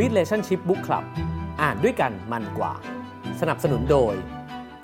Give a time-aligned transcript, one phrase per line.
[0.00, 1.04] Relationship Book Club
[1.62, 2.74] อ่านด้วยกันมันกว่า
[3.40, 4.14] สนับสนุนโดย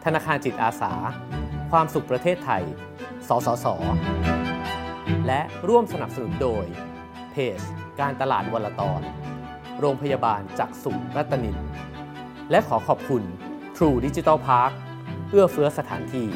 [0.05, 0.93] ธนาคารจิตอาสา
[1.71, 2.63] ความสุขประเทศไทย
[3.29, 3.67] สสส
[5.27, 6.65] และร่วมสนับสนุนโดย
[7.33, 7.61] เพจ
[8.01, 9.01] การตลาดวลตอน
[9.81, 11.59] โรงพยาบาลจักษุรัตนิน
[12.51, 13.23] และขอขอบคุณ
[13.77, 14.73] True Digital Park
[15.31, 16.29] เอื้อเฟื้อสถานที่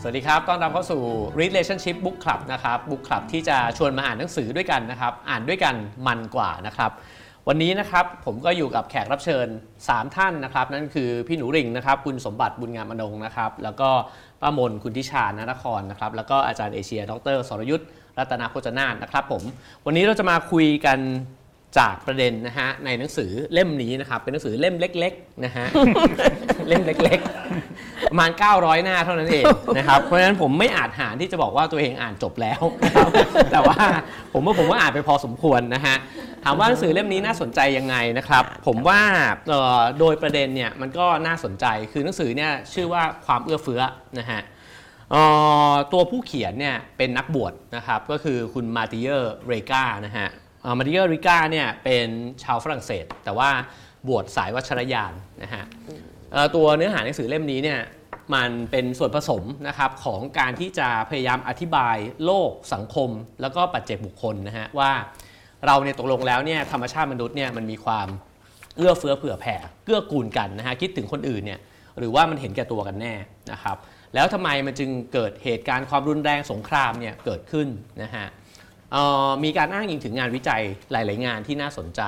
[0.00, 1.02] สวัสดีครับ ต้อนรับเข้าสู่
[1.40, 5.74] Relationship Book Club นะครับ Book Club ที่จะชวนมาอ่านหนังสือด้วยกันนะครับ อ่านด้วยกัน
[6.06, 6.92] มันกว่านะครับ
[7.48, 9.46] วันนี้นะครับผมก็อยู่กับแขกรับเชิญ
[9.82, 13.88] 3 ท่านนะครับ นั่นคือพี่หนูริงนะครับ คุณสมบัติบุญงามอนงนะครับ แล้วก็
[14.40, 19.42] ป้ามนคุณทิชานนครนะครับ แล้วก็อาจารย์เอเชีย ดรสรยุทธ์รัตนโภจนาถนะครับผม
[19.86, 20.98] วันนี้เราจะมาคุยกัน
[21.78, 25.66] จากประเด็นนะฮะในหนังสือเล่มนี้นะครับ เป็นหนังสือเล่มเล็กๆนะฮะ
[26.68, 29.44] เล่มเล็กๆ ประมาณ 900 หน้าเท่านั้นเอง
[29.76, 33.10] นะครับ เพราะฉะนั้นผมไม่อาจหารที่จะบอกว่าตัวเองอ่านจบแล้วนะครับ
[33.52, 33.78] แต่ว่า
[34.32, 35.96] ผมว่าผมว่าอ่านไปพอสมควรนะฮะ
[36.44, 39.00] ถามว่าหนังสือเล่มนี้น่าสนใจยังไงนะครับ ผมว่า
[39.48, 43.82] เอ่อโดยประเด็นเนี่ยมันก็น่าสนใจคือหนังสือเนี่ยชื่อว่าความเอื้อเฟื้อ
[44.18, 44.40] นะฮะ
[45.10, 45.22] เอ่
[45.70, 50.28] อตัวผู้เขียนเนี่ยเป็นนักบวชนะครับก็คือคุณมาติเยอร์เรกานะฮะ
[50.62, 52.06] เอ่อมาติเยอร์เรกาเนี่ยเป็น
[52.42, 53.50] ชาวฝรั่งเศส แต่ว่า
[54.08, 55.64] บวชสายวัชรยานนะฮะ
[56.32, 57.80] เอ่อตัวเนื้อหาหนังสือเล่มนี้เนี่ย
[58.34, 64.92] มันเป็นส่วนผสมนะครับของการที่จะพยายามอธิบายโลกสังคม แล้วก็ปัจเจกบุคคลนะฮะว่า
[65.66, 68.08] เราเนี่ยตกลงแล้วเนี่ยธรรมชาติมนุษย์เนี่ยมันมีความ
[68.76, 71.60] เอื้อเฟื้อเผื่อแผ่เกื้อกูลกันนะฮะคิดถึงคนอื่นเนี่ย
[71.98, 73.14] หรือว่ามันเห็นแก่ตัวกันแน่
[73.52, 73.76] นะครับ
[74.14, 77.68] แล้วทำไมมันจึงเกิดเหตุการณ์ความรุนแรงสงครามเนี่ยเกิดขึ้น
[78.02, 78.26] นะฮะ
[78.94, 80.62] ออมีการอ้างอิงถึงงานวิจัย
[80.92, 82.02] หลาย ๆ งานที่น่าสนใจ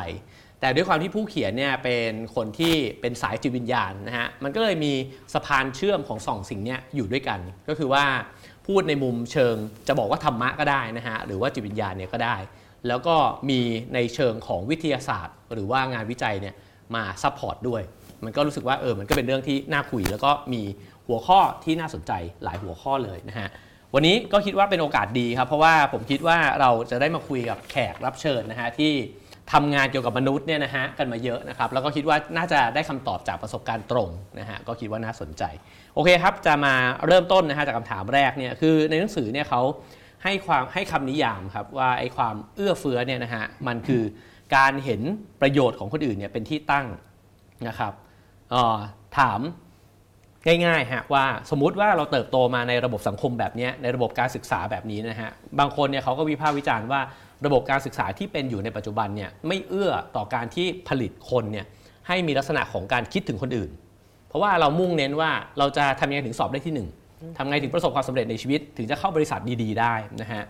[0.60, 4.92] แต่ด้วยความที่ผู้เขียนเนี่ยเป็นคนที่เป็นสายจิตวิญญาณนะฮะมันก็เลยมี
[5.34, 8.04] สะพานเชื่อมของสองสิ่งเนี้ยอยู่ด้วยกัน ก็คือว่า
[8.66, 9.56] พูดในมุมเชิง
[9.88, 12.36] จะบอกว่าธรรมะก็ได้นะฮะหรือว่าจิตวิญญาณเนี่ยก็ได้
[12.88, 13.16] แล้วก็
[13.50, 13.60] มี
[13.94, 16.54] ในเชิงของวิทยาศาสตร์ หรือว่างานวิจัยเนี่ย
[16.94, 17.82] มา support ด้วย
[18.24, 20.62] มันก็รู้สึกว่าเออมันก็เป็นเรื่องที่น่าคุย แล้วก็มี
[21.08, 22.12] หัวข้อที่น่าสนใจ
[22.44, 23.48] หลายหัวข้อเลยนะฮะ
[23.94, 28.92] วันนี้ก็คิดว่าเป็นโอกาสดีครับเพราะว่าผมคิดว่าเราจะได้มาคุยกับแขกรับเชิญนะฮะที่
[29.52, 35.42] ทำงานเกี่ยวกับมนุษย์เนี่ยนะฮะกันมาเยอะนะครับแล้วก็คิดว่าน่าจะได้คำตอบจากประสบการณ์ตรงนะฮะก็คิดว่าน่าสนใจ
[35.94, 36.74] โอเคครับจะมา
[37.06, 39.62] เริ่มต้นนะฮะจากคำถามแรกเนี่ยคือในหนังสือเนี่ยเขา
[40.24, 44.02] ให้ความให้คำนิยามครับว่าไอ้ความเอื้อเฟื้อเนี่ยนะฮะมันคือ
[44.56, 45.00] การเห็น
[45.40, 46.86] ประโยชน์ของคนอื่นเนี่ยเป็นที่ตั้ง
[47.68, 47.92] นะครับ
[48.54, 48.76] ออ
[49.18, 49.40] ถาม
[50.66, 57.00] ง่ายๆฮะว่าสมมุติว่าเราเติบโตมาในระบบสังคมแบบนี้ในระบบการศึกษาแบบนี้นะฮะบางคนเนี่ยเขาก็วิพากษ์วิจารณ์ว่า
[57.46, 61.66] ระบบการศึกษาที่เป็นอยู่ในปัจจุบันเนี่ยไม่เอื้อต่อการที่ผลิตคนเนี่ย
[62.08, 63.70] ให้มีลักษณะของการคิดถึงคนอื่น
[64.28, 66.88] เพราะว่าเรามุ่งเน้นว่าเราจะทำยังไงถึงสอบได้ที่หนึ่ง
[67.36, 70.42] ทำไงถึงประสบความสำเร็จในชีวิต ถึงจะเข้าบริษัทดีๆ ได้นะฮะ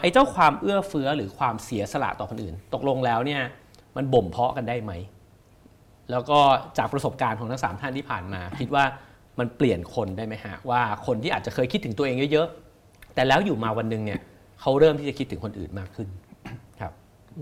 [0.00, 3.42] ไอ้เจ้าความเอื้อเฟื้อหรือความเสียสละต่อคนอื่น ตกลงแล้วเนี่ย
[3.96, 4.92] มันบ่มเพาะกันได้ไหม
[6.10, 6.38] แล้วก็
[6.78, 8.84] จากประสบการณ์ของทั้งสามท่านที่ผ่านมา คิดว่า
[9.38, 14.20] มันเปลี่ยนคนได้ไหมฮะว่าคนที่อาจจะเคยคิดถึงตัวเองเยอะๆแต่แล้วอยู่มาวันหนึ่งเนี่ย
[14.60, 16.08] เขาเริ่มที่จะคิดถึงคนอื่นมากขึ้น
[16.80, 16.92] ครับ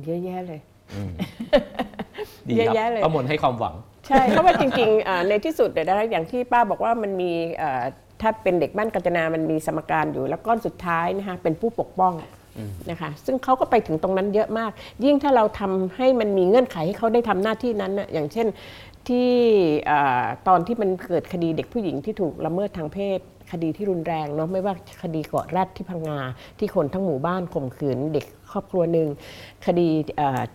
[0.04, 0.60] เยอะแยะเลย
[2.48, 3.74] ดีคเยรัอะแยะเลยประมวลให้ความหวัง
[4.08, 7.32] ใช่เพราะว่าจริงๆในที่สุดเนี่ยนะอย่างที่ป้าบอกว่ามันมี
[8.22, 12.14] ถ้าเป็นเด็กบ้านกัญจนามันมีสมการอยู่ แล้วก้อนสุดท้ายนะคะเป็นผู้ปกป้อง
[12.90, 14.70] นะคะซึ่งเขาก็ไปถึงตรงนั้นเยอะมาก
[15.04, 18.46] ยิ่งถ้าเราทำให้มันมีเงื่อนไขให้เขาได้ทำหน้าที่นั้นน่ะอย่างเช่น
[19.08, 19.30] ที่
[20.48, 23.20] ตอนที่มันเกิดคดีเด็กผู้หญิงที่ถูกละเมิดทางเพศ
[23.52, 26.18] คดีที่รุนแรงเนาะไม่ว่าคดีเกาะแรดที่พังงา
[26.58, 29.08] ที่คนทั้งหมู่บ้านข่มขืนเด็กครอบครัวหนึ่ง
[29.66, 29.88] คดี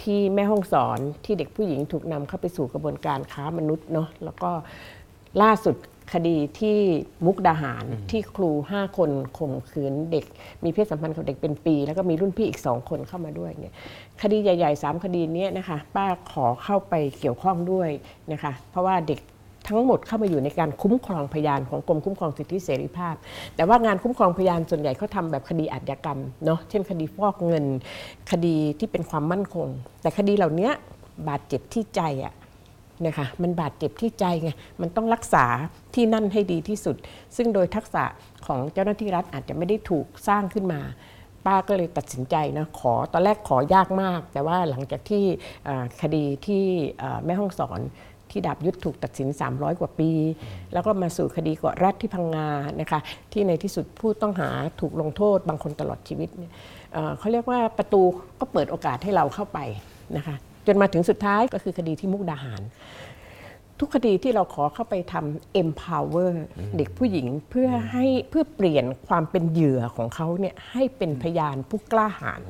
[0.03, 4.51] ที่แม่ห้องสอนที่เด็กผู้หญิงถูกนำเข้าไปสู่กระบวนการค้ามนุษย์เนาะแล้วก็
[5.41, 5.75] ล่าสุด
[6.13, 6.78] คดีที่
[7.25, 10.25] มุกดาหารที่ครู 5 คนข่มขืนเด็ก
[10.63, 13.73] มีเพศสัมพันธ์กับเด็กเป็นปี แล้วก็มีรุ่นพี่อีก2คนเข้ามาด้วยเนี่ย
[14.22, 17.90] คดีใหญ่ๆ 3 คดีเนี้ยนะคะป้าขอเข้าไปเกี่ยวข้องด้วย
[18.31, 19.19] นะคะเพราะว่าเด็ก
[19.68, 23.16] ทั้งหมดเข้ามาอยู่ในการคุ้มครองพยานของกรมคุ้มครองสิทธิเสรีภาพ
[23.56, 27.66] แต่ว่างานคุ้มครองพยานส่วนใหญ่เขาทำแบบคดีอาชญากรรมเนาะเช่น คดีฟอกเงิน
[28.31, 29.68] คดีที่เป็นความมั่นคง
[30.01, 30.69] แต่คดีเหล่านี้
[31.27, 32.33] บาดเจ็บที่ใจอะ
[33.05, 34.49] นะคะมันบาดเจ็บที่ใจไง
[34.81, 35.45] มันต้องรักษา
[35.95, 36.95] ที่นั่นให้ดีที่สุด
[37.38, 38.03] ซึ่งโดยทักษะ
[38.45, 40.81] ของเจ้าหน้าที่รัฐอาจจะไม่ได้ถูกสร้างขึ้นมา
[41.45, 45.23] ป้าก็เลยตัดสินใจนะขอตอนแรกขอยากมาก แต่ว่าหลังจากที่
[46.01, 46.63] คดีที่
[47.25, 47.79] แม่ห้องสอน
[48.31, 50.11] ที่ดาบยุทธถูกตัดสิน 300 กว่าปี
[50.73, 52.47] แล้วก็มาสู่คดีเกาะแรดที่พังงา
[52.81, 52.99] นะคะ
[53.33, 54.49] ที่ในที่สุดผู้ต้องหา
[54.81, 56.53] ถูกลงโทษบางคนตลอดชีวิตเนี่ย
[57.19, 58.01] เขาเรียกว่าประตู
[58.39, 59.59] ก็เปิดโอกาสให้เราเข้าไป
[60.17, 60.35] นะคะ
[60.68, 62.62] จนมาถึงสุดท้ายก็คือคดีที่มุกดาหาร
[63.80, 66.31] ทุกคดีที่เราขอเข้าไปทำ empower
[66.78, 72.42] เด็กผู้หญิงเพื่อให้เพื่อเปลี่ยนความเป็นเหยื่อของเขาเนี่ยให้เป็นพยานผู้กล้าหาญ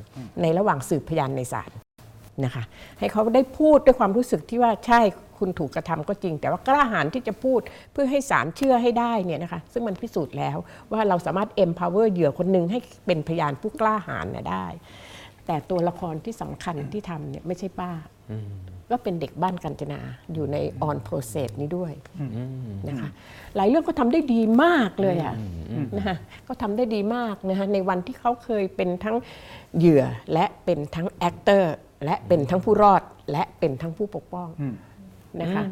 [0.42, 1.72] ในระหว่างสืบพยานในศาล
[2.46, 2.64] นะคะ
[3.00, 5.02] ให้เขาได้พูดด้วยความรู้สึกที่ว่าใช่
[5.38, 7.60] คุณถูกกระทำก็จริง แต่ว่ากล้าหาญที่จะพูด
[7.92, 10.58] เพื่อให้ศาลเชื่อให้ได้เนี่ยนะคะซึ่งมันพิสูจน์แล้ว
[10.92, 14.66] ว่าเราสามารถ empower เหยื่อคนหนึ่งให้เป็นพยานผู้กล้าหาญได้
[15.48, 17.92] แต่ตัวละครที่สำคัญที่ทำเนี่ยไม่ใช่ป้า
[18.92, 20.00] ก็เป็นเด็กบ้านกัญจนา
[20.34, 20.58] อยู่ใน
[20.88, 21.94] on process นี้ด้วย
[22.88, 23.10] นะคะ
[23.56, 25.36] หลายเรื่องก็ทำได้ดีมากเลยอะ
[25.98, 26.18] นะคะ
[26.48, 29.16] ก็ทำได้ดีมากนะคะในวันที่เขาเคยเป็นทั้ง
[29.78, 30.04] เหยื่อ
[30.34, 31.64] และเป็นทั้ง actor
[32.06, 33.02] และเป็นทั้งผู้รอด
[33.32, 34.50] และเป็นทั้งผู้ปกป้อง
[35.42, 35.64] นะคะ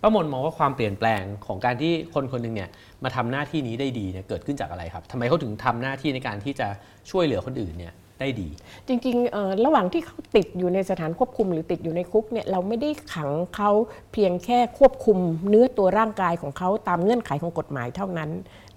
[0.00, 2.70] ป้ามนมองว่าความเปลี่ยนแปลงของการที่คนคนหนึ่งเนี่ย
[3.04, 6.68] มาทำหน้าที่นี้ได้ดีเนี่ยเกิดขึ้นจากอะไรครับทำไมเขาถึงทำหน้าที่ในการที่จะ
[7.10, 7.92] ช่วยเหลือคนอื่นเนี่ย
[8.22, 8.48] ได้ดี
[8.88, 13.70] จริงๆ ระหว่างที่เขาติดอยู่ในสถานควบคุมหรือติดอยู่ในคุกเนี่ยเราไม่ได้ขังเขา
[14.12, 18.30] เพียงแค่ควบคุมเนื้อตัวร่างกายของเขาตามเงื่อนไขของกฎหมายเท่านั้น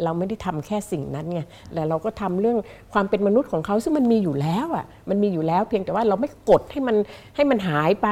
[0.03, 1.42] เราไม่ได้ทำแค่สิ่งนั้นไง
[1.74, 2.57] แต่เราก็ทำเรื่อง
[2.94, 6.95] ความเป็นมนุษย์ของเขาซึ่งมันมีอยู่แล้วอะมันมีอยู่แล้ว เพียงแต่ว่าเราไม่กดให้มัน
[7.36, 8.07] ให้มันหายไป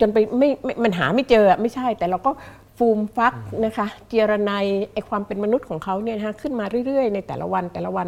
[0.00, 2.30] จนไปไม่ไม่มันหาไม่เจออะไม่ใช่ แต่เราก็
[2.76, 3.34] ฟูมฟัก
[3.64, 8.06] นะคะเจรไนายไอความเป็นมนุษย์ของเขาเนี่ยนะคะขึ้นมาเรื่อยๆ ในแต่ละวันแต่ละวัน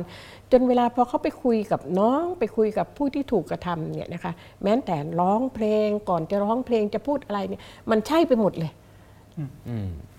[0.53, 4.33] จนเวลาพอเขาไปคุยกับน้องไปคุยกับผู้ที่ถูกกระทำเนี่ยนะคะ
[4.63, 8.73] แม้แต่ร้องเพลงก่อนจะร้องเพลงจะพูดอะไรเนี่ยมันใช่ไปหมดเลย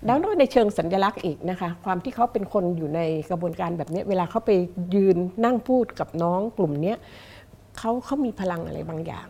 [0.05, 2.99] แล้วก็ในเชิงสัญลักษณ์อีกนะคะ ความที่เขาเป็นคนอยู่ใน
[3.29, 4.51] กระบวนการแบบเนี้ยเวลาเขาไป
[4.95, 6.97] ยืนนั่งพูดกับน้องกลุ่มเนี้ย
[7.77, 9.27] เขาเขามีพลังอะไรบางอย่าง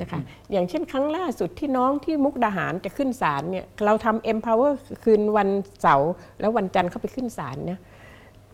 [0.00, 0.20] นะคะ
[0.52, 4.72] อย่างเช่นครั้งล่าสุดที่น้องที่มุกดาหารจะขึ้นศาลเนี่ยเราทำ empower
[5.04, 5.48] คืนวัน
[5.80, 6.10] เสาร์
[6.40, 7.80] แล้ววันจันทร์เขาไปขึ้นศาลเนี่ย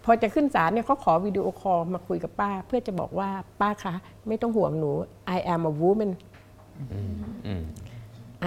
[0.04, 3.28] พอจะขึ้นศาลเนี่ยเขาขอวิดีโอคอลมาคุยกับป้า เพื่อจะบอกว่า
[3.60, 3.94] ป้าคะ
[4.28, 4.90] ไม่ต้องห่วงหนู
[5.36, 6.10] I am a woman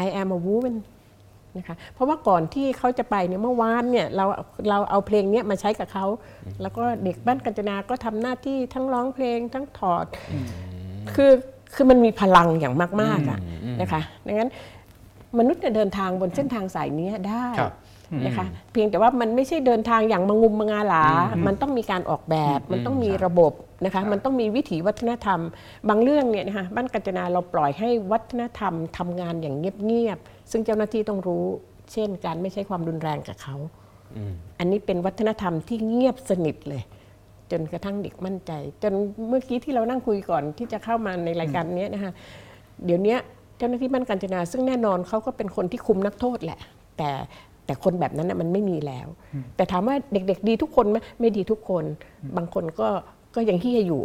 [0.03, 0.75] I am a woman
[1.57, 4.25] นะคะเพราะว่าก่อนที่เขาจะไปเนี่ยเมื่อวานเนี่ยเรา
[4.69, 6.05] เราเอาเพลงเนี้ยมาใช้กับเขา
[6.61, 10.05] แล้วก็เด็กบ้านกัญจนาก็ทำหน้าที่ทั้งร้องเพลงทั้งถอด
[11.15, 11.31] คือ
[11.73, 13.39] คือมันมีพลังอย่างมากๆอะ
[13.81, 14.49] นะคะดังนั้น
[15.39, 17.73] มนุษย์เนี่ยเดินทางบนเส้นทางสายนี้ได้ครับ
[18.25, 21.03] นะคะเพียงแต่ว่ามันไม่ใช่เดินทางอย่างมางุมมางาหลา
[21.47, 23.53] มันต้องมีการออกแบบ มันต้องมีระบบ
[23.85, 25.39] นะคะมันต้องมีวิถีวัฒนธรรม
[25.89, 31.45] บางเรื่องเนี่ยนะคะบ้านกัญจนาเราปล่อยให้วัฒนธรรมทำงานอย่างเงียบๆซึ่งเจ้าหน้าที่ต้องรู้
[31.93, 33.55] เช่น การไม่ใช้ความรุนแรงกับเขา
[34.59, 36.81] อันนี้เป็นวัฒนธรรมที่เงียบสนิทเลย
[37.51, 38.51] จนกระทั่งเด็กมั่นใจ
[38.83, 38.93] จน
[39.27, 42.11] เมื่อกี้ที่เรานั่งคุยก่อนที่จะเข้ามาในรายการเนี้ยนะคะ
[42.85, 43.19] เดี๋ยวเนี้ย
[43.57, 46.59] เจ้าหน้าที่บ้านกัญจนา ซึ่งแน่นอนเขาก็เป็นคนที่คุมนักโทษแหละ
[46.97, 47.09] แต่
[47.65, 49.07] แต่คนแบบนั้นนะมันไม่มีแล้ว
[49.55, 51.83] แต่ถามว่าเด็กๆ ดีทุกคนไหมไม่ดีทุกคน
[52.37, 52.89] บางคนก็
[53.35, 54.01] ก็ยังที่อยู่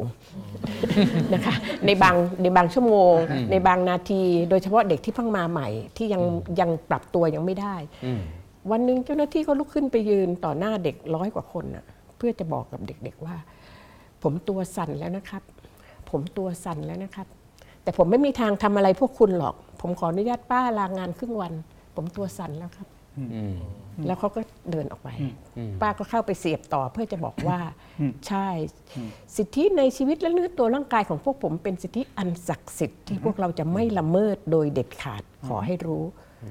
[1.34, 1.54] นะคะ
[1.86, 3.14] ในบางในบางชั่วโมง
[3.50, 6.22] ในบางนาที โดยเฉพาะเด็กที่เพิ่งมาใหม่ ที่ยัง
[6.60, 7.76] ยังปรับตัวยังไม่ได้
[8.70, 13.36] วันหนึ่งเจ้าหน้าที่ก็ลุกขึ้นไปยืนต่อหน้าเด็กร้อยกว่าคนน่ะเพื่อจะบอกกับเด็กๆว่า
[14.22, 15.42] ผมตัวสั่นแล้วนะครับ
[16.10, 17.26] ผมตัวสั่นแล้วนะครับ
[17.82, 21.52] แต่ผมไม่มีทางทำอะไรพวกคุณหรอก ผมขออนุญาตป้าลางานครึ่งวัน
[21.94, 22.88] ผมตัวสั่นแล้วครับ
[24.06, 24.40] แล้วเขาก็
[24.70, 25.08] เดินออกไป
[25.80, 27.58] ป้าก็เข้าไปเสียบต่อเพื่อจะบอกว่า
[28.28, 28.48] ใช่
[29.36, 36.04] สิทธิในชีวิตและเนื้อตัวร่างกายของพวกผมเป็นสิทธิอันศักดิ์สิทธิ์ที่พวกเราจะไม่ละเมิดโดยเด็ดขาดขอให้รู้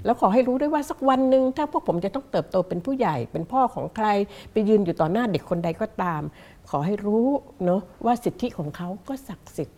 [0.05, 4.07] แล้วขอให้รู้ด้วยว่าสักวันหนึ่งถ้าพวกผมจะต้องเติบโตเป็นผู้ใหญ่ เป็นพ่อของใคร
[4.51, 6.21] ไปยืนอยู่ต่อหน้าเด็กคนใดก็ตาม
[6.69, 7.27] ขอให้รู้
[7.65, 9.77] เนาะว่าสิทธิของเขาก็ศักดิ์สิทธิ์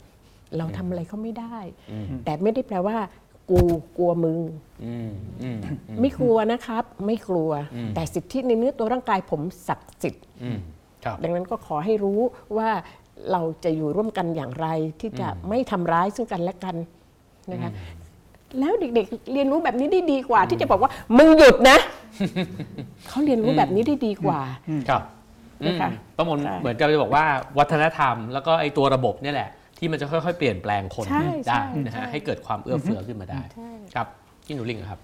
[0.57, 1.57] เราทำอะไรเขาไม่ได้
[2.25, 2.98] แต่ไม่ได้แปลว่า
[3.50, 3.62] กู
[3.98, 4.39] กลัวมึง
[4.86, 5.10] อืม
[5.41, 5.60] อืม
[6.01, 7.51] ไม่กลัวนะครับ ไม่กลัว
[7.96, 10.60] แต่สิทธิในเนื้อตัวร่างกายผมศักดิ์สิทธิ์ อืม
[11.05, 12.20] ครับ ดังนั้นก็ขอให้รู้
[12.58, 12.70] ว่า
[13.32, 14.67] เราจะอยู่ร่วมกันอย่างไร
[15.00, 16.75] ที่จะไม่ทำร้ายซึ่งกันและกัน
[17.51, 17.72] นะคะ
[18.60, 21.77] แล้วเด็กๆ เรียนรู้แบบนี้ได้ดีกว่า ที่จะบอกว่ามึงหยุดนะ
[23.07, 24.39] เขาเรียนรู้แบบนี้ได้ดีกว่า
[24.89, 25.01] ครับ
[25.65, 27.25] นะคะอืมป้ามนใช่เหมือนกับจะบอกว่า
[27.57, 34.07] วัฒนธรรม แล้วก็ไอ้ตัวระบบเนี่ยแหละ ที่มันจะค่อยๆ เปลี่ยนแปลงคนใช่ได้ใช่นะใช่ฮะให้เกิดความเอื้อเฟื้อขึ้นมาได้ใช่ครับ
[34.45, 35.00] พี่หนูลิงอะครับ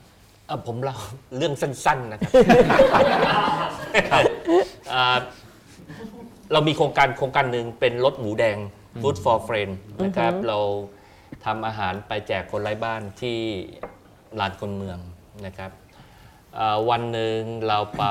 [0.47, 0.97] เอ่อผมเล่า
[1.37, 4.23] เรื่องสั้น ๆ นะครับ
[4.93, 5.17] อ่า
[6.53, 8.57] เรามีโครงการโครงการหนึ่งเป็นรถหมูแดง
[9.01, 10.57] Food for Friend นะครับเรา
[11.46, 13.39] ทำอาหารไปแจกคนไร้บ้านที่
[14.39, 15.00] ลานคนเมือง
[15.46, 15.72] นะครับ
[16.58, 18.05] อ่าวันหนึ่งเราไป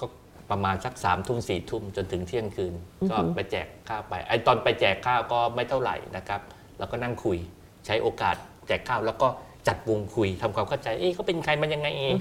[0.00, 0.06] ก็
[0.50, 2.74] ประมาณสักสามทุ่มสี่ทุ่มจนถึงเที่ยงคืน
[3.10, 6.40] ก็ไปแจกข้าวไปไอตอนไปแจกข้าวก็ไม่เท่าไหร่นะครับ
[6.78, 7.38] เราก็นั่งคุย
[7.86, 8.36] ใช้โอกาส
[8.66, 9.28] แจกข้าวแล้วก็
[9.68, 12.14] จัดวงคุยทำความเข้าใจ เอ๊ะเขาเป็นใครมันยังไงเอง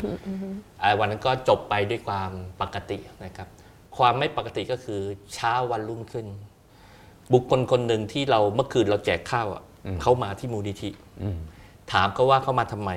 [0.82, 3.48] อ่าวันนั้นก็จบไปด้วยความปกตินะครับ
[3.98, 5.01] ความไม่ปกติก็คือ
[5.34, 6.27] เช้าวันรุ่งขึ้น
[7.34, 9.63] บุคคลคนหนึ่งที่เราเมื่อคืนเราแจกข้าวอะ
[10.01, 10.89] เขามาที่มูลนิธิ
[11.92, 12.92] ถามเขาว่าเขามาทำไม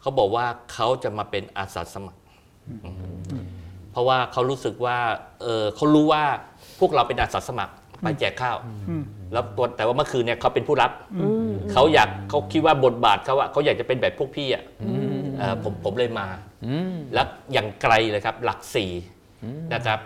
[0.00, 2.20] เขาบอกว่าเขาจะมาเป็นอาสาสมัคร
[3.92, 4.96] เพราะว่าเขารู้สึกว่า
[5.42, 6.22] เออเขารู้ว่า
[6.80, 8.56] พวกเราเป็นอาสาสมัครไปแจกข้าว
[9.32, 10.90] แล้วตัวแต่ว่าเมื่อคืนเนี่ยเขาเป็นผู้รับ
[11.72, 14.64] เขาอยากเขาคิดว่าบทบาทเขาอะเขาอยากจะเป็นแบบพวกพี่อะ
[15.38, 16.26] เอ่อผมผมเลยมา
[16.66, 18.90] อืมแล้วอย่างไกลเลยครับ หลักสี่
[19.74, 19.98] นะครับ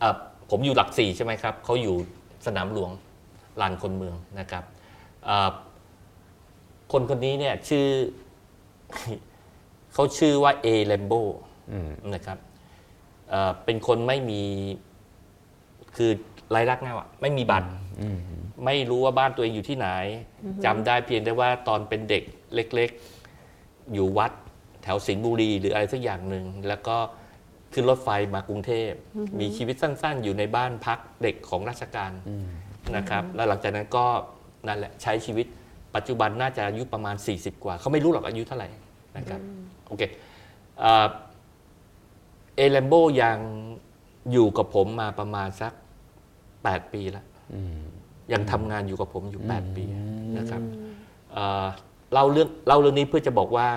[0.00, 0.14] เอ่อ
[0.50, 1.96] ผมอยู่หลักสี่ใช่ไหมครับเขาอยู่
[2.46, 2.90] สนามหลวง
[3.60, 4.79] ลานคนเมืองนะครับเอ่อ
[6.92, 7.86] คนคนนี้เนี่ยชื่อ
[9.94, 11.12] เขาชื่อว่าเอเลมโบ
[11.72, 12.38] อืมนะครับ
[13.30, 14.42] เอ่อเป็นคนไม่มี
[15.96, 16.10] คือ
[16.50, 18.18] ไร้รักแน่วอะไม่มีบัตรอืม
[18.64, 19.88] ไม่รู้ว่าบ้านตัวเองอยู่ที่ไหน
[20.64, 22.22] จำได้เพียงแต่ว่าตอนเป็นเด็ก
[22.54, 22.90] เล็ก
[23.42, 24.32] ๆ อยู่วัด
[24.82, 26.96] แถวสิงห์บุรีหรืออะไรสักอย่างหนึ่งแล้วก็
[27.72, 28.90] ขึ้นรถไฟมากรุงเทพ
[29.40, 32.12] มีชีวิตสั้น ๆ อยู่ในบ้านพักเด็กของราชการ
[32.96, 34.06] นะครับ แล้วหลังจากนั้นก็
[34.68, 35.46] นั่นแหละใช้ชีวิต
[35.94, 38.68] ปัจจุบันน่าจะอายุประมาณ 40 กว่า เขาไม่รู้หรอกอายุเท่าไหร่
[39.16, 39.40] นะครับ
[39.86, 40.02] โอเค
[40.80, 41.06] เอ่อ
[42.56, 43.38] เอเลมโบยัง
[44.32, 45.72] อยู่กับผมมาประมาณสัก
[46.34, 47.24] 8 ปีแล้ว
[47.54, 47.78] อืม
[48.32, 49.84] ยังทำงานอยู่กับผมอยู่ 8 ปี
[50.38, 50.62] นะครับ
[51.32, 51.66] เอ่อ
[52.12, 53.68] เล่าเรื่องเล่าเรื่องนี้เพื่อจะบอกว่า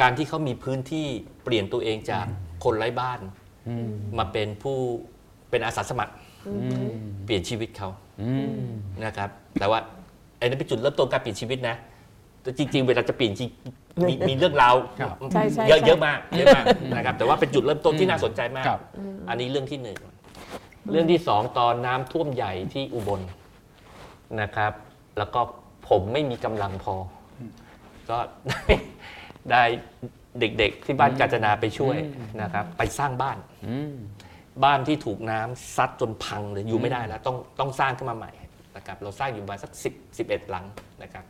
[0.00, 1.06] การที่เขามีพื้นที่
[1.44, 2.26] เปลี่ยนตัวเองจาก
[2.64, 3.20] คนไร้บ้าน
[3.68, 4.76] อืมมาเป็นผู้
[5.50, 6.25] เป็นอาสาสมัครอืม
[7.24, 7.88] เปลี่ยนชีวิตเขา
[8.22, 8.50] อืม
[9.04, 9.78] นะครับ แต่ว่า
[10.38, 11.76] ไอ้นั่นเป็นจุดเริ่มต้นการเปลี่ยนชีวิตนะ
[12.42, 13.50] แต่จริงๆ เวลาจะเปลี่ยนจริง
[14.08, 16.64] มีมีเรื่องราวครับใช่ใช่เยอะใช่เยอะมากเยอะมาก
[16.96, 18.80] นะครับ แต่ว่าเป็นจุดเริ่มต้นที่น่าสนใจมากครับ
[19.28, 19.98] อันนี้เรื่องที่หนึ่ง
[20.90, 23.20] เรื่องที่สองตอนน้ำท่วมใหญ่ที่อุบล
[24.40, 24.72] นะครับ
[25.18, 25.40] แล้วก็
[25.88, 26.96] ผมไม่มีกำลังพอ
[27.38, 27.40] อ
[28.10, 28.72] ก็ได้
[29.50, 29.62] ได้
[30.40, 31.96] เด็กๆที่บ้านกาญจนาไปช่วย
[32.42, 33.36] นะครับ ไปสร้างบ้าน
[33.66, 33.96] อืม
[34.64, 38.32] บ้านที่ถูกน้ำซัดจนพังเลยอยู่ไม่ได้แล้วต้องต้องสร้างขึ้นมาใหม่
[38.76, 40.64] นะครับเราสร้างอยู่ประมาณสักสิบสิบเอ็ดหลัง
[41.02, 41.24] นะครับ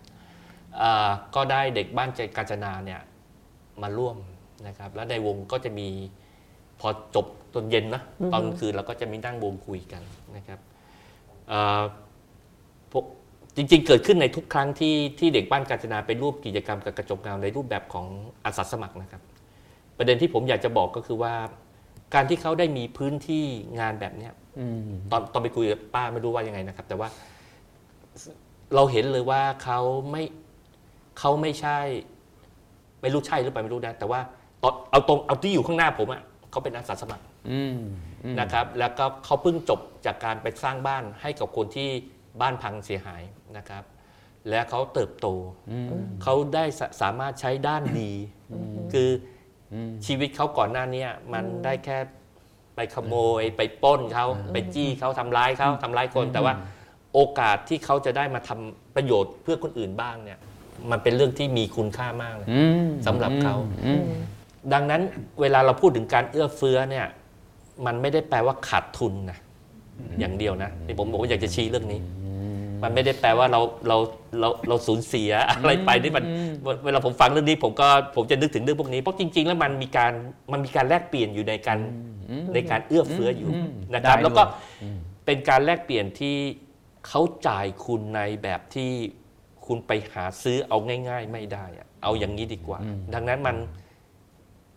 [0.76, 3.00] เอ่อก็ได้เด็กบ้านใจกาญจนาเนี่ย
[3.82, 4.16] มาร่วม
[4.66, 5.88] นะครับแล้วในวงก็จะมี
[6.80, 8.02] พอจบตอนเย็นนะ
[8.32, 10.02] ตอนกลางคืนเราก็จะมีนั่งวงคุยกัน
[10.36, 10.58] นะครับ
[11.48, 11.82] เอ่อ
[12.92, 13.04] พวก
[13.56, 18.06] จริงๆ เกิดขึ้นในทุกครั้งที่ที่เด็กบ้านกาญจนาไปร่วมกิจกรรมกับกระจกเงาในรูปแบบของ
[18.44, 19.22] อาสาสมัครนะครับ
[19.98, 21.34] ประเด็นที่ผมอยากจะบอกก็คือว่า
[22.14, 23.44] การที่เขาได้มีพื้นที่
[23.80, 27.08] งานแบบเนี้ยอืมตอนตอนไปคุยกับป้าไม่รู้ว่ายังไงนะครับ แต่ว่า
[28.74, 30.22] เราเห็นเลยว่าเขาไม่
[31.18, 31.78] เขาไม่ใช่
[33.02, 34.20] ไม่รู้ใช่หรือเปล่าไม่รู้นะแต่ว่า
[34.62, 37.76] ตอนเอาตรงเอาที่อยู่ข้างหน้าผมอะเขาเป็นอาสาสมัครอืม
[38.24, 41.88] อืมนะครับ แล้วก็เขาเพิ่งจบจากการไปสร้างบ้านให้กับคนที่
[42.40, 43.22] บ้านพังเสียหาย
[43.56, 43.84] นะครับ
[44.48, 45.26] และเขาเติบโต
[45.70, 45.88] อืม
[46.22, 48.12] เขาได้สาสามารถใช้ด้านดี
[48.92, 49.35] คืออม
[50.06, 51.98] ชีวิตเขาก่อนหน้าเนี้ยมันได้แค่
[52.76, 56.54] ไปขโมยไปปล้นเขาไปจี้เขาทำร้ายเขาทำร้ายคน แต่ว่า
[57.14, 60.38] โอกาสที่เขาจะได้มาทำประโยชน์เพื่อคนอื่นบ้างเนี่ย
[60.90, 63.54] มันเป็นเรื่องที่มีคุณค่ามากเลยอืมสำหรับเขา
[63.86, 64.04] อืม
[64.72, 65.02] ดังนั้น
[65.40, 67.06] เวลาเราพูดถึงการเอื้อเฟื้อเนี่ย
[67.86, 69.38] มันไม่ได้แปลว่าขาดทุนนะ
[70.20, 72.00] อย่างเดียวนะที่ผมบอกว่าอยากจะชี้เรื่องนี้
[72.82, 73.96] มันไม่ได้แปลว่าเราเรา
[74.40, 76.24] เราเราสูญเสียอะไรไปที่มัน
[76.84, 80.12] เวลาผมฟังเรื่องนี้ผมก็ผมจะนึกถึงเรื่องพวกนี้เพราะจริง ๆ แล้วมันมีการ
[80.52, 81.78] มันมีการแลกเปลี่ยนอยู่ในการ
[82.54, 83.50] ในการเอื้อเฟื้ออยู่
[83.94, 84.42] นะครับได้แล้วก็
[84.82, 86.36] อืมเป็นการแลกเปลี่ยนที่
[87.06, 88.90] เขาจ่ายคุณในแบบที่
[89.66, 90.78] คุณไปหาซื้อเอา
[91.08, 92.78] ง่าย ๆ ไม่ได้อะเอาอย่างนี้ดีกว่า
[93.14, 93.56] ดังนั้นมัน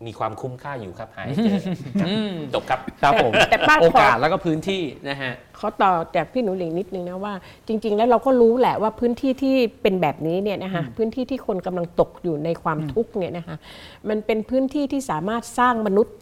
[0.06, 1.58] มีความคุ้มค่าอยู่ครับหายเจอ
[2.00, 2.08] ครับ
[2.54, 7.34] จบครับครับผมแต่ป้าขอ โอกาสแล้วก็พื้นที่นะฮะ ขอต่อจากพี่หนูหลิงนิดนึงนะว่า
[7.66, 13.56] จริง ๆ แล้วเราก็รู้แหละว่าพื้นที่ที่เป็นแบบนี้เนี่ยนะคะพื้นที่ที่คนกำลังตกอยู่ในความทุกข์เนี่ยนะคะ
[14.08, 16.14] มันเป็นพื้นที่ที่สามารถสร้างมนุษย์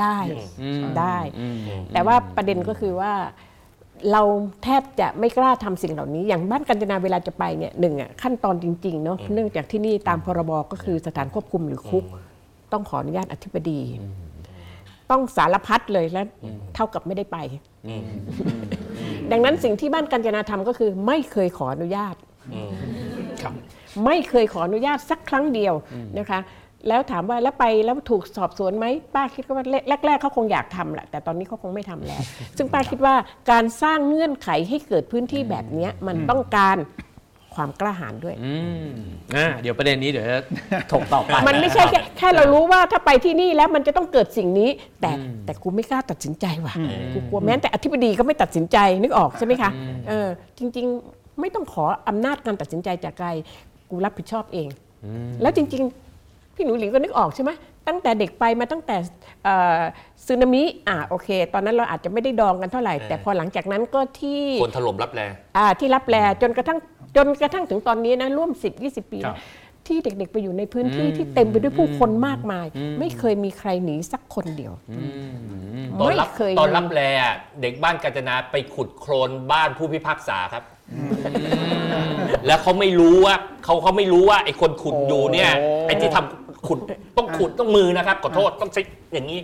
[0.00, 0.18] ได้
[0.60, 1.56] อืมได้อืม
[1.92, 3.12] แต่ว่าประเด็นก็คือว่า
[4.12, 4.22] เรา
[4.64, 12.04] แทบจะไม่กล้าทำสิ่งเหล่านี้ อย่างบ้านกัญจนาเวลาจะไปเนี่ยหนึ่งอะขั้นตอนจริงๆเนาะเนื่องจากที่นี่ตามพรบก็คือสถานควบคุมหรือคุก
[12.72, 13.80] ต้องขออนุญาตอธิบดี
[15.10, 16.26] ต้องสารพัดเลยแล้ว
[16.74, 17.38] เท่ากับไม่ได้ไป
[17.88, 18.04] อืม
[19.32, 22.14] ดังนั้นสิ่งที่บ้านกัญจนาทำก็คือ ไม่เคยขออนุญาต
[22.54, 22.72] อืม
[23.42, 23.54] ครับ
[24.06, 25.74] ไม่เคยขออนุญาตสักครั้งเดียว
[26.18, 26.40] นะคะ
[26.88, 29.64] แล้วถามว่าแล้วไปแล้วถูกสอบสวนไหมป้าคิดว่า
[30.06, 32.22] แรก ๆเขาคงอยากทำแหละแต่ตอนนี้เขาคงไม่ทำแล้ว
[32.56, 33.14] ซึ่งป้าคิดว่า
[33.50, 36.76] การสร้างเงื่อนไขให้เกิดพื้นที่แบบเนี้ยมันต้องการ
[37.54, 38.86] ความกล้าหาญด้วย อืม
[39.36, 40.38] อ่าเดี๋ยวประเด็นนี้เดี๋ยวจะ
[40.92, 45.10] ถกต่อไปมันไม่ใช่แค่แค่เรารู้ว่าถ้าไปที่นี่แล้วมันจะต้องเกิดสิ่งนี้ แต่
[45.44, 46.74] แต่กูไม่กล้าตัดสินใจว่ะ
[47.12, 49.70] กูกลัวแม้แต่อธิบดีก็ไม่ตัดสินใจนึกออกใช่ไหมคะ
[50.08, 50.28] เออ
[50.58, 53.28] จริง ๆ ไม่ต้องขออำนาจการตัดสินใจจากใคร
[53.90, 54.68] กูรับผิดชอบเอง
[55.42, 55.82] แล้วจริง
[56.18, 57.50] ๆ พี่หนูหลิงก็นึกออกใช่ไหม
[57.88, 58.96] ตั้งแต่เด็กไปมาตั้งแต่
[59.44, 59.80] เอ่อ
[60.26, 66.78] สึนามิอ่าโอเค ตอนนั้นเราอาจจะไม่ได้ดองกันเท่าไหร่ แต่พอหลังจากนั้นก็ที่คนถล่มรับแรงอ่าที่รับแลจนกระทั่ง
[67.16, 69.38] จนกระทั่งถึงตอนนี้นะร่วม 10 20 ปีครับ
[69.86, 72.66] ที่เด็กๆไปอยู่ในพื้นที่ที่เต็มไปด้วยผู้คนมากมาย
[72.98, 74.72] ไม่เคยมีใครหนีสักคนเดียว
[75.98, 80.64] ตอนไม่รับเคย ตอนรับแลอะเด็กบ้านกาญจนาไปขุดโคลนบ้านผู้พิพากษาครับ
[82.46, 86.78] แล้วเขาไม่รู้ว่าเขาเขาไม่รู้ว่าไอ้คนขุดอยู่เนี่ยโอ้ ไอ้ที่ทำขุด
[87.16, 88.80] ต้องขุดต้องมือนะครับขอโทษต้องใช้
[89.14, 89.38] อย่างนี้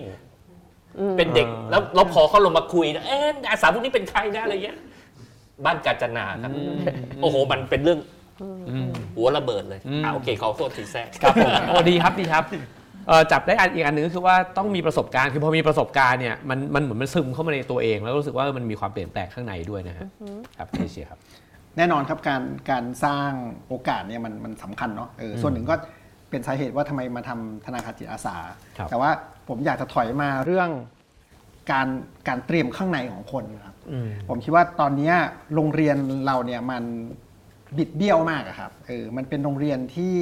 [1.16, 4.76] เป็นเด็กแล้วแล้วพอเขาลงมาคุยนะเอ๊ะอาสาพวกนี้เป็นใครนะอะไรเงี้ย
[5.64, 6.50] บ้านกาญจนาครับ
[7.22, 8.00] โอ้โห มันเป็นเรื่อง
[8.68, 12.44] อืมหัวระเบิดเลยอืมอ่าโอเคเขาโทษทีแทรกครับผมโอ้ดีครับดีครับ
[13.08, 20.08] เอ่อจับได้อันอีกอันหนึงก็คือว่าต้องมีประสบการณ์คือพอมีประสบการณ์เนี่ยมันมันเหมือนมันซึมเข้ามาในตัวเอง แล้วรู้สึกว่ามันมีความเปลี่ยนแปลงข้างในด้วยนะฮะ
[20.58, 21.18] ครับเอเชียครับ
[21.76, 23.30] แน่นอนครับการการสร้าง
[23.68, 25.75] โอกาสเนี่ยมันมันสำคัญเนาะเออส่วนหนึ่งก็
[26.30, 28.36] เป็นสาเหตุว่าทำไมมาทำธนาคารจิตอาสา
[28.78, 29.10] ครับ แต่ว่า
[29.48, 30.68] ผมอยากจะถอยมาเรื่อง
[31.72, 31.88] การ
[32.28, 33.75] การเตรียมข้างในของคนครับอืม
[34.28, 35.14] ผมคิดว่าตอนเนี้ย
[35.55, 36.85] โรงเรียนเราเนี่ยมัน
[37.78, 40.16] บิดเบี้ยวมากอะครับเออมันเป็นโรงเรียนที่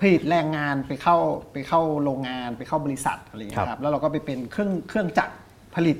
[0.00, 1.16] ผลิตแรงงานไปเข้า
[1.52, 5.34] ไปเข้าโรงงานไปเข้าบริษัทอะไรอย่างเงี้ยครับแล้วเราก็ไปเป็นเครื่องเครื่องจักร
[5.74, 5.96] ผลิต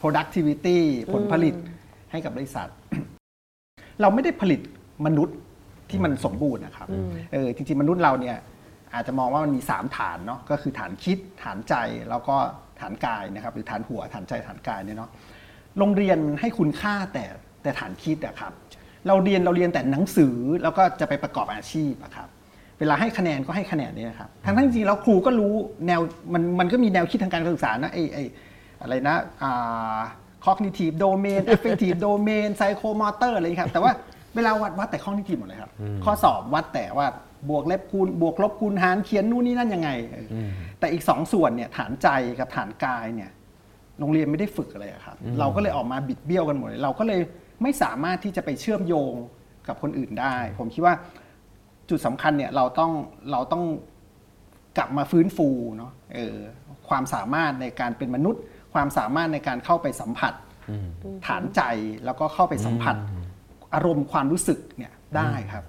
[0.00, 0.78] productivity
[1.12, 1.54] ผลผลิต
[2.10, 2.68] ให้กับบริษัท
[4.00, 4.60] เราไม่ได้ผลิต
[5.06, 5.36] มนุษย์
[5.90, 6.88] ที่มันสมบูรณ์นะครับ
[7.32, 8.36] เออจริงๆมนุษย์เราเนี่ย
[8.94, 11.74] อาจจะมองว่ามันมี 3 ฐานเนาะก็คือฐานคิดฐานใจ
[12.10, 12.36] แล้วก็
[12.80, 15.10] ฐานกายนะครับ หรือฐานหัวฐานใจฐานกายเนี่ยเนาะ
[15.78, 17.24] โรงเรียนให้คุณค่าแต่
[17.62, 18.52] แต่ฐานคิดอะครับ
[19.06, 22.28] เราเรียนเราเรียนแต่หนังสือแล้วก็จะไปประกอบอาชีพอะครับ
[22.78, 25.54] เวลาให้คะแนนก็ให้คะแนนเนี่ยนะครับทั้งทั้งๆจริงๆแล้วครูก็รู้
[25.86, 26.00] แนว
[26.32, 28.18] มันมันก็มีแนวคิดทางการศึกษานะไอไอ
[28.82, 30.00] อะไรนะอ่า
[30.46, 33.92] cognitive domain affective domain psychomotor อะไรอย่างนี้ครับ แต่ว่า
[34.34, 35.70] เวลาวัดวัดแต่ cognitive หมดเลยครับ
[36.04, 37.06] ข้อสอบวัดแต่ว่า
[37.50, 40.36] บวกลบคูณบวกลบคูณหารเขียนนู่นนี่นั่นยังไงเอออ
[40.78, 42.08] แต่อีกสองส่วนเนี่ยฐานใจ
[42.40, 43.30] กับฐานกายเนี่ย
[44.00, 47.20] โรงเรียนไม่ได้ฝึกอะไรอะครับ เราก็เลยออกมาบิดเบี้ยวกันหมดเลยเราก็เลย
[47.62, 49.14] ไม่สามารถที่จะไปเชื่อมโยง
[49.68, 50.94] กับคนอื่นได้ ผมคิดว่า
[51.90, 52.92] จุดสำคัญเนี่ยเราต้อง
[53.32, 53.64] เราต้อง
[54.78, 56.36] กลับมาฟื้นฟูเนาะเออ
[56.88, 58.40] ความสามารถในการเป็นมนุษย์
[58.74, 60.34] ความสามารถในการเข้าไปสัมผัส
[61.26, 61.62] ฐานใจ
[62.04, 62.96] แล้วก็เข้าไปสัมผัส
[63.74, 65.64] อารมณ์ความรู้สึกเนี่ยได้ครับ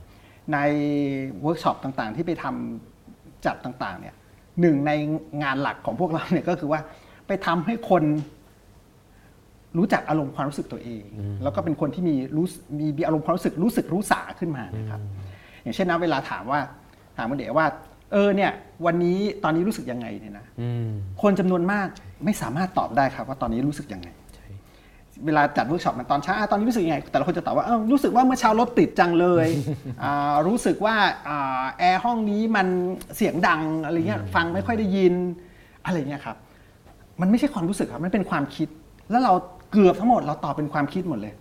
[0.53, 0.57] ใน
[1.41, 4.15] เวิร์กช็อปต่างๆ ที่ไปทำจัดต่างๆเนี่ย
[4.61, 4.91] หนึ่งใน
[5.43, 6.81] งานหลักของพวกเราเนี่ยก็คือว่า
[7.31, 8.03] ไปทำให้คน
[9.77, 11.03] รู้จักอารมณ์ความรู้สึกตัวเอง
[11.43, 12.45] แล้วก็เป็นคนที่มีรู้
[12.79, 14.99] มีมีอารมณ์ความรู้สึกรู้สึกรู้สาขึ้นมานะครับ
[15.63, 16.59] อย่างเช่นนะเวลาถามว่า
[17.17, 17.67] ถามว่าเด็กว่า
[18.11, 18.51] เออเนี่ย
[18.85, 20.89] วันนี้ตอนนี้รู้สึกยังไงเนี่ยนะอืม
[21.21, 21.87] คนจำนวนมาก
[22.25, 24.09] ไม่สามารถตอบได้ครับ ว่าตอนนี้รู้สึกยังไง
[25.25, 29.47] เวลาจัดเวิร์กช็อปมันตอนเช้าอะตอนนี้รู้สึกยังไง แต่ละคนจะตอบว่าเอ้ารู้สึกว่าเมื่อเช้ารถติดจังเลย
[30.03, 30.95] อ่ารู้สึกว่า
[31.27, 32.67] อ่าแอร์ห้องนี้มัน
[33.15, 35.13] เสียงดังอะไรเงี้ยฟังไม่ค่อยได้ยิน
[35.85, 36.37] อะไรเงี้ยครับ
[37.21, 38.67] มันไม่ใช่ความรู้สึกครับมันเป็นความคิด
[39.11, 39.33] แล้วเรา
[39.71, 41.33] เกือบทั้งหมดเราตอบเป็นความคิดหมดเลย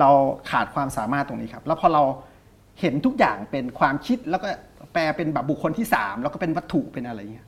[0.00, 0.08] เรา
[0.50, 2.02] ขาดความสามารถตรงนี้ครับ แล้วพอเรา
[2.80, 4.48] เห็นทุกอย่างเป็นความคิดแล้วก็
[4.92, 7.46] แปลเป็นแบบบุคคลที่สามแล้วก็เป็นวัตถุเป็นอะไรเงี้ย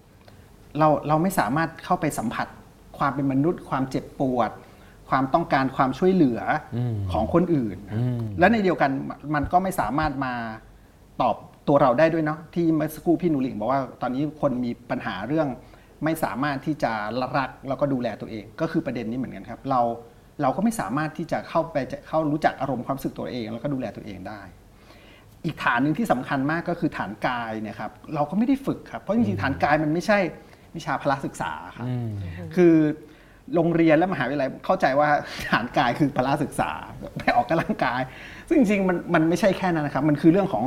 [0.79, 2.47] เราเราไม่สามารถเข้าไปสัมผัส
[2.99, 4.51] ความเป็นมนุษย์ ความเจ็บปวด
[5.09, 6.41] ความต้องการความช่วยเหลือ
[6.77, 6.79] อ
[7.13, 7.79] ของคนอื่น
[8.39, 8.91] และในเดียวกัน
[9.35, 10.35] มันก็ไม่สามารถมา
[11.21, 11.37] ตอบ
[11.69, 15.49] ตัวเราได้ด้วยเนาะที่เมื่อสักครู่พี่หนูหลิงบอกว่าตอนนี้คนมีปัญหาเรื่อง
[16.05, 16.93] ไม่สามารถที่จะ
[17.39, 19.81] รักแล้วก็ดูแลตัวเอง ก็คือประเด็นนี้เหมือนกันครับเรา
[20.43, 24.41] เราก็ไม่สามารถที่จะเข้าไปจะเข้ารู้จักอารมณ์ความรู้สึกตัวเอง แล้วก็ดูแลตัวเองได้
[25.45, 30.19] อีกฐานหนึ่งที่สำคัญมากก็คือฐานกายเนี่ยครับเราก็ไม่ได้ฝึกครับเพราะจริงๆฐานกายมันไม่ใช่
[30.77, 31.87] วิชาพละศึกษาครับ
[32.57, 32.75] คือ
[33.55, 35.09] โรงเรียนและมหาวิทยาลัยเข้าใจว่า
[35.53, 36.71] ฐานกายคือพละศึกษา
[37.19, 38.01] ไปออกกำลังกาย
[38.49, 40.65] ซึ่งจริงๆมันมันไม่ใช่แค่นั้นนะครับ มันคือเรื่องของ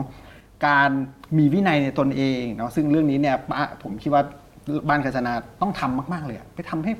[0.67, 0.89] การ
[1.37, 4.23] มีวินัยในตนเองเนาะซึ่งเรื่องนี้เนี่ยป้าผมคิดว่า
[4.89, 6.91] บ้านกาญจนาต้องทำมาก ๆ เลยอะไปทำให้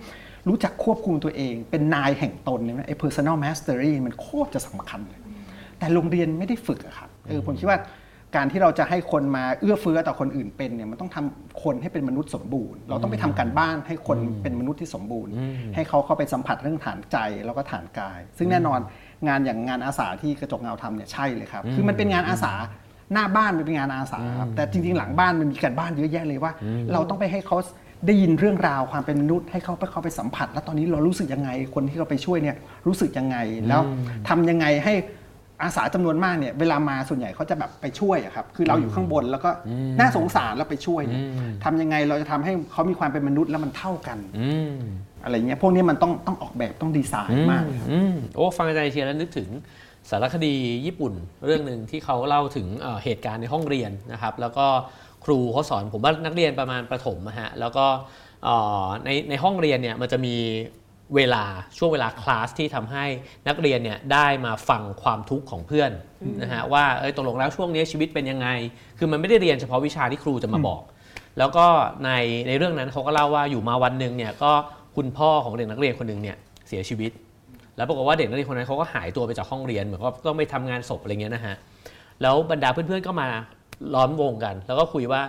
[0.49, 5.19] รู้จักควบคุมตัวเอง เป็นนายแห่งตนเนี่ยนะไอ้ personal mastery มันโคตรจะสำคัญเลย
[5.79, 7.79] แต่โรงเรียนไม่ได้ฝึกอะครับเออผมคิดว่า
[8.35, 15.31] การที่เราจะให้คนมาเอื้อเฟื้อต่อคนอื่นเป็นเนี่ยมันต้องทำคนให้เป็นมนุษย์สมบูรณ์ เราต้องไปทำการบ้านให้คนเป็นมนุษย์ที่สมบูรณ์
[15.75, 18.79] ให้เขาเข้าไปสัมผัสเรื่องฐานใจแล้วก็ฐานกาย ซึ่งแน่นอน
[19.27, 22.53] งานอย่างงานอาสาที่กระจกเงาทำเนี่ยใช่เลยครับ คือมันเป็นงานอาสา
[23.13, 26.51] หน้าบ้านมันเป็นงานอาสาครับแต่จริง ๆ หลังบ้านมันมีการบ้านเยอะแยะเลยว่า
[26.93, 27.57] เราต้องไปให้เขา
[28.07, 32.55] ได้ยินเรื่องราวความเป็นมนุษย์ให้เขาไปเขาไปสัมผัส แล้วตอนนี้เรารู้สึกยังไงคนที่เราไปช่วยเนี่ย
[32.87, 33.81] รู้สึกยังไงแล้ว
[34.29, 34.93] ทำยังไงให้
[35.63, 39.49] อาสาจำนวนมากเนี่ยเวลามาส่วนใหญ่เขาจะแบบไปช่วยอะครับคือเราอยู่ข้างบนแล้วก็
[39.99, 41.23] น่าสงสารแล้วไปช่วยเนี่ย
[41.63, 44.75] ทำยังไงเราจะทำให้เขามีความเป็นมนุษย์แล้วมันเท่ากันอืม
[45.23, 49.49] อะไรเงี้ยพวกนี้มันต้องต้องออกแบบต้องดีไซน์มากเลยครับอืมโอ้ฟังอาจารย์เชียร์แล้วนึกถึง
[50.09, 51.13] สารคดีญี่ปุ่น
[51.45, 52.67] เรื่องหนึ่งที่เขาเล่าถึง
[53.03, 54.65] เหตุการณ์ในห้องเรียนนะครับ แล้วก็
[55.25, 57.85] ครูเขาสอนผมว่านักเรียนประมาณประถมนะฮะแล้วก็
[59.05, 60.35] ในในห้องเรียนเนี่ยมันจะมี
[61.15, 61.43] เวลา
[61.77, 63.05] ช่วงเวลาคลาสที่ทำให้
[63.47, 65.91] นักเรียนเนี่ยได้มาฟังความทุกข์ของเพื่อน
[66.41, 68.47] นะฮะว่าเอ้ยตกลงแล้วช่วงนี้ชีวิตเป็นยังไง
[68.97, 70.81] คือมันไม่ได้เรียนเฉพาะวิชาที่ครูจะมาบอก
[71.37, 71.65] แล้วก็
[72.05, 72.11] ใน
[72.47, 74.51] ในเรื่องนั้นเขาก็เล่าว่าอยู่มาวันหนึ่งเนี่ยก็
[74.95, 76.37] คุณพ่อของเด็กนักเรียนคนหนึ่งเนี่ย
[76.67, 77.11] เสียชีวิต
[77.77, 81.55] แล้วปรากฏว่าเด็กนักเรียนคนนั้นเขาก็หายตัวไปจากห้องเรียนเหมือนกับต้องไปทำงานศพอะไรเงี้ยนะฮะ
[82.21, 83.27] แล้วบรรดาเพื่อนๆก็มา
[83.93, 85.21] ล้อมวงกัน แล้วก็คุยว่า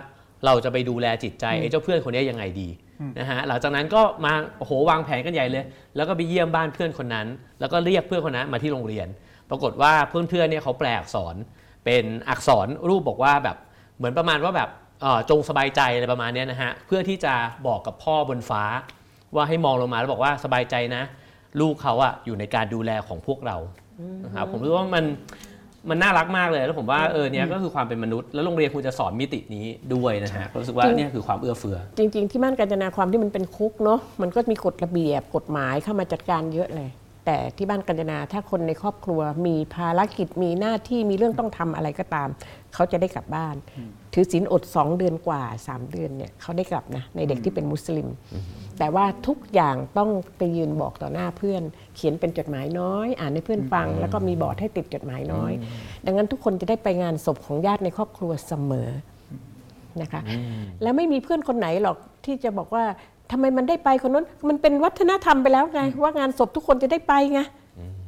[0.45, 2.69] เราจะไปดูแลจิตใจไอ้เจ้าเพื่อนคนนี้ยังไงดี
[3.19, 7.27] นะฮะหลังจากนั้นก็มาโอ้โหวางแผนกันใหญ่เลย แล้วก็ไปเยี่ยมบ้านเพื่อนคนนั้น
[7.59, 9.07] แล้วก็เรียกเพื่อนคนนั้นมาที่โรงเรียน
[9.49, 11.35] ปรากฏว่าเพื่อนๆเนี่ยเขาแปลอักษร
[11.85, 13.57] เป็นอักษรรูปบอกว่าแบบ
[13.97, 14.69] เหมือนประมาณว่าแบบ
[15.01, 17.33] เอ่อจงสบายใจอะไรประมาณเนี้ยนะฮะเพื่อที่จะ
[17.67, 18.63] บอกกับพ่อบนฟ้า
[19.35, 21.03] ว่าให้มองลงมาแล้วบอกว่าสบายใจนะ
[21.61, 23.57] ลูกเขาอะอยู่ในการดูแลของพวกเรา
[24.25, 25.05] นะครับผมรู้ว่ามัน
[25.89, 36.89] มันน่ารักมากเลย แล้วผมว่าเออเนี่ยก็คือความเป็นมนุษย์ แล้วโรงเรียนควรจะสอนมิตินี้ด้วยนะฮะรู้สึกว่าจริงเนี่ยคือความเอื้อเฟื้อ จริง ๆ ที่บ้านกาญจนาความที่มันเป็นคุกเนาะมันก็มีกฎระเบียบกฎหมายเข้ามาจัดการเยอะเลย
[37.25, 42.29] แต่ที่บ้านกาญจนาถ้าคนในครอบครัว มีภารกิจมีหน้าที่มีเรื่องต้องทำอะไรก็ตาม
[42.73, 43.55] เขาจะได้กลับบ้าน
[44.13, 48.07] ถือศีลอด 2 เดือนกว่า 3 เดือนเนี่ยเขาได้กลับนะในเด็กที่เป็นมุสลิม
[48.79, 51.61] แต่ว่าทุกอย่างต้องไปยืนบอกต่อหน้าเพื่อน
[51.95, 55.51] เขียนเป็นจดหมายน้อย อ่านให้เพื่อนฟัง แล้วก็มีบอร์ดให้ติดจดหมายน้อย
[56.05, 58.89] ดังนั้นทุกคนจะได้ไปงานศพของญาติในครอบครัวเสมอ
[60.01, 60.21] นะคะ
[60.81, 62.83] แล้วไม่มีเพื่อนคนไหนหรอกที่จะบอกว่า
[63.31, 67.39] ทำไมมันได้ไปคนนั้นมันเป็นวัฒนธรรมไปแล้วไงว่างานศพทุกคนจะได้ไปไง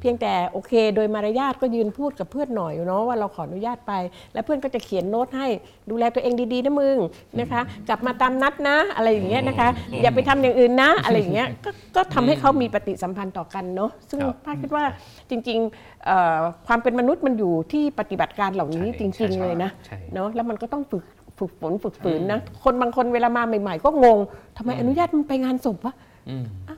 [0.00, 3.92] เพียงแต่โอเค โดยมารยาทก็ยืนพูดกับเพื่อนหน่อยเนาะว่าเราขออนุญาตไป
[4.32, 5.48] แล้วเพื่อนก็จะเขียนโน้ตให้
[5.90, 6.96] ดูแลตัวเองดีๆนะมึง
[7.40, 9.68] นะคะ กลับมาตามนัดนะอะไรอย่างเงี้ยนะคะ
[10.02, 14.84] อย่าไปทำอย่างอื่นนะอะไรอย่างเงี้ยก็ก็ทำให้เขามีปฏิสัมพันธ์ต่อกันเนาะซึ่งครับป้าคิดว่า
[15.30, 21.04] จริงๆเอ่อความเป็นมนุษย์มันอยู่ที่ปฏิบัติการเหล่านี้ใช่จริงใช่ๆเลยนะใช่ เนาะแล้วมันก็ต้องฝึก
[21.38, 24.18] ฝึกฝนฝึกฝืนนะ คนบางคนเวลามาใหม่ ๆ ก็งง
[24.56, 25.94] ทำไมอนุญาตมันไปงานศพวะ
[26.28, 26.77] อืม อะก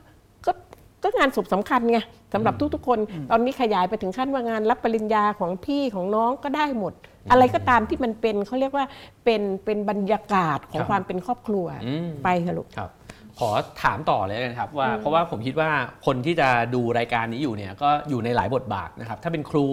[1.11, 1.99] ก็งานศพสำคัญไง
[2.33, 2.99] สำหรับทุกๆคน
[3.31, 6.93] ตอนนี้ขยายไปถึงขั้นว่างานรับปริญญาของพี่ของน้องก็ได้หมด
[7.31, 8.85] อะไรก็ตามที่มันเป็นเขาเรียกว่า
[9.23, 12.91] เป็นเป็นบรรยากาศของครับความเป็นครอบครัวอืมไปเถอะลูกครับ
[13.39, 13.49] ขอ
[13.83, 15.69] ถามต่อเลยกันครับว่าเพราะว่าผมคิดว่า
[16.05, 19.65] คนที่จะดูรายการนี้อยู่เนี่ยก็อยู่ในหลายบทบาทนะครับถ้าเป็นครู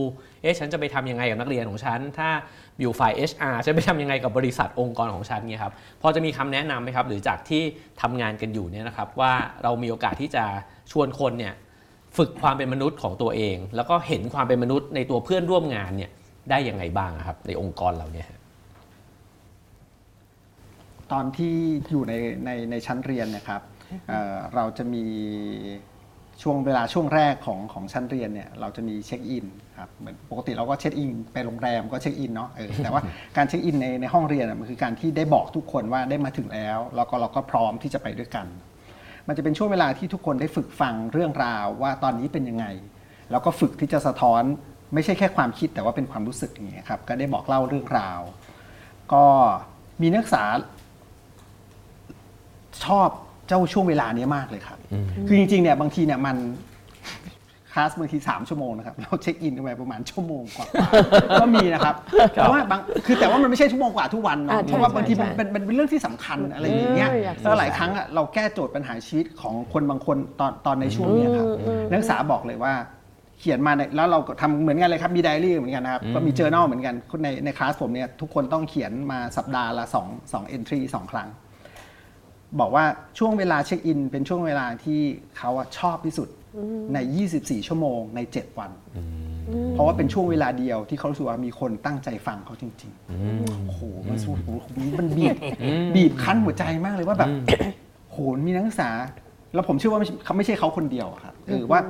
[0.42, 2.28] เอ๊ะฉันจะไปทำยังไงกับนักเรียนของฉัน ถ้า
[2.80, 5.72] อยู่ฝ่าย HR ฉันไปทำยังไงกับบริษัทองค์กรของฉันเนี่ยครับ
[6.02, 7.62] พอจะมีคำแนะนำไหมครับหรือจากที่
[8.02, 10.44] ทำงานกันอยู่เนี่ยนะครับว่าเรามีโอกาสที่จะ
[10.92, 11.54] ชวนคนเนี่ย
[12.16, 16.10] ฝึกความเป็นมนุษย์ของตัวเอง แล้วก็เห็นความเป็นมนุษย์ในตัวเพื่อนร่วมงานเนี่ย
[16.50, 18.28] ได้ยังไงบ้างครับ ในองค์กรเราเนี่ย
[21.12, 21.54] ตอนที่
[21.90, 23.62] อยู่ในในในชั้นเรียนนะครับ
[24.08, 25.04] เเราจะมี
[26.42, 29.46] ช่วงเวลาช่วงแรกของของชั้นเรียนเนี่ยเราจะมีเช็คอิน
[29.78, 33.02] ครับเหมือนปกติเราก็เช็คอินไปโรงแรมก็เช็คอินเนาะเออแต่ว่า
[33.36, 38.46] การเช็คอินในในห้องเรียนมันคือการที่ได้บอกทุกคนว่าได้มาถึงแล้ว แล้วก็เราก็พร้อมที่จะไปด้วยกัน
[39.28, 42.66] มันจะเป็นช่วงเวลาที่ทุกคนได้ฝึกฟังเรื่องราวว่าตอนนี้เป็นยังไง
[43.30, 44.42] แล้วก็ฝึกที่จะสะท้อน
[44.94, 48.20] ไม่ใช่แค่ความคิดแต่ว่าเป็นความรู้สึกอย่างเงี้ยครับก็ได้บอกเล่าเรื่องราว
[49.12, 49.24] ก็
[50.02, 50.44] มีนักศึกษา
[52.84, 53.08] ชอบ
[53.48, 54.78] เจ้าช่วงเวลาเนี้ยมากเลยครับ
[55.26, 56.36] คือจริงๆเนี่ยบางทีเนี่ยมัน
[57.72, 60.66] คลาสบางทีสามชั่วโมงนะครับเราเช็คอินกันไปประมาณชั่วโมงกว่า
[61.40, 61.94] ก็มีนะครับ
[62.34, 71.46] แต่ว่าบางคือแต่ว่ามันไม่ใช่ชั่วโมงกว่าทุกวันเนาะอ่าใช่เพราะว่าบางทีมันใช่เป็นเป็นเป็นเรื่องที่สำคัญอะไรอย่างเงี้ยเอออยากแล้วหลายครั้งอะเราแก้โจทย์ปัญหาชีวิตของคนบางคนตอนตอนในช่วงเนี้ยครับ
[71.90, 72.74] นักศึกษาบอกเลยว่า
[73.40, 81.28] เขียนมาในแล้วเราก็ทำเหมือนกันเลยครับมีไดอารี่เหมือนกันนะครับก็มีเจอ journal เหมือนกันในในคลาสผมเนี่ยทุกคนต้องเขียนมาสัปดาห์ละสองสอง entry สองครั้ง
[82.60, 82.84] บอกว่า
[83.18, 85.00] ช่วงเวลาเช็คอินเป็นช่วงเวลาที่
[85.36, 86.28] เขาอะชอบที่สุด
[86.94, 86.98] ใน
[87.32, 88.70] 24 ชั่วโมงใน 7 วัน
[89.72, 94.66] เพราะว่าเป็นช่วงเวลาเดียวที่เขารู้สึกว่ามีคนตั้งใจฟังเขาจริงๆโอ้โหมันสู้โอ้โห
[94.98, 95.36] มันบีบ
[95.94, 97.30] บีบคั้นหัวใจมากเลยว่าแบบ
[98.10, 98.90] โหมีนักศึกษา
[99.54, 101.80] แล้วผมเชื่อว่าไม่ใช่เขาไม่ใช่เขาคนเดียวอะครับเออว่า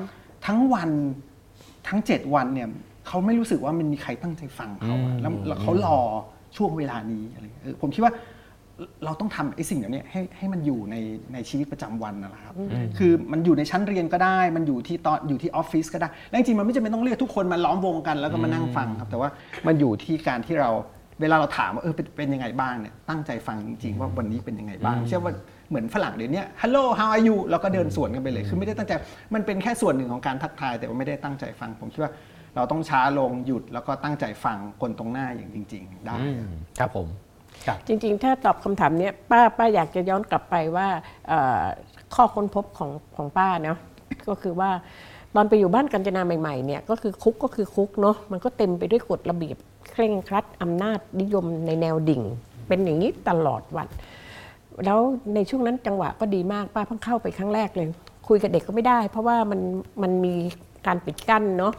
[0.46, 0.90] ทั้งวัน
[1.88, 2.68] ทั้ง 7 วันเนี่ย
[3.06, 5.98] เขาไม่รู้สึกว่ามันมีใครตั้งใจฟังเขาอะแล้วแล้วเขารอ
[6.56, 8.12] ช่วงเวลานี้อะไรเงี้ยเออผมคิดว่า
[9.04, 10.96] เราต้องทำไอ้สิ่งเหล่านี้ให้ให้มันอยู่ใน
[11.32, 12.54] ในชีวิตประจำวันนั่นแหละครับ
[12.98, 19.28] คือมันอยู่ในชั้นเรียนก็ได้ มันอยู่ที่ตอนอยู่ที่ออฟฟิศก็ได้แล้วจริงๆมันไม่จำเป็นต้องเรียกทุกคนมาล้อมวงกันแล้วก็มานั่งฟังครับแต่ว่า
[19.66, 20.70] มันอยู่ที่การที่เรา
[21.20, 25.32] เวลาเราถามว่าเออเป็นเป็นยังไงบ้างเนี่ยตั้งใจฟังจริงๆว่าวันนี้เป็นยังไงบ้างไม่ใช่ว่า
[25.68, 28.92] เหมือนฝรั่งเดี๋ยวนี้ hello how are you แล้วก็เดินสวนกันไปเลย คือไม่ได้ตั้งใจ
[29.34, 32.12] มันเป็นแค่ส่วนหนึ่งของการทักทาย แต่ว่าไม่ได้ตั้งใจฟังผมคิดว่า
[32.56, 36.16] เราต้องช้าลงหยุดแล้วก็ตั้งใจฟังคนตรงหน้าอย่างจริง ๆ ได้
[36.78, 37.27] ครับผมครับ
[37.86, 40.88] จริงๆ ถ้าตอบคำถามเนี้ยป้าป้าอยากจะย้อนกลับไปว่า
[42.14, 43.78] ข้อค้นพบของของป้าเนาะ
[44.28, 44.70] ก็คือว่า
[45.34, 49.56] ตอนไปอยู่บ้านกัญจนาใหม่ๆเนี่ยก็คือคุกก็คือคุกเนาะมันก็เต็มไปด้วยกฎระเบียบ
[49.90, 52.22] เคร่งครัดอำนาจนิยมในแนวดิ่ง
[52.68, 53.88] เป็นอย่างนี้ตลอดวัน
[54.84, 55.00] แล้ว
[55.34, 57.86] ในช่วงนั้นจังหวะก็ดีมากป้าเพิ่งเข้าไปครั้งแรกเลย
[58.28, 59.60] คุยกับเด็กก็ไม่ได้ เพราะว่ามัน
[60.02, 60.34] มันมี
[60.86, 61.74] การปิดกั้นเนาะ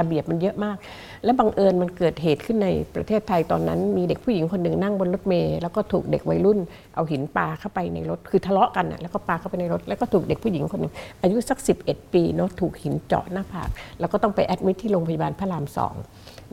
[0.00, 0.76] ระเบียบมันเยอะมาก
[1.24, 6.58] และบังเอิญมันเกิดเหตุขึ้นในประเทศไทยตอนนั้น มีเด็กผู้หญิงคนหนึ่งนั่งบนรถเมล์แล้วก็ถูกเด็กวัยรุ่น
[6.94, 13.68] เอาหินปาเข้าไปในรถคือทะเลาะกันน่ะแล้วก็ปาเข้าไปในรถ แล้วก็ถูกเด็กผู้หญิงคนหนึ่งอายุสัก 11 ปีเนาะถูกหินเจาะหน้าผาก
[14.00, 15.94] แล้วก็ต้องไปแอดมิทที่โรงพยาบาลพระรามสอง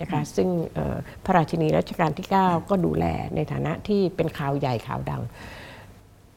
[0.02, 5.22] นะคะซึ่งเอ่อพระราชินีรัชกาลที่ 9 ก็ดูแลในฐานะที่เป็นข่าวใหญ่ข่าวดัง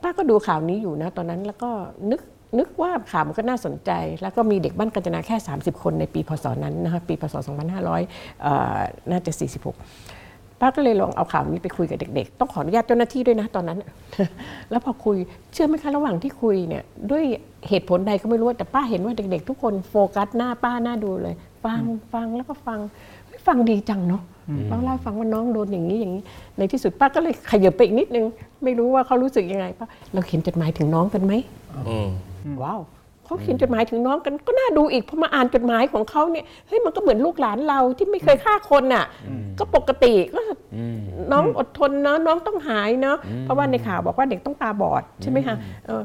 [0.02, 1.70] ป้าก็ดูข่าวนี้อยู่นะตอนนั้นแล้วก็
[2.10, 2.20] นึก
[2.58, 3.90] นึกว่าข่าวมันก็น่าสนใจ
[4.22, 7.34] แล้วก็มีเด็กบ้านกาญจนาแค่ 30 คนในปีพศนั้นนะคะปีพศ
[7.88, 8.78] 2500เอ่อ
[9.10, 13.78] น่าจะ 46ป้าก็เลยลองเอาข่าวนี้ไปคุยกับเด็ก ๆ ต้องขออนุญาตเจ้าหน้าที่ด้วยนะตอนนั้น
[14.70, 15.16] แล้วพอคุย
[15.52, 17.24] เชื่อไหมคะระหว่างที่คุยเนี่ยด้วย
[17.68, 21.34] เหตุผลใดก็ไม่รู้แต่ป้าเห็นว่าเด็ก ๆ ทุกคนโฟกัสหน้าป้าหน้าดูเลย
[21.64, 22.78] ฟังฟังแล้วก็ฟัง
[23.26, 24.22] เฮ้ยฟังดีจังเนาะ
[24.70, 26.22] ป้าเล่าให้ฟังว่าน้องโดนอย่างนี้อย่างนี้
[26.58, 28.26] ในที่สุดป้าก็เลยขยับไปอีกนิดนึง
[28.64, 31.32] ไม่รู้ว่าเขารู้สึกยังไงป้าเราเขียนจดหมายถึงน้องกันไหม
[31.88, 32.08] อืม
[32.62, 32.80] ว้าว
[33.24, 39.04] เขาเขียนจดหมายถึงน้องกันก็น่าดูอีกพอมาอ่านจดหมายของเขาเนี่ยเฮ้ยมันก็เหมือนลูกหลานเราที่ไม่เคยฆ่าคนน่ะ
[39.58, 40.40] ก็ปกติก็
[41.32, 46.02] น้องอดทนเนาะน้องต้องหายเนาะเพราะว่าในข่าวบอกว่าเด็กต้องตาบอดใช่ไหมคะเออ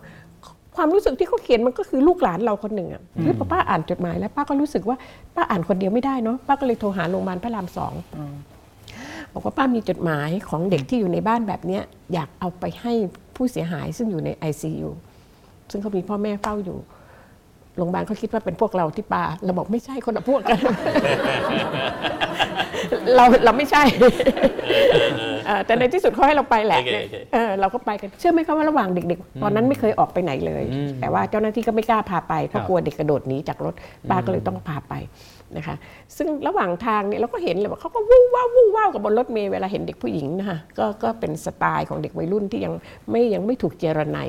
[0.75, 4.97] ความรู้สึกที่เขาเขียนมันก็คือลูกหลานเราคนหนึ่งอะเฮ้ยพอป้าอ่านจดหมายแล้วป้าก็รู้สึกว่า
[5.35, 7.93] ป้าอ่านคนเดียวไม่ได้เนาะป้าก็เลยโทรหาโรงพยาบาลพระรามสอง
[9.33, 11.81] บอกว่าป้ามีจดหมายของเด็กที่อยู่ในบ้านแบบเนี้ย
[12.13, 12.93] อยากเอาไปให้
[13.35, 14.89] ผู้เสียหายซึ่งอยู่ใน ICU
[15.71, 16.77] ซึ่งเขามีพ่อแม่เฝ้าอยู่
[17.77, 20.59] โรงพยาบาลเขาคิดว่าเป็นพวกเราที่ปาเราบอกไม่ใช่คนละพวกกัน
[23.15, 23.83] เราเราไม่ใช่
[25.45, 30.63] เออแต่ในที่สุดเขาให้เราไปแหละโอเคโอเคเออเราก็ไปกันเชื่อไหมคะว่าระหว่างเด็ก ๆ ตอนนั้นไม่เคยออกไปไหนเลย
[31.01, 33.73] แต่ว่าเจ้าหน้าที่ก็ไม่กล้าพาไปเพราะกลัวเด็กกระโดดหนีจากรถ
[34.09, 34.93] ป้าก็เลยต้องพาไป
[35.57, 35.75] นะคะ
[36.17, 42.73] ซึ่งระหว่างทางเนี่ยเราก็เห็นเลยว่าเขาก็วู้ว้าววู้ว้าวกับบนรถเมล์เวลาเห็นเด็กผู้หญิงนะคะก็ก็เป็นสไตล์ของเด็กวัยรุ่นที่ยัง
[43.09, 44.19] ไม่ยังไม่ถูกเจรไน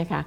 [0.00, 0.20] นะคะ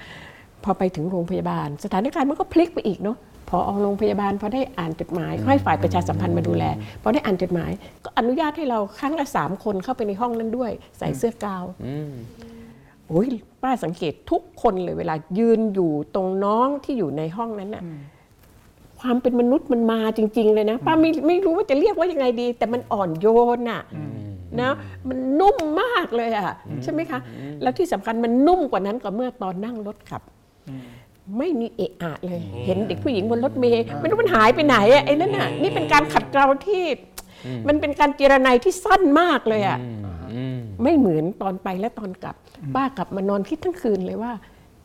[0.63, 3.17] พอไปถึงโรงพยาบาล สถานการณ์มันก็พลิกไปอีกเนาะ
[3.49, 6.63] พออโรงพยาบาลพอได้อ่านจดหมายเขาให้ฝ่ายประชาสัมพันธ์มาดูแล
[7.01, 7.71] พอได้อ่านจดหมาย
[8.03, 11.63] ก็อนุญาตให้เราครั้งละสามคนเข้าไปในห้องนั้นด้วย ใส่เสื้อกาว
[13.07, 13.27] โอ้ย
[13.61, 17.83] ป้าสังเกตทุกคนเลยเวลายืนอยู่ตรงน้องที่อยู่ในห้องนั้นน่ะ
[18.99, 23.81] ความเป็นมนุษย์มันมาจริง ๆ เลยนะป้าไม่ไม่รู้ว่าจะเรียกว่ายังไงดี แต่มันอ่อนโยนน่ะ
[24.61, 24.71] นะ
[25.07, 27.19] มันนุ่มมากเลยอะใช่ไหมคะ
[27.61, 30.21] แล้วที่สำคัญมันนุ่มกว่านั้นก็เมื่อตอนนั่งรถขับ
[31.37, 36.83] ไม่มีเอะอะเลย เห็นเด็กผู้หญิงบนรถเมย์ไม่รู้มันหายไปไหนอะไอ้นั่นน่ะนี่เป็นการขัดเกลาที่
[37.67, 39.77] มันเป็นการเจรไนที่สั้นมากเลยอะ
[40.83, 42.35] ไม่เหมือนตอนไปและตอนกลับ
[42.75, 44.31] ป้ากลับมานอนคิดทั้งคืนเลยว่า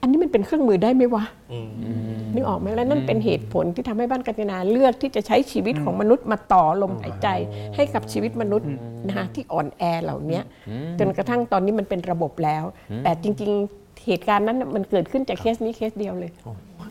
[0.01, 7.29] อันนี้มันเป็นเครื่องมือได้ไหมวะอืมนึกออกไหมแล้วนั่นเป็นเหตุผลที่ทำให้บ้านกัญจนาเลือกที่จะใช้ชีวิตของมนุษย์มาต่อลมหายใจ
[7.75, 8.69] ให้กับชีวิตมนุษย์
[9.07, 10.41] นะคะที่อ่อนแอเหล่านี้
[10.99, 12.65] จนกระทั่งตอนนี้มันเป็นระบบแล้ว
[13.05, 16.31] แต่จริง ๆ เหตุการณ์นั้นน่ะมันเกิดขึ้นจากเคสนี้เคสเดียวเลย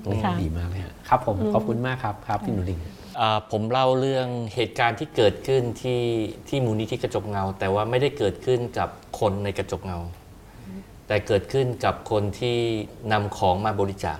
[0.04, 2.80] โอ้ค่ะ ดีมากเลยฮะครับผมขอบคุณมากครับครับพี่หนูลิง
[3.20, 6.02] อ่าผมเล่าเรื่องเหตุการณ์ที่เกิดขึ้นที่
[6.50, 10.00] ที่มูลนิธิกระจกเงา แต่ว่าไม่ได้เกิดขึ้นกับคนในกระจกเงา
[11.08, 12.58] แต่เกิดขึ้นกับคนที่
[13.12, 14.20] นำของมาบริจาค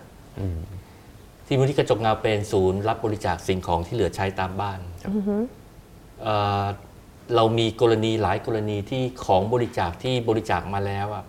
[1.48, 4.80] ที่มูลนิธิกระจกเงาเป็นศูนย์รับบริจาคสิ่งของที่เหลือใช้ตามบ้าน
[6.24, 6.66] เอ่อ
[7.36, 11.26] เรามีกรณีหลายกรณีที่ของบริจาคที่บริจาคมาแล้วอะ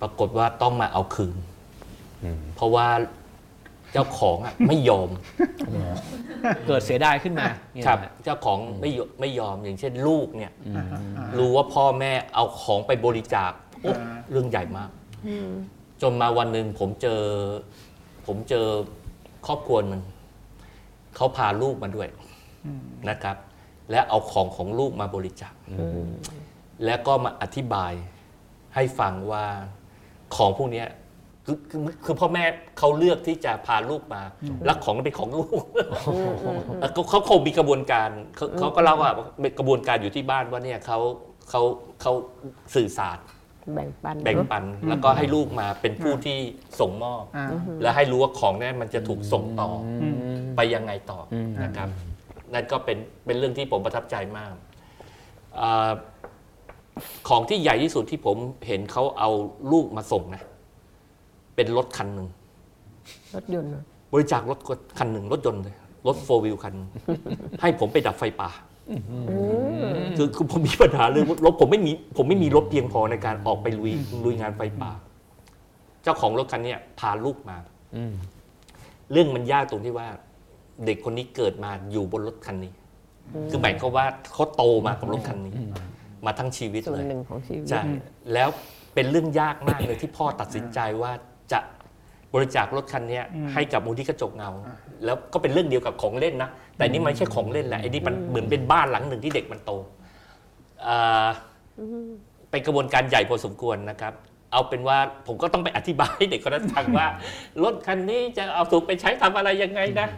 [0.00, 1.36] ปรากฏว่าต้องมาเอาคืน
[2.56, 2.88] เพราะว่า
[3.92, 5.10] เจ้าของอะไม่ยอม
[6.66, 10.52] เกิดเสียดายขึ้นมาเนี่ยครับนะฮะเจ้าของไม่ยอมไม่ยอมอย่างเช่นลูกเนี่ย
[11.38, 14.90] รู้ว่าพ่อแม่เอาของไปบริจาคโอ๊ะอ่า เรื่องใหญ่มาก
[16.02, 17.22] จนมาวันหนึ่งผมเจอ
[18.26, 18.66] ผมเจอ
[19.46, 20.02] ครอบครัวหนึ่ง
[21.16, 22.08] เขาพาลูกมาด้วย
[23.08, 23.36] นะครับ
[23.90, 25.54] และเอาของของลูกมาบริจาค
[26.84, 27.92] แล้วก็มาอธิบาย
[28.74, 29.44] ให้ฟังว่า
[30.36, 30.88] ของพวกเนี้ย
[31.46, 32.44] คือคือคือพ่อแม่
[32.78, 34.22] เขาเลือกที่จะพาลูกมา
[34.64, 35.62] แล้วของนั้นเป็นของลูก
[36.80, 39.10] เอ่อเขาเขาคงมีกระบวนการเขาเขาก็เล่าว่า
[39.40, 40.98] เป็นกระบวนการอยู่ที่บ้านว่าเนี่ยเขา
[41.50, 41.62] เขา
[42.02, 42.12] เขา
[42.74, 43.18] สื่อสาร
[43.74, 46.38] แบ่งปันแบ่งเนอะปันแล้วก็ให้ลูกมาเป็นผู้ที่
[46.80, 47.46] ส่งมอบอ่า
[47.82, 49.70] และให้รู้ว่าของนั้นมันจะถูกส่งต่อ
[50.02, 50.16] อม
[50.56, 51.88] ไปยังไงต่ออนะครับ
[52.54, 54.52] นั่นก็เป็นเป็นเรื่องที่ผมประทับใจมาก
[55.60, 55.90] อา
[57.28, 59.30] ของที่ใหญ่ที่สุดที่ผมเห็นเขาเอา
[59.72, 60.42] ลูกมาส่งนะ
[61.56, 62.28] เป็นรถคันหนึ่ง
[63.36, 64.58] รถยนต์เนอะบริจาครถ
[64.98, 65.74] คันหนึ่งรถยนต์เลย
[66.06, 66.90] รถโฟวิลคันหนึ่ง
[67.60, 68.50] ให้ผมไปดับไฟป่า
[70.16, 73.92] คือคือผมมีปัญหาเรื่องรถผมไม่มีผมไม่มีรถเพียงพอในการออกไปลุย
[74.24, 74.90] ลุยงานไฟป่า
[76.02, 77.56] เจ้าของรถคันเนี้ยพาลูกมา
[77.96, 78.14] อืม
[79.12, 80.08] เรื่องมันยากตรงที่ว่า
[80.84, 82.72] เด็กคนนี้เกิดมาอยู่บนรถคันนี้
[83.50, 85.52] คือหมายความว่าเขาโตมากับรถคันนี้
[86.26, 87.82] มาทั้งชีวิตส่วนเลยหนึ่งของชีวิต ใช่
[88.32, 88.48] แล้ว
[88.94, 91.12] เป็นเรื่องยากมากเลยที่พ่อตัดสินใจว่า
[91.52, 91.60] จะ
[92.34, 94.50] บริจาครถคันเนี้ยให้กับมูลที่กระจกเงา
[95.04, 99.72] แล้วก็เป็นเรื่องเดียวกับของเล่นนะ แต่นี่มันไม่ใช่ของเล่นแหละไอ้นี่มันเหมือนเป็นบ้านหลังหนึ่งที่เด็กมันโต
[100.86, 101.26] อ่า
[102.50, 104.12] เป็นกระบวนการใหญ่พอสมควรนะครับ
[104.52, 107.06] เอาเป็นว่าผมก็ต้องไปอธิบายให้เด็กคนนั้นฟังว่า
[107.62, 110.08] รถคันนี้จะเอาถูกไปใช้ทำอะไรยังไงนะ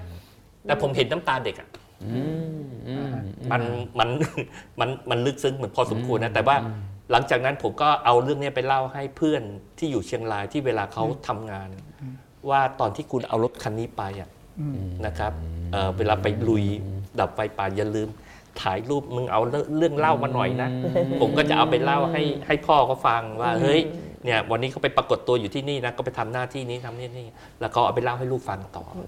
[0.66, 3.12] แต่ผมเห็นน้ำตาเด็กอะอื มอืม
[3.52, 3.62] มัน
[3.98, 4.08] มัน
[4.80, 6.56] มันมันลึกซึ้งเหมือนพอสมควรนะแต่ว่า
[7.10, 9.42] หลังจากนั้นผมก็เอาเรื่องนี้ไปเล่าให้เพื่อน
[9.78, 11.68] ที่อยู่เชียงรายที่เวลาเขาทำงาน
[12.50, 14.30] ว่าตอนที่คุณเอารถคันนี้ไปอะ
[15.06, 15.32] นะครับ
[15.72, 16.64] เอ่อเวลาไปลุย
[17.20, 18.08] ดับไฟป่าอย่าลืม
[18.60, 19.40] ถ่ายรูปมึงเอา
[19.78, 20.68] เรื่องเล่ามาหน่อยนะ
[21.20, 23.80] ผมก็จะเอาไปเล่าให้ให้พ่อเขาฟังว่าเฮ้ย
[24.24, 27.26] เนี่ยวันนี้เขาไปปรากฏตัวอยู่ที่นี่นะก็ไปทำหน้าที่นี้ทำนี่นี่
[27.60, 28.98] แล้วก็เอาไปเล่าให้ลูกฟังต่ออ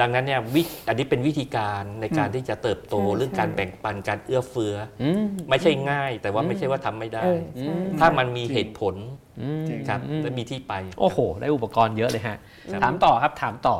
[0.00, 8.94] ดังนั้นเนี่ยวิอันนี้เป็นวิธีการในการที่จะเติบโตใช่เรื่องการใช่แบ่งปันการเอื้อเฟื้อออืมไม่ใช่ง่าย แต่ว่าไม่ใช่ว่าทำไม่ได้เออใช่ถ้ามันมีเหตุผล
[9.42, 12.36] อืมครับและมีที่ไป โอ้โห ได้อุปกรณ์เยอะเลยฮะ
[12.72, 13.76] ครับถามต่อครับถามต่อ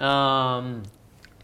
[0.00, 0.14] เอิ่
[0.62, 0.64] ม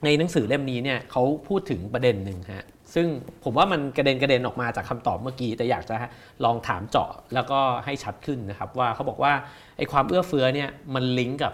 [0.04, 3.06] ในหนังสือเล่มนี้เนี่ยเขาพูดถึงประเด็นหนึ่งฮะซึ่ง
[3.44, 5.96] ผมว่ามันกระเด็นกระเด็นออกมาจากคำตอบเมื่อกี้ แต่อยากจะ
[6.44, 9.32] ลองถามเจาะแล้วก็ให้ชัดขึ้นนะครับ ว่าเขาบอกว่า
[9.76, 11.52] ไอ้ความเอื้อเฟื้อเนี่ยมันลิงก์กับ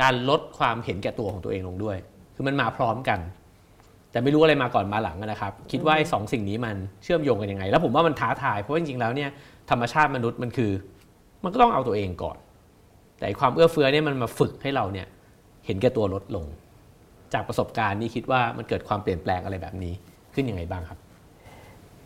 [0.00, 1.96] การลดความเห็นแก่ตัวของตัวเองลงด้วย
[2.42, 3.20] คือมันมาพร้อมกัน
[4.10, 9.30] แต่ไม่รู้อะไรมาก่อนมาหลังนะครับ คิดว่าไอ้สองสิ่งนี้มันเชื่อมโยงกันยังไง แล้วผมว่ามันท้าทายเพราะว่าจริงๆแล้วเนี่ย
[9.70, 10.72] ธรรมชาติมนุษย์มันคือ
[11.44, 12.36] มันก็ต้องเอาตัวเองก่อน
[13.18, 15.06] แต่ไอ้ความเอื้อเฟื้อเนี่ยมันมาฝึกให้เราเนี่ย
[15.66, 16.44] เห็นแก่ตัวลดลง
[17.34, 19.92] จากประสบการณ์นี่คิดว่ามันเกิดความเปลี่ยนแปลงอะไรแบบนี้
[20.34, 20.98] ขึ้นยังไงบ้างครับ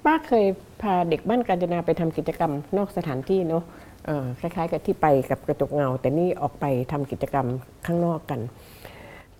[0.04, 0.46] ป้าเคย
[0.82, 3.62] พาเด็กบ้านกาญจนาไปทำกิจกรรมนอกสถานที่เนาะ
[4.06, 7.46] เอ่อคล้ายๆ กับที่ไปกับกระจกเงา แต่นี่ออกไปทำกิจกรรม
[7.86, 8.40] ข้างนอกกัน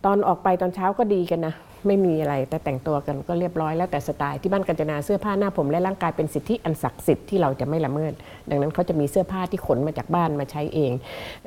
[0.04, 1.54] ตอนออกไปตอนเช้าก็ดีกันนะ
[1.86, 8.12] ไม่มีอะไรแต่แต่งตัวกันก็เรียบร้อยแล้วแต่สไตล์ที่บ้านกาญจนาเสื้อผ้าหน้าผมและร่างกายเป็นสิทธิอันศักดิ์สิทธิ์ที่เราจะไม่ละเมิด
[8.50, 10.92] ดังนั้นเขาจะมีเสื้อผ้าที่ขนมาจากบ้านมาใช้เอง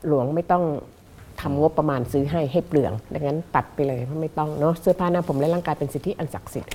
[0.08, 0.64] หลวงไม่ต้อง
[1.42, 6.72] ทำงบประมาณซื้อให้ให้เปลือง ดังนั้นตัดไปเลยเพราะไม่ต้องเนาะเสื้อผ้าหน้าผมและร่างกายเป็นสิทธิอันศักดิ์สิทธิ์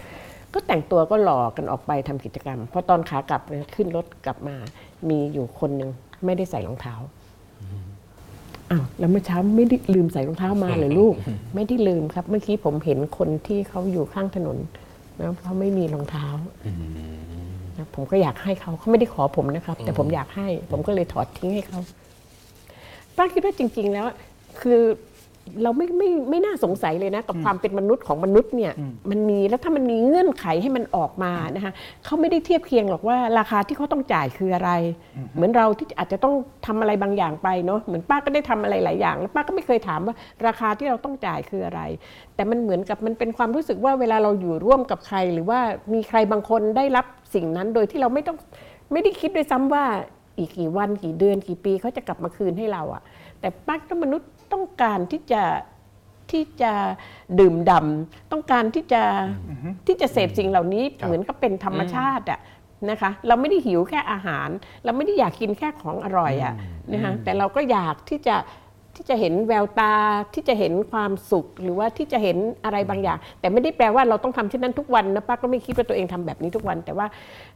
[0.54, 3.42] ก็แต่งตัวก็หล่อกันออกไปทำกิจกรรมพอตอนขากลับ
[3.74, 4.56] ขึ้นรถกลับมา
[5.08, 5.90] มีอยู่คนหนึ่ง
[6.24, 6.94] ไม่ได้ใส่รองเท้า
[8.74, 11.14] อ้าวแล้วเมื่อเช้าไม่ได้ลืมใส่รองเท้ามาเลยลูก
[11.54, 14.56] ไม่ได้ลืมครับ เมื่อกี้ผมเห็นคนที่เขาอยู่ข้างถนน
[15.18, 16.26] นะเขาไม่มีรองเท้า
[17.76, 21.80] นะผมก็อยากให้เขาเขาไม่ได้ขอผมนะครับ แต่ผมอยากให้ ผมก็เลยถอดทิ้งให้เขา
[23.16, 24.06] ป้าคิดว่าจริง ๆ แล้ว
[24.60, 24.80] คือ
[25.62, 28.72] เราไม่ไม่ไม่น่าสงสัยเลยนะ กับความเป็นมนุษย์ของมนุษย์เนี่ย
[29.10, 31.72] มันมีแล้วถ้ามันมีเงื่อนไขให้มันออกมานะคะ
[32.04, 34.70] เขาไม่ได้เทียบเคียงหรอกว่าราคาที่เขาต้องจ่ายคืออะไร
[35.34, 36.34] เหมือนเราที่อาจจะต้อง
[36.66, 40.14] ทำอะไรบางอย่างไปเนาะเหมือนป้าก็ได้ทำอะไรหลายอย่าง แล้วป้าก็ไม่เคยถามว่า
[40.46, 41.80] ราคาที่เราต้องจ่ายคืออะไร
[42.34, 45.60] แต่มันเหมือนกับมันเป็นความรู้สึกว่าเวลาเราอยู่ร่วมกับใคร หรือว่า
[45.94, 48.36] มีใครบางคนได้รับสิ่งนั้นโดยที่เราไม่ต้อง
[48.92, 49.84] ไม่ได้คิดด้วยซ้ำว่า
[50.38, 53.02] อีกกี่วันกี่เดือนกี่ปีเขาจะกลับมาคืนให้เราอะ
[53.40, 55.42] แต่ป้าก็มนุษย์ ต้องการที่จะ
[56.30, 56.72] ที่จะ
[57.38, 59.02] ดื่มด่ำต้องการที่จะ
[59.86, 62.40] ที่จะเสพสิ่งเหล่านี้ครับเหมือนกับเป็นธรรมชาติอะ
[62.90, 64.48] นะคะเราไม่ได้หิวแค่อาหาร
[64.84, 66.54] เราไม่ได้อยากกินแค่ของอร่อยอะ
[66.92, 68.36] นะคะแต่เราก็อยากที่จะ
[68.96, 69.94] ที่จะเห็นแววตา
[70.34, 77.06] ที่จะเห็นความสุข หรือว่าที่จะเห็นอะไรบางอย่าง แต่ไม่ได้แปลว่าเราต้องทำเช่นนั้นทุกวันนะป้าก็ไม่คิดว่าตัวเองทำแบบนี้ทุกวัน แต่ว่า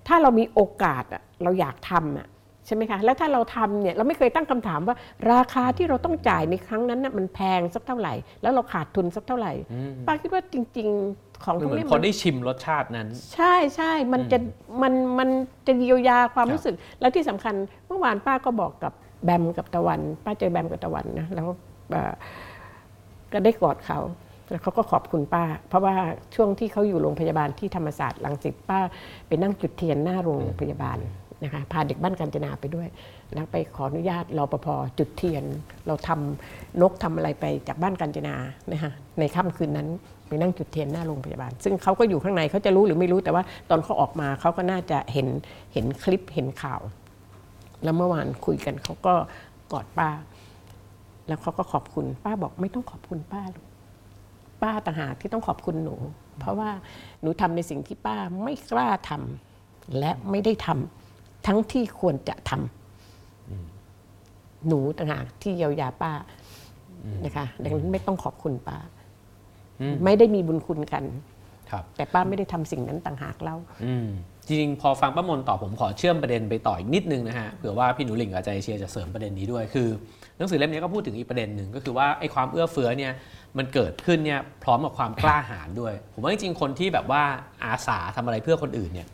[0.06, 2.26] ถ้าเรามีโอกาสอะเราอยากทำอะ
[2.68, 4.96] ใช่ไหมคะแล้วถ้าเราทำเนี่ยเราไม่เคยตั้งคำถามว่า
[5.32, 9.52] ราคาที่เราต้องจ่ายในครั้งนั้นน่ะมันแพงสักเท่าไหร่ แล้วเราขาดทุนสักเท่าไหร่
[10.06, 14.38] ป้าคิดว่าจริง ๆ ของมันพวเหกมือนนี้พอได้ชิมรสชาตินั้น ใช่ใช่มันจะ
[14.82, 15.28] มันมัน
[15.66, 17.54] จะเยียวยาความครับรู้สึก แล้วที่สำคัญ
[17.86, 18.92] เมื่อวานป้าก็บอกกับ
[19.24, 21.46] แบมกับตะวัน ป้าเจอแบมกับตะวันนะแล้ว
[21.90, 22.12] เอ่อ
[23.32, 24.00] ก็ได้กอดเขา
[24.50, 25.94] แล้วเขาก็ขอบคุณป้า เพราะว่า
[26.34, 28.80] ช่วงที่เขาอยู่โรงพยาบาลที่ธรรมศาสตร์ลังสิตป้า
[29.28, 30.98] ไปนั่งจุดเทียนหน้าโรงพยาบาล
[31.44, 32.88] นะคะพาเด็กบ้านกาญจนาไปด้วย
[33.34, 34.66] แล้วไปขออนุญาตรอปภ
[34.98, 35.44] จุดเทียน
[35.86, 38.34] เราทำนกทำอะไรไปจากบ้านกาญจนา
[38.72, 39.88] นะคะในค่ำคืนนั้น
[40.28, 45.28] ไปนั่งจุดเทียนหน้าโรงพยาบาล ซึ่งเขาก็อยู่ข้างในเขาจะรู้หรือไม่รู้แต่ว่าตอนเขาออกมาเขาก็น่าจะเห็น
[45.72, 46.80] เห็นคลิปเห็นข่าว
[47.84, 49.14] แล้วเมื่อวานคุยกันเขาก็
[49.72, 50.10] กอดป้า
[51.28, 53.66] แล้วเขาก็ขอบคุณป้าบอกไม่ต้องขอบคุณป้าลูก
[54.62, 55.96] ป้าต่างหากที่ต้องขอบคุณหนู
[56.38, 56.70] เพราะว่า
[57.20, 60.97] หนูทำในสิ่งที่ป้าไม่กล้าทำและไม่ได้ทำ
[61.46, 66.12] ทั้งที่ควรจะทำหนูต่างหากที่เยียวยาป้า
[67.24, 68.78] นะคะดังนั้นไม่ต้องขอบคุณป้า
[70.04, 71.04] ไม่ได้มีบุญคุณกัน
[71.70, 74.08] ครับแต่ป้าไม่ได้ทำสิ่งนั้นต่างหากเล่าอืม
[74.46, 79.88] จริงๆพอฟังป้ามนตอบผมขอเชื่อมประเด็นไปต่ออีกนิดนึงนะฮะเผื่อว่าพี่หนูหลิงกับอาจารย์เชียร์จะเสริมประเด็นนี้ด้วยคือ
[80.36, 83.12] หนังสือเล่มนี้ก็พูดถึงอีกประเด็นหนึ่งก็คือว่าไอ้ความเอื้อเฟื้อเนี่ย
[83.58, 87.22] มันเกิดขึ้นเนี่ยพร้อมกับความกล้าหาญด้วย ผมว่าจริงๆคนที่แบบว่า
[87.64, 89.06] อาสาทำอะไรเพื่อคนอื่นเนี่ย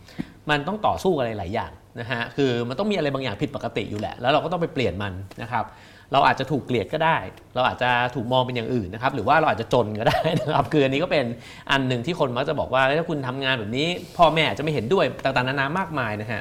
[0.50, 5.64] มันต้องต่อสู้อะไรหลายอย่าง นะฮะคือมันต้องมีอะไรบางอย่างผิดปกติอยู่แหละ แล้วเราก็ต้องไปเปลี่ยนมันนะครับ
[6.12, 7.16] เราอาจจะถูกเกลียดก็ได้
[7.54, 11.24] เราอาจจะถูกมองเป็นอย่างอื่นนะครับ หรือว่าเราอาจจะจนก็ได้นะครับคืออันนี้ก็เป็น
[11.70, 13.86] อันหนึ่งที่คนมักจะบอกว่าถ้าคุณทำงานแบบนี้
[14.16, 16.40] พ่อแม่อาจจะไม่เห็นด้วยต่างๆนานามากมายนะฮะ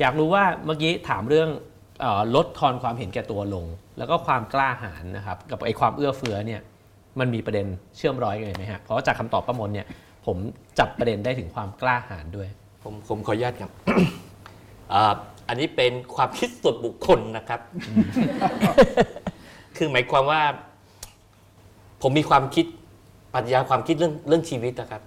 [0.00, 1.48] อยากรู้ว่าเมื่อกี้ถามเรื่อง
[2.04, 3.64] ออลดทอนความเห็นแก่ตัวลง
[3.98, 6.60] แล้วก็ความกล้าหาญนะครับ กับไอ้ความเอื้อเฟื้อเนี่ย
[7.18, 7.66] มันมีประเด็น
[7.96, 9.86] เชื่อมร้อยกันไหมฮะเพราะจากคำตอบป้ามนเนี่ย
[10.26, 10.36] ผม
[10.78, 12.48] จับประเด็นได้ถึงความกล้าหาญด้วย
[12.82, 13.70] ผมผมขออนุญาตครับ
[14.92, 15.04] อ่า
[15.48, 17.60] อันนี้เป็นความคิดส่วนบุคคลนะครับ
[19.76, 20.42] คือหมายความว่า
[22.02, 22.66] ผมมีความคิด
[23.34, 25.02] ปรัชญาความคิดเรื่องเรื่องชีวิตนะครับ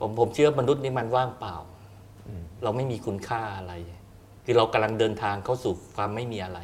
[0.00, 1.56] ผมผมเชื่อมนุษย์นี่มันว่างเปล่า
[2.62, 3.72] เราไม่มีคุณค่าอะไร
[4.44, 6.60] คือเรากำลังเดินทางเข้าสู่ความไม่มีอะไร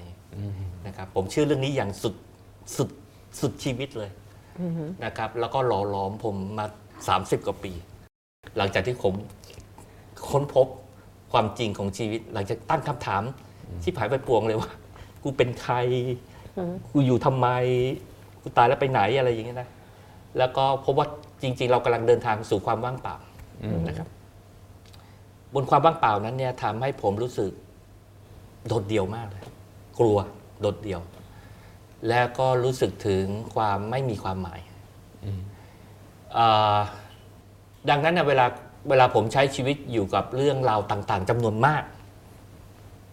[0.86, 2.14] นะครับ ผมเชื่อเรื่องนี้อย่างสุด
[2.76, 2.88] สุด
[3.40, 4.10] สุดชีวิตเลย
[5.04, 6.66] นะครับ แล้วก็หล่อหลอมผมมา
[7.06, 7.72] 30 กว่าปี
[8.56, 9.14] หลังจากที่ผม
[10.30, 10.66] ค้นพบ
[11.32, 13.22] ความจริงของชีวิต หลังจากตั้งคำถาม
[13.82, 14.70] ที่ผายไปปวงเลยว่า
[15.22, 15.74] กูเป็นใคร
[16.92, 17.48] กูอยู่ทำไม
[18.42, 19.68] กูตายแล้วไปไหนอะไรอย่างเงี้ยนะ
[20.38, 21.06] แล้วก็พบว่า
[21.42, 23.16] จริง ๆ เรากำลังเดินทางสู่ความว่างเปล่า
[23.88, 24.08] นะครับ
[25.54, 27.50] บนความว่างเปล่านั้นเนี่ยทำให้ผมรู้สึก
[28.68, 29.44] โดดเดี่ยวมากเลย
[29.98, 30.18] กลัว
[30.60, 31.00] โดดเดี่ยว
[32.08, 33.24] แล้วก็รู้สึกถึง
[33.54, 34.60] ความไม่มีความหมาย
[36.38, 36.78] อ่า
[37.90, 38.46] ดังนั้นนะเวลา
[38.88, 41.82] เวลาผมใช้ชีวิตอยู่กับเรื่องราวต่างๆจำนวนมาก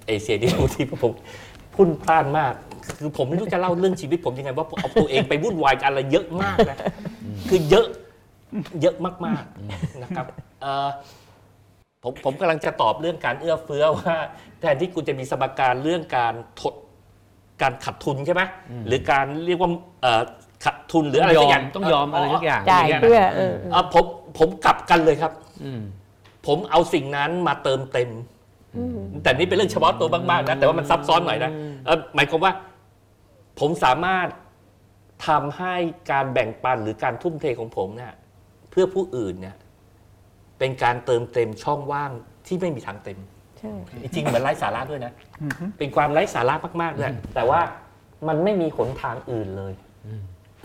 [0.07, 1.13] เอเชียที่รู้ที่ผม
[1.75, 2.53] พุ่นพล่านมาก
[2.99, 6.77] คือผมไม่รู้จะเล่าเรื่องชีวิตผมยังไงว่าเอาตัวเองไปวุ่นวายกับอะไรเยอะมากนะ
[7.49, 7.87] คือเยอะ
[8.81, 8.95] เยอะ
[9.25, 10.25] มากๆนะครับ
[10.61, 10.89] เอ่อ
[12.03, 14.15] ผมผมกำลังจะตอบเรื่องการเอื้อเฟื้อว่า
[14.59, 16.73] แทนที่คุณจะมีสมการเรื่องการทด
[17.61, 18.41] การขัดทุนใช่ไหม
[18.87, 19.69] หรือการเรียกว่า
[20.01, 20.23] เอ่อ
[20.65, 24.05] ขัดทุนหรืออะไรยสัอกอย่างมต้องยอมอะไรสักอย่างจ่ายย่งงี้เพื่อเออเอ่อผม
[24.37, 25.31] ผมกลับกันเลยครับ
[25.63, 25.81] อืม
[26.47, 28.09] ผมเอาสิ่งนั้นมาเติมเต็ม
[29.23, 31.51] แต่นี่เป็นเรื่องเฉพาะตัวมากๆนะแต่ว่ามันซับซ้อนหน่อยนะ
[31.85, 32.53] เอ่อหมายความว่า
[33.59, 34.27] ผมสามารถ
[35.27, 35.75] ทำให้
[36.11, 38.13] การแบ่งปันหรือการทุ่มเทของผมเนี่ย
[38.71, 39.55] เพื่อผู้อื่นเนี่ย
[40.59, 42.11] เป็นการเติมเต็มช่องว่าง
[42.47, 43.19] ที่ไม่มีทางเต็ม
[43.59, 45.13] ใช่จริงๆเหมือนไร้สาระด้วยนะ
[45.77, 47.61] เป็นความไร้สาระมากๆเลยแต่ว่า
[48.27, 49.73] มันไม่มีหนทางอื่นเลย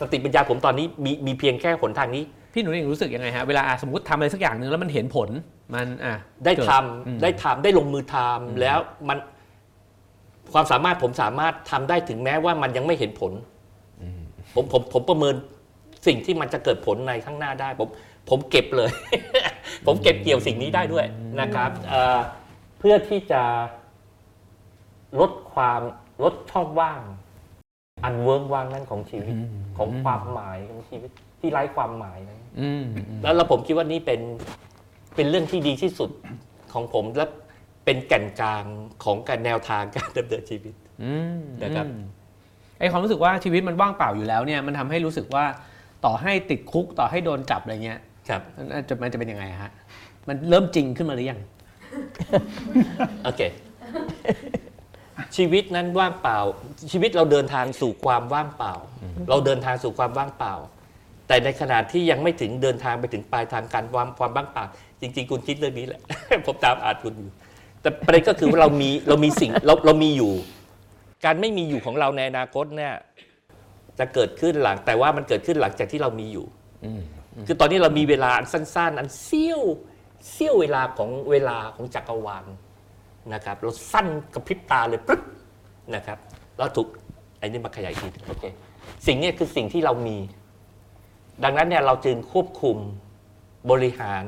[0.00, 5.28] สติปัญญาผมตอนนี้มีมีเพียงแค่หนทางนี้ พี่หนูเองรู้สึกยังไงฮะเวลาอะสมมติทำอะไรสักอย่างหนึ่งแล้วมันเห็นผล
[5.74, 6.14] มันอะ
[6.44, 8.78] ได้เกิทำอืม ได้ทำได้ลงมือทำแล้ว
[9.08, 9.18] มัน
[10.52, 13.32] ความสามารถผมสามารถทำได้ถึงแม้ว่ามันยังไม่เห็นผล
[14.54, 15.34] ผมผมผมประเมิน
[16.06, 17.88] สิ่งที่มันจะเกิดผลในข้างหน้าได้ ผม
[18.30, 18.90] ผมเก็บเลย
[19.86, 21.06] ผมเก็บเกี่ยวสิ่งนี้ได้ด้วย
[21.40, 22.18] นะครับเอ่อ
[22.78, 23.42] เพื่อที่จะ
[25.20, 25.80] ลดความ
[26.22, 27.00] ลดช่องว่าง
[28.04, 29.34] อันเวิ้งว่างนั่นของชีวิต
[29.78, 34.20] ของความหมายของชีวิตที่ไร้ความหมายนั้นอืมอืมแล้วเราผมคิดว่านี่เป็น
[35.16, 36.10] เป็นเรื่องที่ดีที่สุด
[36.72, 37.24] ของผมและ
[37.84, 38.64] เป็นแก่นกลาง
[39.04, 42.02] ของการแนวทางการดำเนินชีวิตอืมนะครับอืม
[42.78, 45.44] ไอความรู้สึกว่าชีวิตมันว่างเปล่าอยู่แล้วเนี่ยมันทำให้รู้สึกว่า
[46.04, 49.72] ต่อให้ติดคุกต่อให้โดนจับอะไรเงี้ยครับมันอาจจะมันจะเป็นยังไงฮะ
[50.28, 51.40] มันเริ่มจริงขึ้นมาหรือยัง
[53.24, 53.40] โอเค
[55.36, 56.38] ชีวิตนั้นว่างเปล่า
[56.92, 58.72] ชีวิตเราเดินทางสู่ความว่างเปล่า
[59.28, 60.54] เราเดินทางสู่ความว่างเปล่า
[61.28, 64.64] แต่ในขณะที่ยังไม่ถึงเดินทางไปถึงปลายทางการความความว่างเปล่า
[65.00, 66.00] จริง ๆ คุณคิดเรื่องนี้แหละ
[66.46, 67.30] ผมตามอ่านคุณอยู่
[67.80, 70.32] แต่ประเด็นก็คือว่าเรามีเรามีสิ่งเราเรามีอยู่
[71.24, 72.94] การไม่มีอยู่ของเราในอนาคตเนี่ย
[73.98, 76.46] จะเกิดขึ้นหลัง แต่ว่ามันเกิดขึ้นหลังจากที่เรามีอยู่
[77.46, 79.62] คือตอนนี้เรามีเวลาอันสั้น ๆ อันเสี้ยว
[80.30, 82.44] เสี้ยวเวลาของเวลาของจักรวาล
[83.32, 85.20] นะครับเราสั้นกระพริบตาเลยปึ๊บ
[85.94, 86.18] นะครับ
[86.58, 86.88] แล้วถูก
[87.38, 88.44] ไอ้นี่มาขยายทีโอเค
[89.06, 90.16] สิ่งเนี้คือสิ่งที่เรามี
[91.44, 92.76] ดังนั้นเนี่ยเราจึงควบคุม
[93.70, 94.24] บริหาร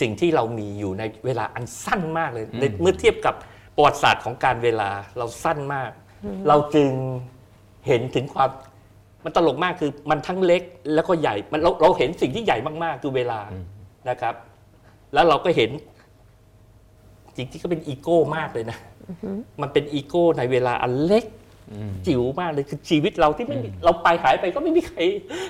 [0.00, 3.34] สิ่งที่เรามีอยู่ในเวลาอันสั้นมากเลยในเมื่อเทียบกับ
[3.74, 5.90] ประวัติศาสตร์ของการเวลาเราสั้นมาก
[6.48, 6.90] เราจึง
[7.86, 8.50] เห็นถึงความ
[9.24, 10.62] มันตลกมากคือมันทั้งเล็ก
[10.94, 13.40] แล้วก็ใหญ่มันเราเราเห็นสิ่งที่ใหญ่มากๆ คือเวลา
[14.08, 14.34] นะครับ
[15.14, 15.70] แล้วเราก็เห็น
[17.38, 18.78] จริงๆก็เป็นอีโก้มากเลยนะ
[19.62, 21.24] มันเป็นอีโก้ในเวลาอันเล็ก
[22.06, 25.00] จิ๋วมากเลยคือชีวิตเราที่ไม่มีเราไปหายไปก็ไม่มีใคร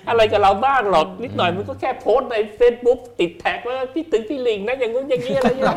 [0.08, 5.76] อะไรกับเราบ้างหรอกนิดหน่อยมันก็แค่โพสต์ในเฟซบุ๊กติด tag ว่าพี่ถึงพี่ลิงนะอย่างนู้นอย่างนี้อะไรอย่างเงี้ย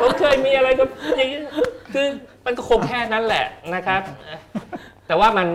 [0.00, 0.84] ผมเคยมีอะไรก็
[1.16, 1.40] อย่างนี้
[1.94, 2.06] คือ
[2.46, 3.44] มันก็คงแค่นั้นแหละ
[3.74, 4.02] นะครับ
[5.06, 5.48] แต่ว่ามัน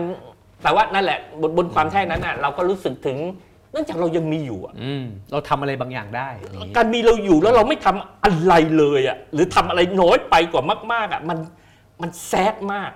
[0.62, 3.16] แต่ว่านั่นแหละบนบนความแค่นั้นน่ะเราก็รู้สึกถึง
[3.55, 10.62] เนื่องจากเรายังมีอยู่อะอืมเราทำอะไรบางอย่างได้อย่างนี้การมีเราอยู่แล้วเราไม่ทำอะไรเลยอะหรือทำอะไรน้อยไปกว่า
[10.92, 11.38] มาก ๆอะมัน
[12.02, 12.92] มันแซดมาก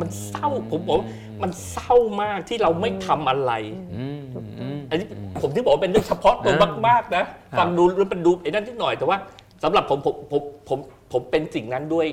[0.00, 1.08] มันเศร้าผมบอกว่า
[1.42, 3.52] มันเศร้ามากที่เราไม่ทำอะไร
[3.96, 4.20] อืม
[4.60, 5.06] อืม อันนี้
[5.40, 6.54] ผมที่บอกว่าเป็นเรื่องเฉพาะตัว
[6.88, 7.24] มากๆนะ
[7.58, 9.18] ฟังดูแล้วเป็นดูไอ้นั่นนิดหน่อยแต่ว่า
[9.62, 10.78] สำหรับผมผมผมผม
[11.12, 12.06] ผมเป็นสิ่งนั้นด้วย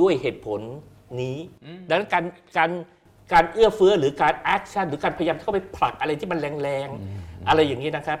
[0.00, 0.60] ด้วยเหตุผล
[1.20, 1.36] นี้
[1.88, 2.24] ดังนั้นการ
[2.58, 2.70] การ
[3.32, 8.18] การเอื้อเฟื้อหรือการแอคชั่นหรือการพยายามเข้าไปผลักอะไรที่มันแรงๆ อะไรอย่างนี้นะครับ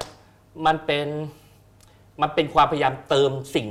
[0.66, 1.06] มันเป็น
[2.22, 3.68] มันเป็นความพยายามเติมสิ่ง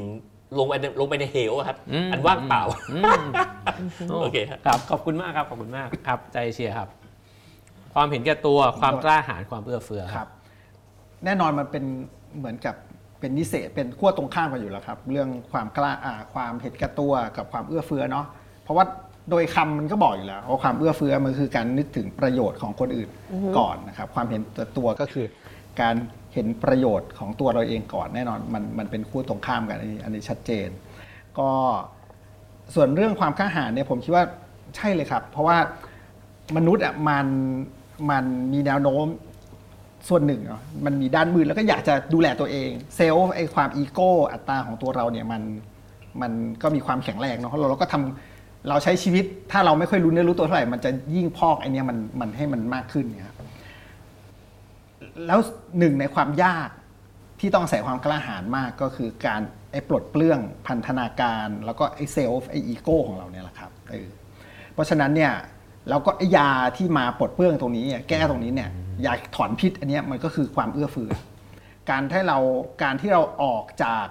[0.58, 1.78] ลงไปในลงไปในเหวอะครับ
[2.12, 2.64] อันว่างเปล่า
[4.22, 6.90] โอเคครับครับ ขอบคุณมากครับขอบคุณมากครับ ใจเชียร์ครับ
[7.94, 10.30] ความเห็นแก่ตัวความกล้าหาญความเอื้อเฟื้อคครัรับบ
[11.26, 11.84] แน่นอนมันเป็น
[12.38, 12.76] เหมือนกับ
[13.20, 18.26] เป็นนิเศษเป็นขั้วตรงข้ามกันอยู่แล้วครับ เรื่องความกล้าอ่าความเห็นแก่ตัวกับความเอื้อเฟื้อเนาะ
[18.64, 18.86] เพราะว่า
[19.30, 23.10] โดยคำมันก็บอกอยู่แล้วว่าความเอื้อเฟื้อมันคือการนึกถึงประโยชน์ของคนอื่น
[23.58, 25.26] ก่อนนะครับ ความเห็นแก่ตัวก็คือ
[25.82, 25.96] การ
[26.34, 30.70] เห็นประโยชน์ของตัวเราเองก่อนแน่นอนมันมันเป็นคู่ตรงข้ามกันอันนี้อันนี้ชัดเจน
[31.40, 31.50] ก็
[32.76, 34.24] ส่วนเรื่องความกล้าหาญเนี่ยผมคิดว่า
[34.76, 35.58] ใช่เลยครับ เพราะว่า
[36.58, 37.28] มนุษย์อะมัน
[38.10, 39.06] มันมีแนวโน้ม
[40.10, 45.42] ส่วนหนึ่งเนาะมันมีด้านมืดแล้วก็อยากจะดูแลตัวเองเซลล์ไอความอีโก้อัตราของตัวเราเนี่ยมัน
[46.22, 48.35] มันก็มีความแข็งแรงเนาะเราเราก็ทำ
[48.70, 53.38] เราใช้ชีวิตถ้าเราไม่ค่อยรู้เนื้อรู้ตัวเท่าไหร่มันจะยิ่งพอกไอเนี้ยมันมันให้มันมากขึ้นเนี่ยครับ
[55.28, 55.40] แล้ว
[55.80, 56.70] หนึ่งในความยาก
[57.40, 59.42] ที่ต้องใส่ความกล้าหาญมากก็คือการ
[59.72, 64.08] ไอ้ปลดเปลื้องพันธนาการ แล้วก็ไอ้เซลล์ไอ้อีโก้ของเราเนี่ยแหละครับเออ
[64.74, 65.34] เพราะฉะนั้นเนี่ย
[65.90, 68.70] เราก็ไอ้ยาที่มาปลดเปลื้องตรงนี้แก้ตรงนี้เนี่ย
[69.06, 71.12] ยาถอนพิษอันนี้มันก็คือความเอื้อเฟื้อ
[71.90, 72.40] การที่เรา
[72.84, 74.08] การที่เราออกจาก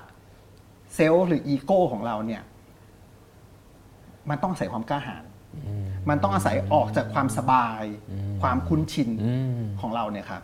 [0.94, 2.42] self หรืออีโก้ของเราเนี่ย
[4.30, 5.24] มันต้องอาศัยความกล้าหาญ
[6.08, 7.84] มันต้องอาศัยออกจากความสบาย
[8.42, 9.10] ความคุ้นชิน
[9.80, 10.42] ของเราเนี่ยครับ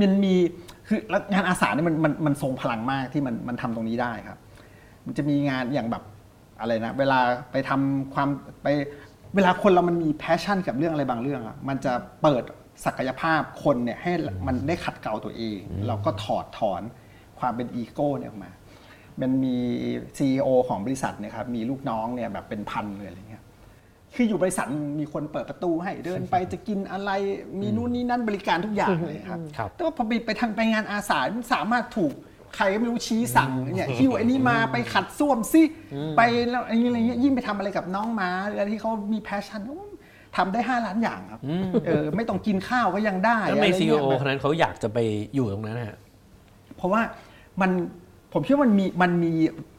[0.00, 0.34] มันมี
[0.88, 4.38] คือแล้วงานอาสาเนี่ยมันมันมันทรงพลังมากที่มันมันทำตรงนี้ได้ครับ
[5.06, 6.02] มันจะมีงานอย่างแบบ
[6.60, 7.18] อะไรนะเวลา
[7.52, 8.28] ไปทำความ
[8.62, 8.66] ไป
[9.34, 11.92] เวลาคนเรามันมี passion กับเรื่องอะไรบางเรื่องอะมันจะ
[12.22, 12.42] เปิด
[12.84, 14.12] ศักยภาพคนเนี่ยให้
[14.46, 16.82] มันได้ขัดเกลาตัวเองแล้วก็ถอดถอน
[17.38, 18.50] ความเป็นอีโก้เนี่ยออกมา
[19.20, 19.56] มันมี
[20.16, 23.42] CEO ของบริษัทเนี่ยครับมีลูกน้องเนี่ยแบบเป็นพันเลยอะไรเงี้ย
[24.14, 24.66] คืออยู่บริษัท
[25.00, 27.10] มีคนเปิดประตูให้เดินไปจะกินอะไร
[27.60, 32.12] มีนู่นนี่นั่นบริการทุกอย่างเลยครับครับ แต่ว่าพอไปไปทางไปงานอาสามันสามารถถูก
[32.56, 35.62] ใครก็ไม่รู้ชี้สั่งเนี่ยหิ้วไอ้นี้มาไปขัดส้วมซิ
[36.16, 39.62] ไปแล้วอะไรเงี้ยยิ่งไปทำอะไรกับน้องม้าหรืออะไรที่เขามี passion
[40.36, 41.40] ทำได้ 5 ล้านอย่างครับ
[41.86, 44.98] เออไม่ต้องกินข้าวก็ยังได้แล้วทำไมอะไรซีเงี้ยโอแบบคนนั้นเขาอยากจะไป
[45.34, 45.98] อยู่ตรงนั้นฮะ
[46.76, 47.00] เพราะว่า
[47.60, 47.70] มัน
[48.38, 49.32] ผมคิดว่ามันมีมันมี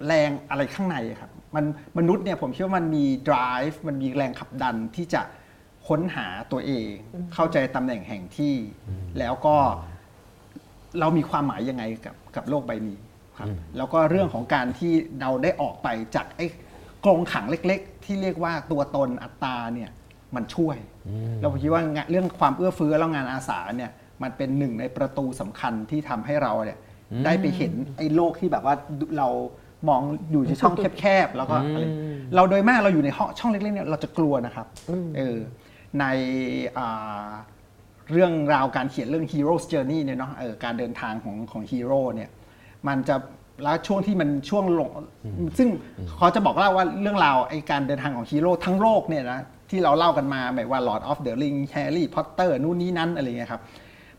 [0.07, 1.65] แรงอะไรข้างในครับมัน
[1.97, 5.21] มนุษย์เนี่ยผมคิดว่ามันมี drive มันมีแรงขับดันที่จะ
[5.87, 6.87] ค้นหาตัวเอง
[7.33, 8.55] เข้าใจตำแหน่งแห่งที่
[9.19, 9.55] แล้วก็
[10.99, 12.97] เรามีความหมายยังไงกับกับโลกใบนี้
[13.37, 13.47] ครับ
[13.77, 16.45] แล้วก็เรื่องของการที่เราได้ออกไปจากไอ้
[17.05, 19.89] กรงขังเล็ก ๆ ที่เรียกว่าตัวตนอัตตาเนี่ย
[20.35, 20.77] มันช่วย
[21.41, 23.91] เราคิดว่างานเรื่องความเอื้อเฟื้อแล้วงานอาสาเนี่ย
[24.21, 26.79] มันเป็นหนึ่งในประตูสำคัญที่ทำให้เราเนี่ย
[27.25, 28.75] ได้ไปเห็นไอ้โลกที่แบบว่า
[29.17, 29.29] เรา
[29.89, 30.01] มอง
[30.31, 31.85] อยู่ในช่องแคบๆแล้วก็อะไร
[32.35, 34.67] เราโดยมากเราอยู่ในห้องช่องเล็กๆเนี่ยเราจะกลัวนะครับ
[35.17, 35.37] เออ
[35.99, 36.05] ใน
[36.77, 37.29] อ่า
[38.11, 42.29] เรื่องราวการเขียนเรื่อง Hero's Journey เนี่ยเนาะเออการเดินทางของของฮีโร่เนี่ย
[42.87, 43.15] มันจะ
[43.63, 44.91] แล้วช่วงที่มันช่วงลง
[45.57, 45.69] ซึ่ง
[46.17, 49.39] เขาจะบอกเล่าว่าเรื่องราวไอ้การเดินทางของฮีโร่ทั้งโลกเนี่ยนะ
[49.69, 53.61] ที่เราเล่ากันมาแบบว่า Lord of the Ring Harry Potter นู่นนี่นั่นอะไรเงี้ยครับ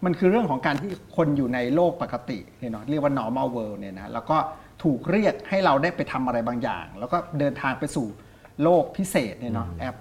[0.05, 4.36] มันคือเรื่องของการที่คนอยู่ในโลกปกติเนี่ยเนาะเรียกว่า normal world เนี่ยนะแล้วก็
[4.82, 8.07] ถูกเรียกให้เราได้ไปทำอะไรบางอย่าง แล้วก็เดินทางไปสู่
[8.62, 9.94] โลกพิเศษเนี่ยเนาะแอบ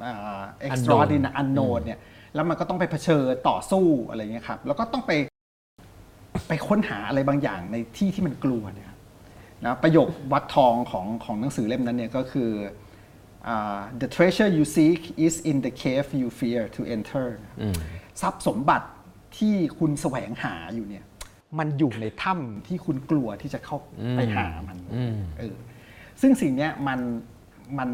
[0.68, 2.00] extraordinary unknown เนี่ย
[2.36, 5.12] แล้วมันก็ต้องไปเผชิญต่อสู้อะไรเงี้ยครับแล้วก็ต้องไป
[6.48, 8.98] ไปค้นหาอะไรบางอย่างในที่ที่มันกลัวเนี่ยครับ
[9.66, 12.52] นะประโยควัดทองของของหนังสือเล่มนั้นเนี่ยก็คือ
[13.48, 17.28] อ่า the treasure you seek is in the cave you fear to enter
[18.22, 18.88] ทรัพย์สมบัติ
[19.38, 21.04] ที่คุณแสวงหาอยู่เนี่ย
[21.60, 23.78] มันอยู่ในถ้ำที่คุณกลัวที่จะเข้า
[24.16, 24.78] ไปหามัน
[25.40, 25.56] เออ
[26.22, 27.00] ซึ่งสิ่งเนี้ยมัน
[27.78, 27.90] มัน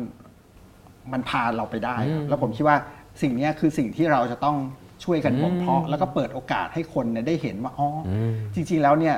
[1.11, 2.77] มันพาเราไปได้ครับแล้วผมคิดว่า
[3.21, 4.57] สิ่งเนี้ยคือสิ่งที่เราจะต้อง
[5.03, 8.09] ช่วยกันบ่มเพาะแล้วก็เปิดโอกาสให้คนเนี่ยได้เห็นว่าอ๋ออ
[8.55, 9.15] จริง ๆ แล้วเนี่ย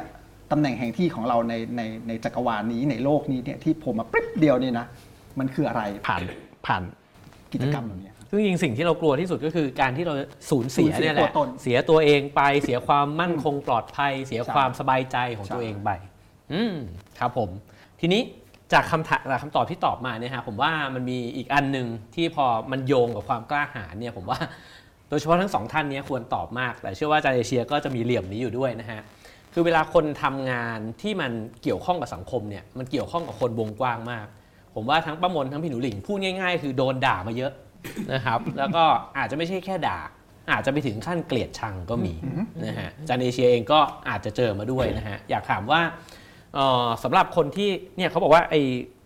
[0.51, 4.85] ตำแหน่งแห่งที่ของเราในในในจักรวาลนี้ในโลกนี้เนี่ยที่ผมมาปิ๊บเดียวเนี่ยนะ
[5.39, 6.21] มันคืออะไรผ่าน
[6.65, 6.83] ผ่าน
[7.53, 10.13] กิจกรรมเหล่านี้ ซึ่งจริงๆสิ่งที่เรากลัวที่สุดก็คือการที่เรา
[10.49, 15.89] สูญเสียสูญเสียเนี่ยแหตัละวตนเสียตัวเองไป เสียความมั่นคงปลอดภัย เสียใช่ความสบายใจของใช่ตัวเองไป
[16.53, 16.75] อืม
[17.19, 17.49] ครับผม
[18.01, 18.21] ทีนี้
[18.73, 24.39] จากคำถามจากคำตอบที่ตอบมาเนี่ยฮะผมว่ามันมีอีกอันหนึ่งที่พอมันโยงกับความกล้าหาญเนี่ยผมว่า
[25.09, 29.01] โดยเฉพาะทั้งสองท่านเนี้ควรตอบมาก แต่เชื่อว่าอาจารย์เอเชียก็จะมีเหลี่ยมนี้อยู่ด้วยนะฮะ
[29.53, 31.31] คือเวลาคนทำงานที่มัน
[31.63, 34.27] เกี่ยวข้องกับสังคมเนี่ยมันเกี่ยวข้องกับคนวงกว้างมาก
[34.75, 37.51] ผมว่าทั้งป้ามนทั้งพี่หนูหลิงพูดง่าย ๆ คือโดนด่ามาเยอะ
[38.13, 38.83] นะครับ แล้วก็
[39.17, 39.99] อาจจะไม่ใช่แค่ด่า
[40.51, 42.13] อาจจะไปถึงขั้นเกลียดชังก็มี
[42.65, 43.79] นะฮะอาจารย์เอเชียเองก็
[44.09, 45.81] อาจจะเจอมาด้วยนะฮะอยากถามว่า
[46.55, 48.55] เอ่อสำหรับคนที่เนี่ยเขาบอกว่าไอ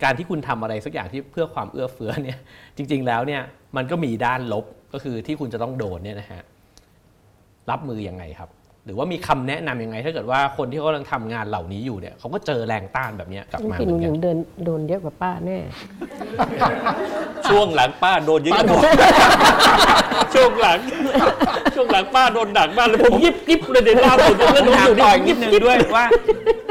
[0.03, 2.39] การที่คุณทำอะไรสักอย่างที่เพื่อความเอื้อเฟื้อเนี่ย
[2.77, 3.41] จริง ๆ แล้วเนี่ย
[3.77, 6.41] มันก็มีด้านลบก็คือที่คุณจะต้องโดนเนี่ยนะฮะ
[7.71, 8.49] รับมือยังไงครับ
[8.89, 15.57] รือว่ามีคำแนะนำยังไง ถ้าเกิดว่าคนที่เขากำลังทำงานเหล่านี้อยู่เนี่ยเขาก็เจอแรงต้านแบบเนี้ยกลับมาพี่เหหมืนูอนหกัญินงเดินโดนเยอะกว่าป้าแน่
[17.49, 18.81] ช่วงหลังป้าโดนเยอะกว่า
[20.33, 20.79] ช่วงหลัง
[21.75, 26.05] ช่วงหลังป้าโดนหนักมากเลยผมยิบยิบเลยเดี๋ยวล่าสุดผมแล้วโดนถาอมยู่ต่ออีกยินิบดนึงยิบด้วยว่า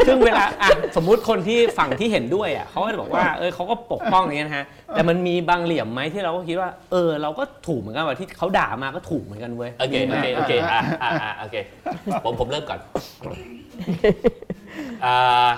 [0.07, 11.57] ซึ่งเวลาอะสมมุติคนที่ฝั่งที่เห็นด้วยอะเขาก็จะบอกว่าเออเขาก็ปกป้องอย่างเงี้ยนะฮะ แต่มันมีบางเหลี่ยมไหมที่เราก็คิดว่า เออ เราก็ถูกเหมือนกันว่าที่เขาด่ามาก็ถูกเหมือนกันเว้ยโอเคโอเคโอเคอะอะอะโอเค
[12.24, 12.80] ผมผมเริ่มก่อน
[15.05, 15.49] อ่า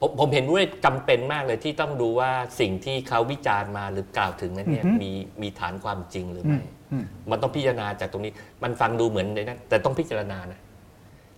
[0.00, 2.30] ผมผมเห็นด้วยจำเป็นมากเลยที่ต้องดูว่า
[2.60, 5.10] สิ่งที่เขาวิจารณ์มาหรือกล่าวถึงนั้นเนี่ยมี
[5.42, 6.60] มีฐานความจริงหรือไม่
[6.92, 8.32] อืมมันต้องพิจารณาจากตรงนี้
[8.62, 10.60] มันฟังดูเหมือนในนั้นแต่ต้องพิจารณานะ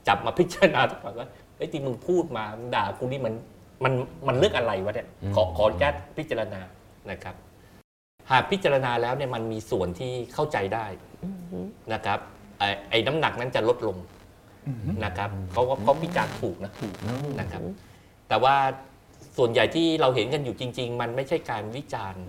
[0.09, 3.34] จับมาพิจารณาก่อนว่าไอ้ยที่มึงพูดมามึงด่ากูนี่มัน
[3.84, 3.92] มัน
[4.28, 6.61] มันเรื่องอะไรวะเนี่ยขอขออนุญาตพิจารณา
[7.11, 7.34] นะครับ
[8.30, 10.86] หากพิจารณาแล้วเนี่ยมันมีส่วนที่เข้าใจได้
[11.92, 12.18] นะครับ
[12.59, 13.96] ไอ้ไอ้น้ำหนักนั้นจะลดลง
[15.04, 16.72] นะครับเขาก็เขาพิจารณ์ถูกนะ
[17.40, 17.62] นะครับ
[18.28, 18.56] แต่ว่า
[19.38, 22.22] ส่วนใหญ่ที่เราเห็นกันอยู่จริง ๆ มันไม่ใช่การวิจารณ์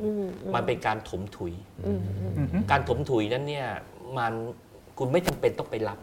[0.55, 1.53] มันเป็นการถมถุย
[2.71, 3.67] การถมถุยนั้นเนี่ย
[4.17, 4.33] มัน
[4.97, 5.99] คุณไม่จำเป็นต้องไปรับ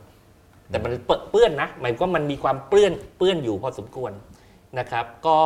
[0.71, 4.13] แต่มันเปเปื้อนนะหมายความว่ามันมีความเปื้อนเปื้อนอยู่พอสมควร
[4.79, 5.39] นะครับ ก็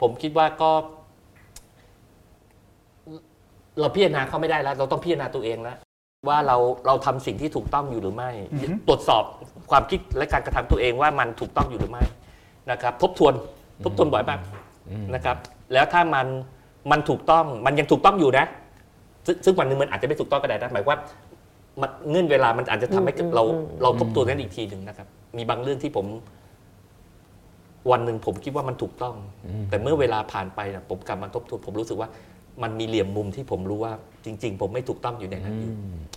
[0.00, 0.70] ผมคิดว่าก็
[3.80, 5.76] เราพิจารณาเขาไม่ได้แล้ว เราต้องพิจารณาตัวเองแล้ว
[6.28, 6.56] ว่าเรา
[6.86, 8.30] เราทำสิ่งที่ถูกต้องอยู่หรือไม่
[8.88, 9.24] ตรวจสอบ
[9.70, 12.02] ความคิดและการกระทำตัวเองว่ามันถูกต้องอยู่หรือไม่
[12.70, 13.34] นะครับทบทวน
[13.84, 14.40] ทบทวนบ่อยมาก
[15.14, 15.36] นะครับ
[15.72, 16.26] แล้วถ้ามัน
[16.90, 18.46] มันถูกต้องมันยังถูกต้องอยู่นะ
[19.26, 20.98] ซึ่งซึ่งวันหนึ่งมันอาจจะไม่ถูกต้องก็ได้นะหมายความว่า
[21.80, 25.06] มันเงื่อนเวลามันอาจจะทำให้อืมเราอืม เราทบทวนกันอีกทีหนึ่งนะครับ
[25.36, 26.06] มีบางเรื่องที่ผม
[27.90, 29.14] วันหนึ่งผมคิดว่ามันถูกต้อง
[29.70, 32.08] แต่เมื่อเวลาผ่านไปนะผมกลับมาทบทวนผมรู้สึกว่า
[32.62, 33.92] มันมีเหลี่ยมมุมที่ผมรู้ว่า
[34.24, 35.72] จริง ๆ ผมไม่ถูกต้องอยู่ในนั้นอยู่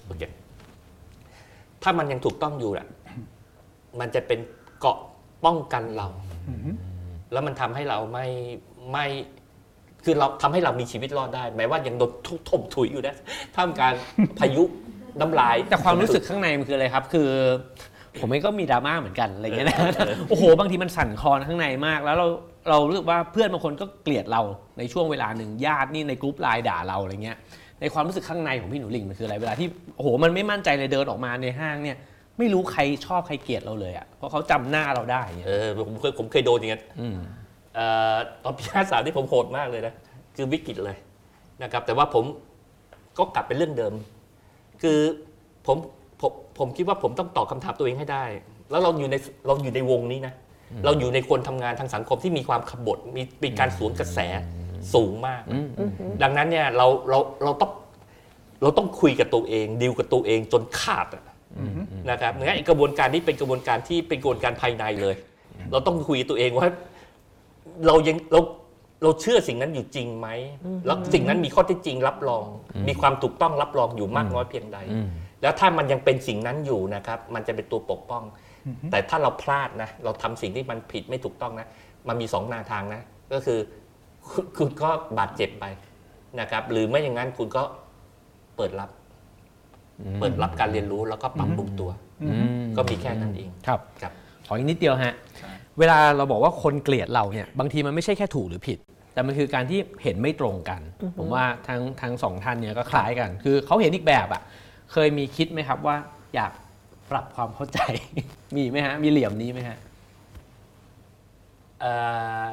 [0.06, 0.24] โอเค
[1.84, 2.88] ถ้ามันยังถูกต้องอยู่อะ
[4.00, 4.40] มันจะเป็น
[4.80, 4.98] เกราะ
[5.46, 6.08] ป้องกันเรา
[7.32, 8.28] แล้วมันทำให้เราไม่
[8.92, 9.06] ไม่
[10.04, 13.16] คือเราทำให้เรามีชีวิตรอดได้ แม้ว่ายังโดนทุบถมถุยอยู่นะ
[13.56, 13.94] ท่ามกลาร
[14.40, 14.64] พายุ
[15.20, 17.30] น้ำลาย แต่ความรู้สึกข้างในมันคืออะไรครับ คือ
[18.20, 19.78] ผมเองก็มีดราม่าเหมือนกันอะไรเงี้ยนะ
[20.30, 22.28] โอ้โหบางทีมันสั่นคลอนข้างในมากแล้วเรา
[22.70, 24.42] เรารู้สึกว่าเพื่อนบางคนก็เกลียดเรา
[24.78, 27.38] ในช่วงเวลาหนึ่งญาตินี่ในกรุ๊ปไลน์ด่าเราอะไรเงี้ย
[27.82, 31.98] ในความรู้สึกข้างในของพี่หนูหลิงมันคืออะไรเวลาที่โอ้โหมันไม่มั่นใจเลยเดินออกมาในห้างเนี่ย
[32.38, 37.18] ไม่รู้ใครชอบใครเกลียดเราเลยอะเพราะเขาจำหน้าเราได้เงี้ยเออผมเคยผมเคยโดนอย่างนั้นอืม
[37.76, 39.94] เอ่อตอนปีห้าสามที่ผมโหดมากเลยนะ
[40.36, 40.98] คือวิกฤตเลย
[41.64, 42.24] นะครับ แต่ว่าผม
[43.18, 43.94] ก็กลับเป็นเรื่องเดิม
[44.82, 45.00] คือ
[45.68, 45.78] ผม
[46.22, 48.24] ผมผมคิดว่าผมต้องตอบคำถามตัวเองให้ได้
[48.72, 49.16] แล้วเราอยู่ใน
[49.48, 50.34] เราอยู่ในวงนี้นะ
[50.86, 54.20] เราอยู่ในคนทำงานทางสังคมที่มีความขบฏมีมีการสวนกระแส
[54.94, 55.44] สูงมาก
[56.22, 57.72] ดังนั้นเนี่ยเราเราเราต้อง
[58.62, 61.26] เราต้องคุยกับตัวเองดีลกับตัวเองจนขาดอะ
[62.10, 65.16] นะครับงั้นไอ้กระบวนการนี้เป็นกระบวนการที่เป็นกระบวนการภายในเลย
[65.72, 66.68] เราต้องคุยกับตัวเองว่า
[67.88, 68.40] เรายังเรา
[69.04, 70.28] เราเชื่อสิ่งนั้นอยู่จริงไหม
[70.86, 72.46] แล้วสิ่งนั้นมีข้อเท็จจริงรับรอง
[72.88, 74.78] มีความถูกต้องรับรองอยู่มากน้อยเพียงใด
[75.42, 78.24] แล้วถ้ามันยังเป็นสิ่งนั้นอยู่นะครับ มันจะเป็นตัวปกป้อง
[78.92, 81.68] แต่ถ้าเราพลาดนะ เราทำสิ่งที่มันผิดไม่ถูกต้องนะ
[82.08, 83.02] มันมีสองแนวทางนะ
[83.34, 83.60] ก็คือ
[84.32, 85.66] คุณคุณก็บาดเจ็บไป
[86.40, 87.64] นะครับ หรือไม่อย่างนั้นคุณก็
[88.58, 88.90] เปิดรับ
[90.20, 91.92] เปิดรับการเรียนรู้แล้วก็ปรับปรุงตัว
[92.78, 94.14] ก็มีแค่นั้นเองครับครับ
[94.48, 95.14] ขออีกนิดเดียวฮะ
[95.80, 98.78] เวลาเราบอกว่าคนเกลียดเราเนี่ยบางทีมันไม่ใช่แค่ถูกหรือผิด
[99.14, 100.82] แต่มันคือการที่เห็นไม่ตรงกัน
[101.18, 104.42] ผมว่าทั้งทั้งสองท่านเนี่ยก็คล้ายกัน คือเขาเห็นอีกแบบอะ่ะ
[104.92, 105.96] เคยมีคิดไหมครับว่า
[106.36, 106.52] อยาก
[107.12, 107.80] ปรับความเข้าใจ
[108.56, 109.78] มีไหมฮะ มีเหลี่ยมนี้ไหมฮะ
[111.82, 111.94] เอ่
[112.44, 112.46] อ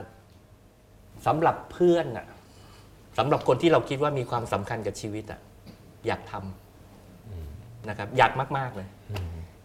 [1.26, 2.26] สำหรับเพื่อนอะ
[3.18, 5.40] สำหรับคนที่เราคิดว่ามีความสำคัญกับชีวิตอะ
[6.06, 8.88] อยากทำนะครับ อยากมาก ๆ เลย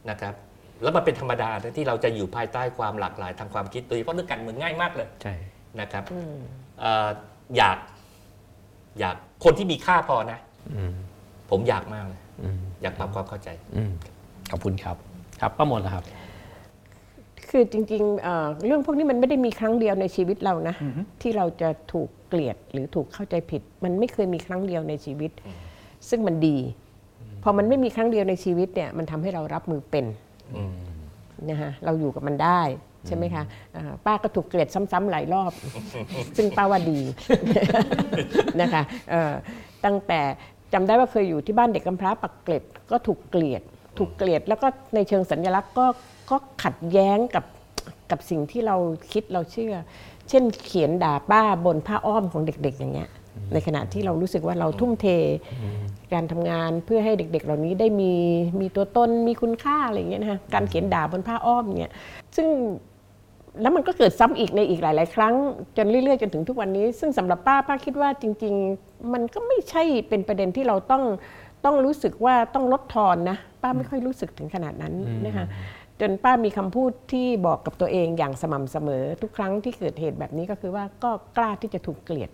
[0.10, 0.34] นะครับ
[0.82, 5.36] แล้วมันเป็นธรรมดานะที่เราจะอยู่ภายใต้ความหลากหลายทางความคิดโดยเฉพาะเรื่องการเมืองง่ายมากเลยใช่
[5.80, 6.04] นะครับ
[6.80, 7.10] เอ่อ
[7.58, 7.78] อยาก
[9.00, 10.40] อยากคนที่มีค่าพอนะ
[10.76, 10.94] อืม
[11.50, 13.94] ผมอยากมากเลยอืมอยากปรับความเข้าใจอืม
[14.52, 14.98] ขอบคุณครับ
[15.42, 16.06] ครับป้ามนล่ะครับ
[17.50, 20.76] คือจริงๆเอ่อเรื่องพวกนี้มันไม่ได้มีครั้งเดียวในชีวิตเรานะ
[21.22, 25.32] ที่เราจะถูกเกลียดหรือถูกเข้าใจผิด มันไม่เคยมีครั้งเดียวในชีวิต
[26.10, 26.58] ซึ่งมันดี
[27.44, 30.06] พอมันไม่มีครั้งเดียวในชีวิตเนี่ยมันทำให้เรารับมือเป็น
[30.56, 30.74] อืม
[31.50, 32.62] นะฮะเราอยู่กับมันได้
[33.08, 33.44] ใช่ไหมคะ
[33.76, 35.52] อ่าป้าก็ถูกเกลียดซ้ำๆหลายรอบ
[36.38, 37.00] ซึ่งป้าว่าดี
[38.62, 39.34] นะคะเอ่อ
[39.86, 40.22] ตั้งแต่
[40.74, 43.62] จำได้ว่าเคยอยู่ที่บ้านเด็กกำพร้าปักเกร็ดก็ถูกเกลียด
[44.00, 45.86] ถูกเกลียดแล้วก็ในเชิงสัญลักษณ์ก็
[46.30, 47.46] ก็ขัดแย้งกับ
[48.12, 48.76] กับสิ่งที่เรา
[49.12, 49.74] คิดเราเชื่อ
[50.30, 53.10] เช่นเขียนด่าป้าบนผ้าอ้อมของเด็ก ๆ อย่างเงี้ย
[53.54, 55.06] ในขณะที่เรารู้สึกว่าเราทุ่มเท
[56.14, 58.14] การทำงานเพื่อให้เด็ก ๆ เหล่านี้ได้มี
[58.62, 61.94] มีตัวตนมีคุณค่าอะไรอย่างเงี้ยนะคะการเขียนด่าบนผ้าอ้อมเนี่ย
[62.38, 62.48] ซึ่ง
[63.62, 65.34] แล้วมันก็เกิดซ้ำอีกในอีกหลาย ๆ ครั้ง
[65.78, 71.04] จนเรื่อย ๆ จนถึงทุกวันนี้ ซึ่งสำหรับป้าป้าคิดว่าจริง ๆ มันก็ไม่ใช่เป็นประเด็นที่เราต้อง
[71.68, 74.94] ต้องรู้สึกว่าต้องลดทอนนะ ป้าไม่ค่อยรู้สึกถึงขนาดนั้น
[75.26, 75.46] นะคะ
[76.00, 82.32] จนป้ามีคำพูดที่บอกกับตัวเองอย่างสม่ำเสมอ ทุกครั้งที่เกิดเหตุแบบนี้ก็คือว่าก็กล้าที่จะถูกเกลียด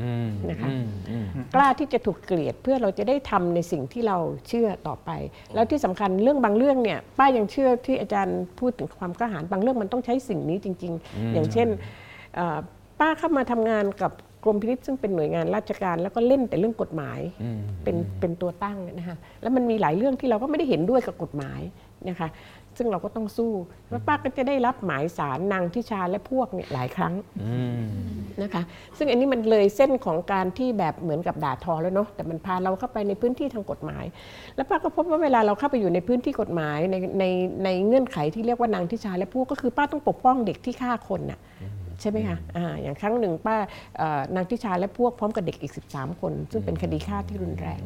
[0.00, 4.16] อืมนะคะอืมอืมกล้าที่จะถูกเกลียดเพื่อเราจะได้ทำในสิ่งที่เรา
[4.48, 5.10] เชื่อต่อไป
[5.54, 11.68] แล้วที่สำคัญเรื่องบางเรื่องเนี่ยป้ายังเชื่อที่อาจารย์พูดถึงความกล้าหาญบางเรื่องมันต้องใช้สิ่งนี้จริง ๆ อย่างเช่น
[12.34, 12.58] เอ่อ
[13.00, 17.18] ป้าเข้ามาทำงานกับก รมพินิษซึ่งเป็นหน่วยงานราชการแล้วก็เล่นแต่เรื่องกฎหมาย
[17.82, 21.60] เป็นเป็นตัวตั้งนะคะแล้วมันมีหลายเรื่องที่เราก็ไม่ได้เห็นด้วยกับกฎหมาย
[22.08, 22.28] นะคะ
[22.78, 23.52] ซึ่งเราก็ต้องสู้
[23.90, 27.14] แล้วป้าก็จะได้รับหมายสารนางทิชาและพวกเนี่ยหลายครั้ง
[28.42, 28.62] นะคะ
[28.98, 34.04] ซึ่งอันนี้มันเลยเส้นของการที่แบบเหมือนกับด่าทอแล้วเนาะแต่มันพาเราเข้าไปในพื้นที่ทางกฎหมาย
[34.56, 37.24] แล้วป้าก็พบว่าเวลาเราเข้าไปอยู่ในพื้นที่กฎหมายในใน
[37.64, 41.38] ในเงื่อนไขที่เรียกว่านางทิชาและพวกก็คือป้าต้องปกป้องเด็กที่ฆ่าคนน่ะ
[42.00, 43.56] ใช่ไหมคะอ่าอย่างครั้งหนึ่งป้า
[43.98, 47.80] เอ่อนางทิชาและพวกพร้อมกับเด็กอีก 13 คน ซึ่งเป็นคดีฆ่าที่รุนแรง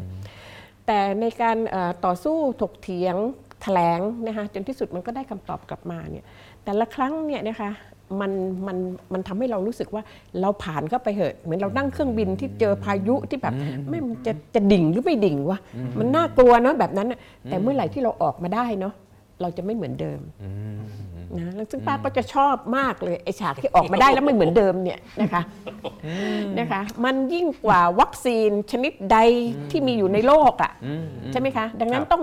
[0.86, 3.16] แต่ในการเอ่อต่อสู้ถกเถียง
[3.62, 6.24] แถลงนะคะจนที่สุดมันก็ได้คำตอบกลับมาเนี่ย
[6.64, 7.70] แต่ละครั้งเนี่ยนะคะ
[8.20, 8.32] มัน
[8.66, 8.76] มัน
[9.12, 10.02] มันทำให้เรารู้สึกว่า
[10.40, 13.54] เราผ่านเข้าไปเหอะเหมือนเรานั่งเครื่องบินที่เจอพายุที่แบบ
[13.88, 15.58] ไม่มันจะจะดิ่งหรือไม่ดิ่งวะ
[15.98, 18.94] มันน่ากลัวเนาะแบบนั้นน่ะแต่เมื่อไหร่ที่เราออกมาได้เนาะ
[19.40, 20.20] เราจะไม่เหมือนเดิม
[21.38, 25.42] นะแล้วซึ่งป้าก็จะชอบมากเลยไอ้ฉากที่ออกมาได้แล้วไม่เหมือนเดิมเนี่ยนะคะ
[26.58, 29.18] นะคะมันยิ่งกว่าวัคซีนชนิดใด
[29.70, 30.72] ที่มีอยู่ในโลกอะ
[31.32, 32.22] ใช่ไหมคะ ดังนั้นต้อง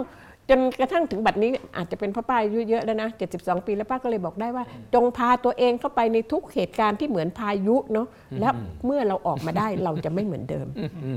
[0.50, 8.08] จนกระทั่งถึงบัดนี้อาจจะเป็นเพ่อป้าอายุเยอะแล้วนะ72 ปีแล้วป้าก็เลยบอกได้ว่า จงพาตัวเองเข้าไปในทุกเหตุการณ์ที่เหมือนพายุเนาะ
[8.42, 8.54] แล้ว
[8.86, 10.68] เมื่อเราออกมาได้เราจะไม่เหมือนเดิม
[11.06, 11.14] อื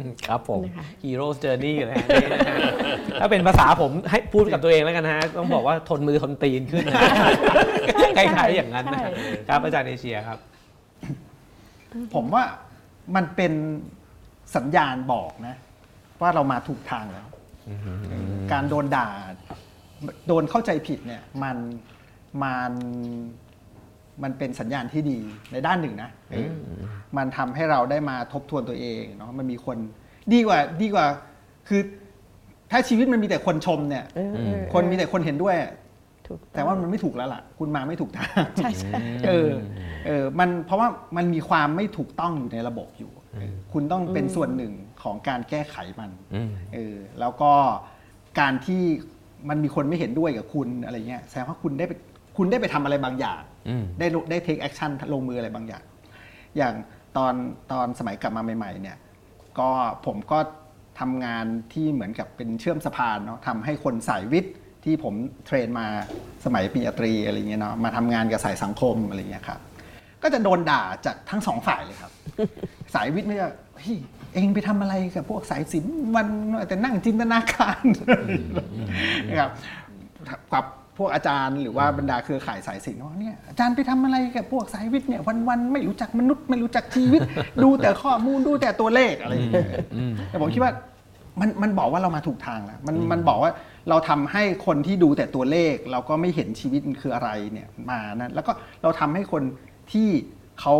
[0.00, 2.56] มครับผมนะคะ Hero's Journey เลยฮะนี่นะฮะ
[3.20, 6.94] ถ้าเป็นภาษาผมให้พูดกับตัวเองแล้วกันนะฮะต้องบอกว่าทนมือทนตีนขึ้นนะ
[8.14, 9.10] ใช่คล้ายๆอย่างนั้นนะใช่
[9.48, 10.38] ครับอาจารย์เอเชียครับ
[12.14, 12.44] ผมว่า
[13.14, 13.52] มันเป็น
[14.56, 15.54] สัญญาณบอกนะ
[16.22, 17.25] ว่าเรามาถูกทางแล้ว
[18.52, 19.08] การโดนด่า
[20.26, 21.56] โดนเข้าใจผิดเนี่ยมัน
[22.42, 22.72] มัน
[24.22, 25.18] มันเป็นสัญญาณที่ดี
[25.52, 26.52] ในด้านหนึ่งนะเออ
[27.16, 29.76] มันทำให้เราได้มาทบทวนตัวเองเนาะมันมีคน
[30.32, 31.06] ดีกว่าดีกว่า
[31.68, 31.80] คือ
[32.70, 35.56] ถ้าชีวิตมันมีแต่คนชมเนี่ยเออเออคนมีแต่คนเห็นด้วย
[36.26, 39.50] ถูกแต่ว่ามันไม่ถูกแล้วล่ะ คุณมาไม่ถูกทางใช่ใช่เออ
[40.06, 43.10] เออมันเพราะว่ามันมีความไม่ถูกต้องอยู่ในระบบอยู่
[43.72, 44.72] คุณต้องเป็นส่วนหนึ่ง
[45.06, 47.52] ของการแก้ไขมันอืมเออแล้วก็
[48.40, 48.82] การที่
[49.48, 51.92] มันมีคนไม่เห็นด้วยกับคุณอะไรเงี้ยแสดงว่าคุณได้ไป
[52.36, 55.84] คุณได้ไปทำอะไรบางอย่างอืมได้ลงได้ take action ลงมืออะไรบางอย่าง
[56.56, 56.74] อย่าง
[57.16, 57.34] ตอน
[57.72, 58.96] ตอนสมัยกลับมาใหม่ ๆ เนี่ย
[59.58, 59.70] ก็
[60.06, 60.38] ผมก็
[61.00, 64.54] ทำงานที่เหมือนกับเป็นเชื่อมสะพานเนาะทำให้คนสายวิทย์
[64.84, 65.14] ที่ผม
[65.46, 65.86] train มา
[66.44, 69.60] สมัยปริญญาตรีอะไรเงี้ยเนาะมาทำงานกับสายสังคมอะไรเงี้ยครับ
[70.22, 72.12] ก็จะโดนด่าจากทั้งสองฝ่ายเลยครับ
[72.94, 73.48] สายวิทย์ไม่จะ
[74.36, 76.26] เฮ้ยเองไปทำอะไรกับพวกสายศิลป์วัน
[76.68, 77.84] แต่นั่งจินตนาการ
[79.28, 79.50] นะครับ
[80.52, 80.64] กับ
[80.98, 87.20] พวกอาจารย์หรือว่าบรรดาเครือข่ายสายศิลป์ว่าเนี่ยอาจารย์ไปทำอะไรกับพวกสายวิทย์เนี่ยวันๆไม่รู้จักมนุษย์ไม่รู้จักชีวิต
[87.62, 89.66] ดูแต่ข้อมูลดูแต่ตัวเลขอะไรอย่างเงี้ย
[90.28, 90.72] แต่ผมคิดว่า
[91.40, 93.52] มันมันบอกว่าเรามาถูกทางแล้วมันมันบอกว่า
[93.88, 99.42] เราทำให้คนที่ดูแต่ตัวเลข เราก็ไม่เห็นชีวิตมันคืออะไรเนี่ยมานะแล้วก็เราทำให้คน
[99.92, 100.08] ที่
[100.60, 100.74] เขา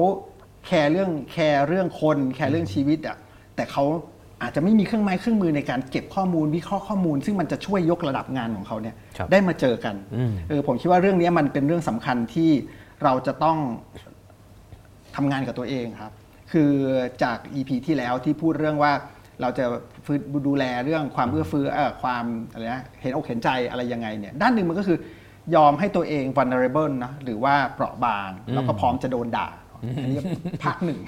[0.67, 3.17] แคร์เรื่องแคร์เรื่องคน แคร์เรื่องชีวิตอะ
[3.57, 3.85] แต่เขา
[4.43, 12.51] อาจจะไม่มีเครื่องไม้เครื่องมือในการเก็บข้อมูลวิเคราะห์ข้อมูล ซึ่งมันจะช่วยยกระดับงานของเขาเนี่ยครับได้มาเจอกันอืม เออผมคิดว่าเรื่องนี้มันเป็นเรื่องสำคัญที่
[13.05, 13.59] เราจะต้อง
[15.17, 16.13] ทำงานกับตัวเองครับ
[16.53, 16.71] คือ
[17.23, 18.93] จาก EP ที่แล้วที่พูดเรื่องว่า
[19.41, 19.65] เราจะ
[20.05, 24.99] ฟื้นดูแลเรื่องความเอื้อเฟื้อเอ่อความอะไรนะเห็นอกเห็นใจอะไรยังไงเนี่ยด้านหนึ่งมันก็คือ
[25.55, 29.49] ยอมให้ตัวเอง vulnerable นะหรือว่าเปราะบาง แล้วก็พร้อมจะโดนด่า
[30.03, 30.21] อันนี้
[30.65, 30.99] ภาคหนึ่ง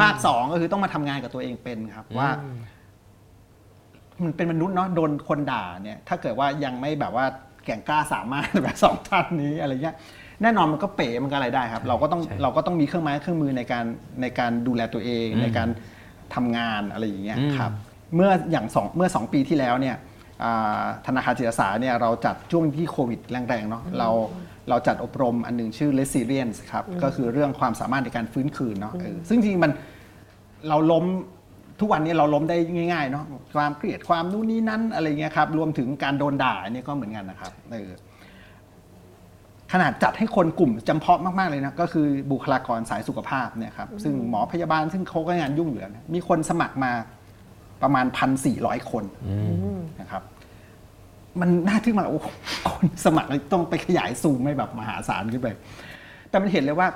[0.00, 2.28] ภาคสองก็คือต้องมาทำงานกับตัวเองเป็นครับว่า
[4.24, 7.26] มันเป็นมนุษย์เนาะโดนคนด่าเนี่ย ถ้าเกิดว่ายังไม่แบบว่า
[7.64, 9.96] แก่งกล้าสามารถแบบสองท่านนี้อะไรเงี้ย
[10.42, 13.84] แน่นอนมันก็เป๋มันก็อะไรได้ครับ เราก็ต้องใช่เราก็ต้องมีเครื่องไม้เครื่องมือในการ
[14.20, 15.68] ในการดูแลตัวเองในการ
[16.34, 17.72] ทำงานอะไรอย่างเงี้ยอืมครับ
[18.14, 19.96] เมื่ออย่างสองเมื่อสองปีที่แล้วเนี่ย
[20.44, 24.08] อ่าธนาคารจิตอาสาเนี่ยเราจัดช่วงที่โควิดแรงๆเนาะเรา
[24.70, 29.72] เราจัดอบรมอันหนึงชื่อ resilience ครับ ก็คือเรื่องความสามารถในการฟื้นคืนเนาะเออซึ่งจริงๆมัน
[30.68, 31.04] เราล้ม
[31.80, 32.56] ทุกวันนี้เราล้มได้
[32.92, 33.24] ง่ายๆเนาะ
[33.56, 37.90] ความเครียดความนู่นนี่นั่นอะไรเงี้ยครับรวมถึงการโดนด่าเนี่ยก็เหมือนกันนะครับเออ
[39.72, 46.92] ขนาดจัดให้คนกลุ่มจำเพาะมาก ๆ เลยนะ ก็คือบุคลากรสายสุขภาพเนี่ยครับซึ่งหมอพยาบาลซึ่งเขาก็งานยุ่งอยู่แล้วนะมีคนสมัครมา
[47.82, 48.06] ประมาณ
[48.48, 49.04] 1,400 คน
[50.00, 50.22] นะครับ
[51.40, 52.28] มันน่าทึ่งมากโอ้โห
[52.68, 55.48] คนสมัครเลยต้องไปขยายซูมให้แบบมหาศาลขึ้นไป
[56.28, 56.88] แต่มันเห็นเลยว่า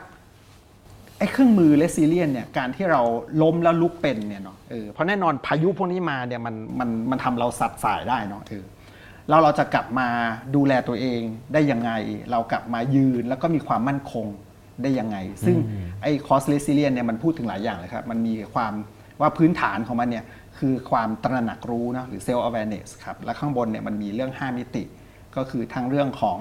[1.18, 3.03] ไอ้เครื่องมือเลซิเลียนเนี่ยการที่เรา
[3.43, 8.64] ล้มแล้วลุกเป็นเนี่ยเนาะเออเพราะแน่นอนพายุพวกนี้มาเนี่ยมันมันมันทำเราสัดสายได้เนาะเออ
[9.28, 10.09] แล้วเราจะกลับมา
[10.55, 11.20] ดูแลตัวเอง
[11.53, 11.90] ได้ยังไง
[12.30, 14.26] เรากลับมายืนแล้วก็มีความมั่นคง
[14.82, 15.16] ได้ยังไง
[15.47, 15.57] ซึ่ง
[16.03, 18.72] ไอ้คอสเลซิเลียนเนี่ยมันพูดถึงหลายอย่างเลยครับมันมีความ
[19.20, 20.24] ว่าพื้นฐานของมันเนี่ย
[20.62, 24.84] คือความตระหนักรู้เนอะหรือ self awareness ครับ และข้างบนเนี่ยมันมีเรื่อง 5 มิติ
[25.36, 26.38] ก็คือทั้งเรื่องของ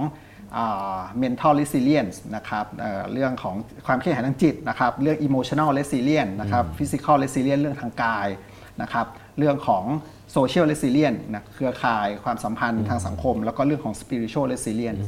[0.58, 3.56] อ่า mental resilience นะครับเอ่อเรื่องของ
[3.88, 8.28] ความเข้มแข็งทางจิตนะครับเรื่อง emotional resilience นะครับ physical resilience เรื่องทางกาย
[8.82, 9.08] นะครับ
[9.38, 9.84] เรื่องของ
[10.36, 15.04] social resilience นะเครือข่ายความสัมพันธ์ทางสังคม แล้วก็เรื่องของ spiritual resilience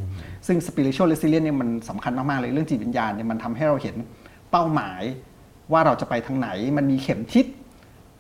[0.48, 3.96] ซึ่ง spiritual resilience เนี่ยมันสำคัญมาก ๆ เลยเรื่องจิตวิญญาณเนี่ยมันทำให้เราเห็น
[4.52, 5.02] เป้าหมาย
[5.72, 7.46] ว่าเราจะไปทางไหนมันมีเข็มทิศ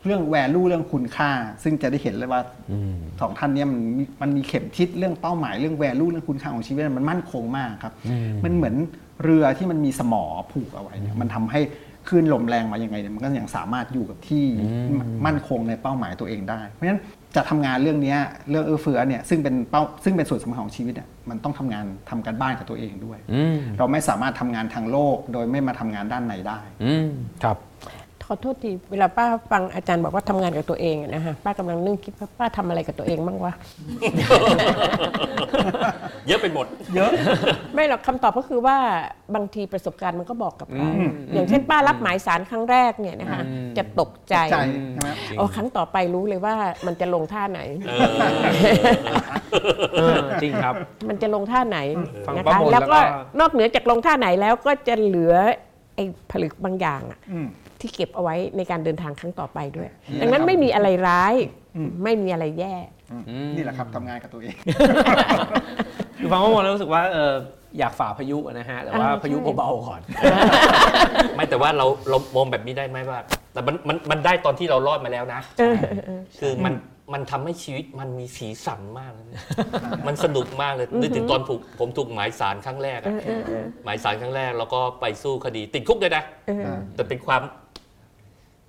[0.05, 1.31] เรื่อง value เรื่องคุณค่า
[1.63, 2.41] ซึ่งจะได้เห็นเลยว่า
[3.21, 7.93] สองท่านเนี้มันมีมันมีเข็มทิศเรื่องเป้าหมายเรื่อง value เรื่องคุณค่าของชีวิตมันมั่นคงมากครับ
[8.43, 8.75] มันเหมือน
[9.23, 11.61] เรือที่มันมีสมอผูกเอาไว้เนี่ยมันทำให้
[12.09, 14.45] คลื่นลมแรงมายังไงเนี่ยมันก็ยังสามารถอยู่กับที่
[15.25, 17.01] มั่นคงในเป้าหมายตัวเองได้ เพราะฉะนั้น
[17.35, 27.09] จะทำงานเรื่องเนี้ยเรื่องเอื้อเฟื้อเนี่ยซึ่งเป็นเป้าซึ่งเป็นส่วนสำคัญของชีวิตเนี่ยมันต้องทำงานทำการบ้านกับตัวเองด้วยอืมเราไม่สามารถทำงานทางโลก โดยไม่มาทำงานด้านในได้อืม
[27.43, 27.57] ครับ
[28.27, 33.53] ขอโทษทีเวลาป้าฟังอาจารย์บอกว่าทำงานกับตัวเองอะนะฮะป้ากำลังนึกคิดว่าป้าทำอะไรกับตัวเองบ้างวะ
[36.27, 36.65] เยอะไปหมด
[36.95, 37.11] เยอะ
[37.73, 38.77] ไม่หรอกคำตอบก็คือว่า
[39.35, 40.89] บางทีประสบการณ์มันก็บอกกับเรา
[41.33, 43.41] อย่างเช่นป้ารับหมายสารครั้งแรกเนี่ยนะคะ
[43.77, 44.57] จะตกใจใจ
[44.93, 46.55] ใช่ไหมโอ้ครั้งต่อไปรู้เลยว่า
[46.85, 48.09] มันจะลงท่าไหนเออ
[49.93, 50.73] เออจริงครับ
[51.09, 51.79] มันจะลงท่าไหน
[52.25, 55.35] ฟังนะป้าคะมนแล้วก็แล้วก็นอกเหนือจากลงท่าไหนแล้วก็จะเหลือ
[55.95, 57.47] ไอ้ผลึกบางอย่างอะอืม
[57.83, 59.89] ที่เก็บเอาไว้ในการเดินทางครั้งต่อไปด้วย
[60.21, 61.33] ดังนั้นไม่มีอะไรร้าย
[62.03, 62.73] ไม่มีอะไรแย่
[63.55, 64.55] นี่แหละครับทำงานกับตัวเอง
[66.17, 67.33] คือฟังป้ามนแล้วรู้สึกว่าเออ
[67.79, 70.01] อยากฝ่าพายุนะฮะ แต่ว่าอ่าพายุใช่เบาๆก่อน
[71.35, 73.19] ไม่แต่ว่าเราเรามองแบบนี้ได้ไหมว่า
[73.53, 75.41] แต่มันมันมันได้ตอนที่เรารอดมาแล้วนะ
[76.39, 76.73] คือมัน
[77.13, 79.41] มันทำให้ชีวิตมันมีสีสันมากเลยนะ
[80.07, 83.13] มันสนุกมากเลยนึกถึงตอนถูกผมถูกหมายสารครั้งแรกอะ
[83.83, 86.23] หมายสารครั้งแรกแล้วก็ไปสู้คดี ติดคุกเลยนะ
[86.95, 87.41] แต่เป็นความ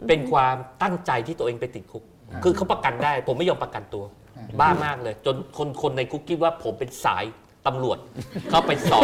[0.08, 2.04] เป็นความตั้งใจที่ตัวเองไปติดคุก
[2.44, 4.04] คือเขาประกันได้ ผมไม่ยอมประกันตัว
[4.60, 7.24] บ้ามากเลย จนคนคนในคุกคิดว่าผมเป็นสาย
[7.66, 7.98] ตำรวจ
[8.50, 9.02] เข้าไปสอบ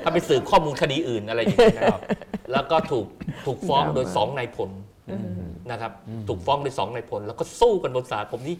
[0.00, 2.00] เข้าไปสืบข้อมูลคดีอื่นอะไรอย่างเงี้ยนะครับ
[2.52, 3.06] แล้วก็ถูก
[3.46, 4.70] ถูกฟ้องโดยสองนายพล
[5.70, 5.92] นะครับ
[6.28, 8.56] ถูกฟ้องโดยสองนายพลแล้วก็สู้กันบนศาลผมนี่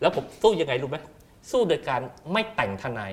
[0.00, 0.96] แล้วผมสู้ยังไงรู้ไหม
[1.50, 2.00] สู้โดยการ
[2.32, 3.12] ไม่แต่งทนาย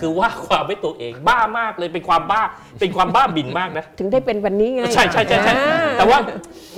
[0.00, 2.42] คือว่าความไม่ตัวเองบ้ามากเลยเป็นความบ้า
[2.80, 6.18] เป็นความบ้าบินมากนะ ถึงได้เป็นวันนี้ไง ใช่ใช่ใช่ใช่อ่าแต่ว่า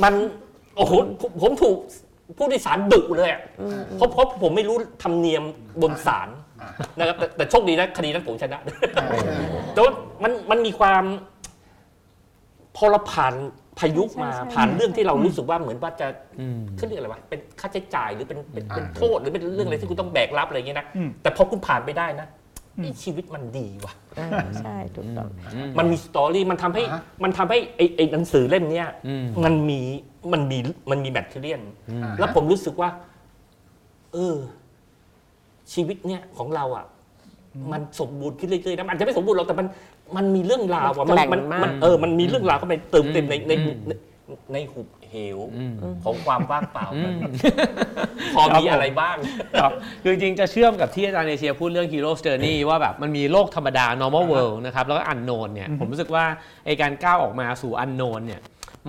[0.02, 0.14] มัน
[0.76, 1.76] โอ้โหผมผมถูก
[2.36, 3.40] ผู้โดยสารดุเลยอะ
[3.96, 5.42] เพราะเพราะผมไม่รู้ธรรมเนียม
[5.82, 6.28] บนศาล
[6.98, 8.60] นะครับแต่แต่โชคดีนะคดีนั้นผมชนะ
[9.74, 9.92] แต่ว่า
[10.22, 11.04] มันมันมีความ
[12.76, 13.34] พอเราผ่าน
[13.78, 16.06] พายุมาผ่านเรื่องที่เรารู้สึกว่าเหมือนว่าจะ
[16.76, 20.86] เขาเรียกอะไรวะเป็นค่าใช้จ่ายหรือเป็นเป็นเป็นโทษหรือเป็นเรื่องอะไรที่คุณต้องแบกรับอะไรอย่างเงี้ยนะ
[21.22, 22.28] แต่พอคุณผ่านไปได้นะ
[22.82, 25.28] นี่ชีวิตมันดีว่ะอ่าใช่ถูกต้อง
[25.78, 29.80] มันมีสตอรี่มันทำให้อ่าฮะมันทำให้ไอ้ไอ้หนังสือเล่มเนี้ยอืมมันมี
[30.32, 30.58] มันมี
[30.90, 31.60] มันมีแมทเทอเรียน
[32.18, 32.90] แล้วผมรู้สึกว่า
[34.12, 34.36] เออ
[35.72, 36.86] ชีวิตเนี่ยของเราอะ
[37.72, 39.66] มันสมบูรณ์ขึ้นเรื่อยๆนะมันอาจจะไม่สมบูรณ์หรอกแต่มัน
[40.16, 43.52] มันมีเรื่องราวอะมันแกร่งมันมาก มันเออ มันมีเรื่องราวเข้าไปเติมเต็มในใน
[43.86, 43.92] ใน
[44.52, 45.38] ในหุบเหว
[46.04, 47.14] ของความว่างเปล่านั้น
[48.34, 49.16] พอมีอะไรบ้าง
[49.60, 56.24] ครับคือจริงๆจะเชื่อมกับที่อาจารย์เอเชียพูดเรื่อง Hero's Journey ว่าแบบมันมีโลกธรรมดา normal world นะครับแล้วก็ unknown เนี่ยผมรู้สึกว่า
[56.66, 58.40] ไอการก้าวออกมาสู่ unknown เนี่ย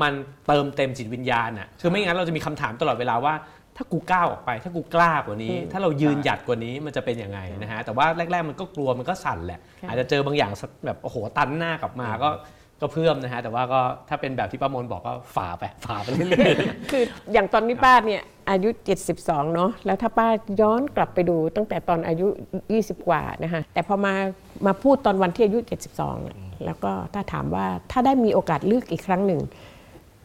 [0.01, 0.13] มัน
[0.47, 3.33] เติมเต็มจิตวิญญาณอะคือไม่งั้นเราจะมีคำถามตลอดเวลาว่า
[3.77, 10.51] ถ้ากูก้าวออกไป ถ้ากูกล้ากว่านี้ ถ้าเรายืนหยัดกว่านี้มันจะเป็นยังไงนะฮะแต่ว่าแรก ๆ มันก็กลัวมันก็สั่นแหละค่ะอาจจะเจอบางอย่าง
[10.85, 12.29] แบบโอ้โหตันหน้ากลับมาก็
[12.81, 17.03] ก็เพื่อมนะฮะแต่ว่าก็ถ้าเป็นแบบที่ป้ามนบอกก็ฝ่าไปฝ่าไปเรื่อยๆคือ
[17.33, 18.69] อย่างตอนนี้ป้าเนี่ยอายุ
[19.11, 20.27] 72 เนาะแล้วถ้าป้า
[20.61, 22.27] ย้อนกลับไปดูตั้งแต่ตอนอายุ
[22.67, 24.13] 20 กว่านะคะแต่พอมา
[24.65, 25.59] มาพูดตอนวันที่อายุ
[25.91, 29.41] 72เนี่ยแล้วก็ถ้าถามว่าถ้าได้มีโอกาสเลือกอีกครั้งหนึ่ง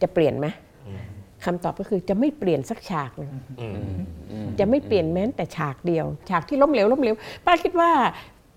[0.02, 0.46] จะเปลี่ยนไหม
[1.44, 3.32] คำตอบก็คือจะไม่เปลี่ยนสักฉากหนึ่ง
[4.60, 7.14] จะไม่เปลี่ยนแม้แต่ฉากเดียว ฉากที่ล้มเหลวล้มเหลว
[7.46, 7.90] ป้าคิดว่า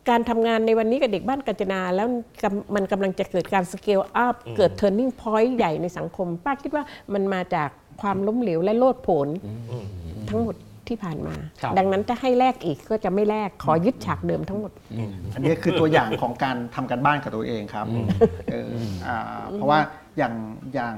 [0.09, 2.07] การทำงานในวันนี้กับเด็กบ้านกาญจนา แล้ว
[2.43, 7.69] กำมันกำลังจะเกิดการ scale up เกิด turning point ใหญ่ในสังคม ป้าคิดว่ามันมาจาก
[8.01, 9.27] ความล้มเหลวและโลดโผน
[10.29, 10.55] ทั้งหมด
[10.88, 14.71] ที่ที่ผ่านมาครับดังนั้นถ้าให้แลกอีกก็จะไม่แลกขอยึดฉากเดิมทั้งหมด
[15.34, 17.86] อันนี้คือตัวอย่างของการทำการบ้านกับตัวเองครับ
[18.51, 18.71] เออ
[19.07, 19.17] อ่า
[19.53, 19.79] เพราะว่า
[20.17, 20.34] อย่าง
[20.73, 20.95] อย่าง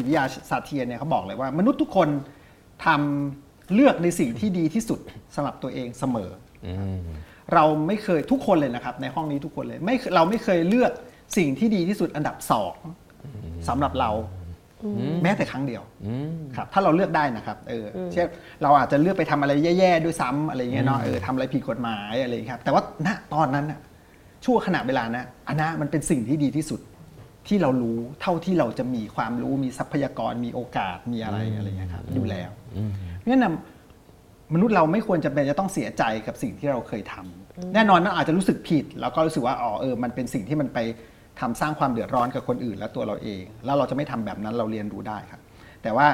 [0.00, 2.08] จิตวิทยาศาสตร์เทียนเนี่ยเขาบอกเลยว่ามนุษย์ทุกคน
[2.86, 5.00] ทำเลือกในสิ่งที่ดีที่สุด
[5.34, 6.30] สำหรับตัวเองเสมอ
[6.66, 6.68] อ
[7.54, 10.92] เราไม่เคยทุกคนเลยนะครับ ในห้องนี้ทุกคนเลยไม่เคยเราไม่เคยเลือก
[11.36, 12.74] สิ่งที่ดีที่สุดอันดับสอง
[13.68, 14.10] สำหรับเรา
[15.22, 15.82] แม้แต่ครั้งเดียว
[16.56, 18.26] ครับ ถ้าเราเลือกได้นะครับ เอออเช่น
[18.62, 23.80] เราอาจจะเลือกไปทำอะไรแย่ๆด้วยซ้ำอะไรเงี้ยเนาะเออทำอะไรผิดกฎหมายอะไรอย่างเงี้ยครับ แต่ว่าณตอนนั้นน่ะ
[24.44, 26.80] ชั่วขณะเวลานะอันนะมันเป็นสิ่งที่ดีที่สุด
[27.48, 32.50] ที่เรารู้เท่าที่เราจะมีความรู้มีทรัพยากรมีโอกาสมีอะไรอะไรอย่างเงี้ยครับอยู่แล้ว
[33.18, 33.54] เพราะฉะนั้นนะ
[34.54, 40.78] มนุษย์เราไม่ควรจะเป็นจะต้องเสียใจกับสิ่งที่เราเคยทำแน่นอนมันอาจจะรู้สึกผิด แล้วก็รู้สึกว่าอ๋อเออมันเป็นสิ่งที่มันไป
[41.40, 45.40] ทำสร้างความเดือดร้อนกับคนอื่นและตัวเราเอง แล้วเราจะไม่ทำแบบนั้นเราเรียนรู้ได้ครับ
[45.82, 46.06] แต่ว่า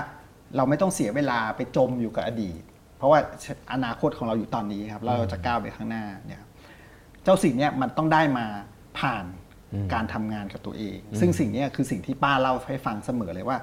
[0.57, 2.61] เราไม่ต้องเสียเวลาไปจมอยู่กับอดีต
[2.99, 3.19] เพราะว่า
[3.73, 6.51] อนาคตของเราอยู่ตอนนี้ครับแล้วเราจะก้าวไปข้างหน้าเนี่ยครับ
[7.25, 8.47] เจ้าสิ่งเนี้ยมันต้องได้มา
[8.99, 9.25] ผ่าน
[9.95, 13.59] การทำงานกับตัวเอง ซึ่งสิ่งเนี้ยคือสิ่งที่ป้าเล่าให้ฟังเสมอเลยว่า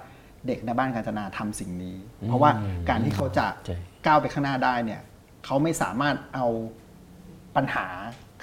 [0.47, 1.95] เด็กในบ้านกาญจนาทำสิ่งนี้
[2.27, 2.51] เพราะว่า
[2.89, 5.01] การที่เขาจะใช่ก้าวไปข้างหน้าได้เนี่ย
[5.45, 6.47] เขาไม่สามารถเอา
[7.55, 7.87] ปัญหา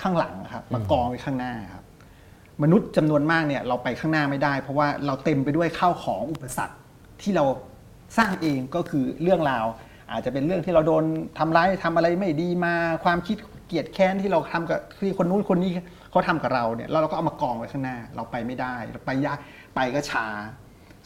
[0.00, 1.84] ข้างหลังครับมากองไว้ข้างหน้าครับ
[2.62, 6.76] มนุษย์จำนวนมากเนี่ยเราไปข้างหน้าไม่ได้ เพราะว่าเราเต็มไปด้วยข้าวของอุปสรรค
[7.22, 7.44] ที่เรา
[8.18, 9.66] สร้างเองก็คือเรื่องราว
[10.12, 11.04] อาจจะเป็นเรื่องที่เราโดน
[11.38, 15.72] ทำร้ายทำอะไรไม่ดีมาความคิดเกลียดแค้นที่เราทำกับที่คนนู้นคนนี้
[16.10, 19.38] เขาทำกับเราเนี่ยแล้วเราก็เอามากองไว้ข้างหน้า เราไปไม่ได้เราไปยาก
[19.74, 20.26] ไปก็ช้า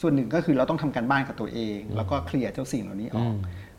[0.00, 3.34] ส่วนหนึ่งก็คือเราต้องทำการบ้านกับตัวเอง แล้วก็เคลียร์เจ้าสิ่งเหล่านี้ออก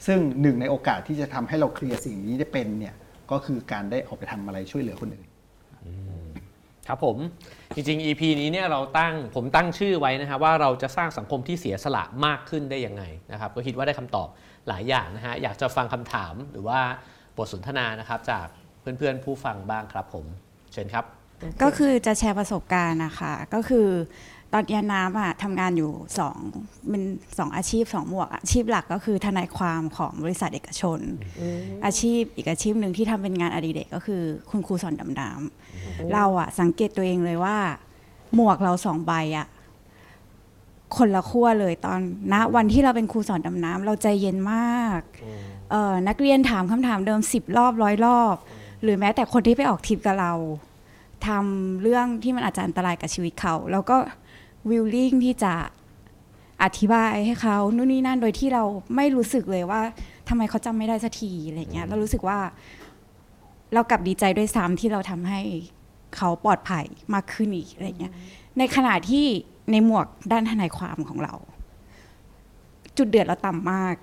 [0.06, 2.96] ซึ่งหนึ่งในโอกาสที่จะทำให้เราเคลียร์สิ่งนี้ได้เป็นเนี่ย
[3.32, 5.28] ก็คือการได้ออกไปทำอะไรช่วยเหลือคนอื่น
[6.88, 7.18] ครับผม
[7.76, 14.28] จริงๆ EP นี้เนี่ยเราตั้งผมตั้งชื่อไว้นะครับว่าเราจะสร้างสังคมที่เสียสละมากขึ้นได้ยังไงนะครับก็คิดว่าได้คำตอบ
[14.68, 16.80] หลายอย่างนะฮะอยากจะฟังคำถามหรือว่า
[17.38, 18.48] บทสนทนานะครับจาก
[18.80, 20.26] เพื่อนๆผู้ฟังบ้างครับผม
[20.74, 21.06] เชิญครับ
[21.62, 23.88] ก็คือจะแชร์ประสบการณ์นะคะ ก็คือ
[24.54, 26.38] ตอนเรียนน้ำอะทำงานอยู่สอง
[26.90, 27.04] เป็น
[27.38, 31.00] สองอาชีพสองหมวกอาชีพหลักก็คือทนายความของบริษัทเอกชน
[31.86, 37.58] อาชีพอีกอาชีพหนึ่งที่ทำเป็นงานอดิเรกก็คือ คุณครูสอนดำน้ำเราอะสังเกตตัวเองเลยว่า
[38.36, 39.48] หมวกเราสองใบอะ
[40.98, 42.00] คนละขั้วเลยตอน
[42.34, 45.02] ณวันที่เราเป็นครูสอนดำน้ำเราใจเย็นมาก
[45.72, 48.36] เอ่อนักเรียนถามคำถามเดิมสิบรอบร้อยรอบ
[48.84, 50.34] หรือแม้แต่คนที่ไปออกทริปกับเรา
[51.28, 53.98] ทำเรื่องที่มันอาจจะอันตรายกับชีวิตเขา แล้วก็
[54.70, 55.54] วิลลิ่งที่จะ
[56.64, 58.64] อธิบายให้เขานู่นนี่นั่นโดยที่เรา
[58.96, 59.82] ไม่รู้สึกเลยว่า
[60.30, 62.40] ทำไมเขาจำไม่ได้สักทีอะไรเงี้ยเรารู้สึกว่า
[63.74, 65.42] เรากลับดีใจด้วยซ้ำที่เราทำให้
[66.16, 68.14] เขาปลอดภัยมากขึ้นอีกอะไรเงี้ย
[68.58, 69.26] ในขณะที่
[69.72, 71.34] ในหมวกด้านทนายความของเรา
[72.98, 73.96] จุดเดือดเราต่ำมาก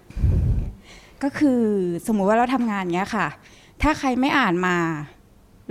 [1.23, 1.61] ก็คือ
[2.07, 3.27] สมมุติว่าเราทำงานเงี้ยค่ะ
[3.83, 4.77] ถ้าใครไม่อ่านมา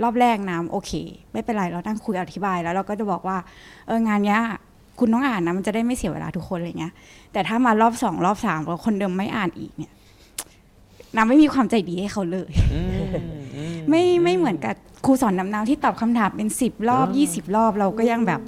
[0.02, 0.92] รอบแรกน้ำโอเค
[1.32, 3.36] ไม่เป็นไรเรานั่งคุยอธิบายแล้วเราก็จะบอกว่า
[3.86, 4.40] เอองานเนี้ย
[4.98, 6.92] คุณต้องอ่านนะมันจะได้ไม่เสียเวลาทุกคนอะไรเงี้ย
[7.32, 9.92] แต่ถ้ามารอบสองรอบสามแล้วคนเดิมไม่อ่านอีกเนี่ย
[11.16, 12.50] น้ำไม่มีความใจดีให้เขาเลย
[13.88, 14.74] ไม่ไม่เหมือนกับ
[15.04, 18.40] ครูสอนน้ำน้ำที่ตอบคำถามเป็นสิบรอบยี่สิบรอบเราก็ยังแบบ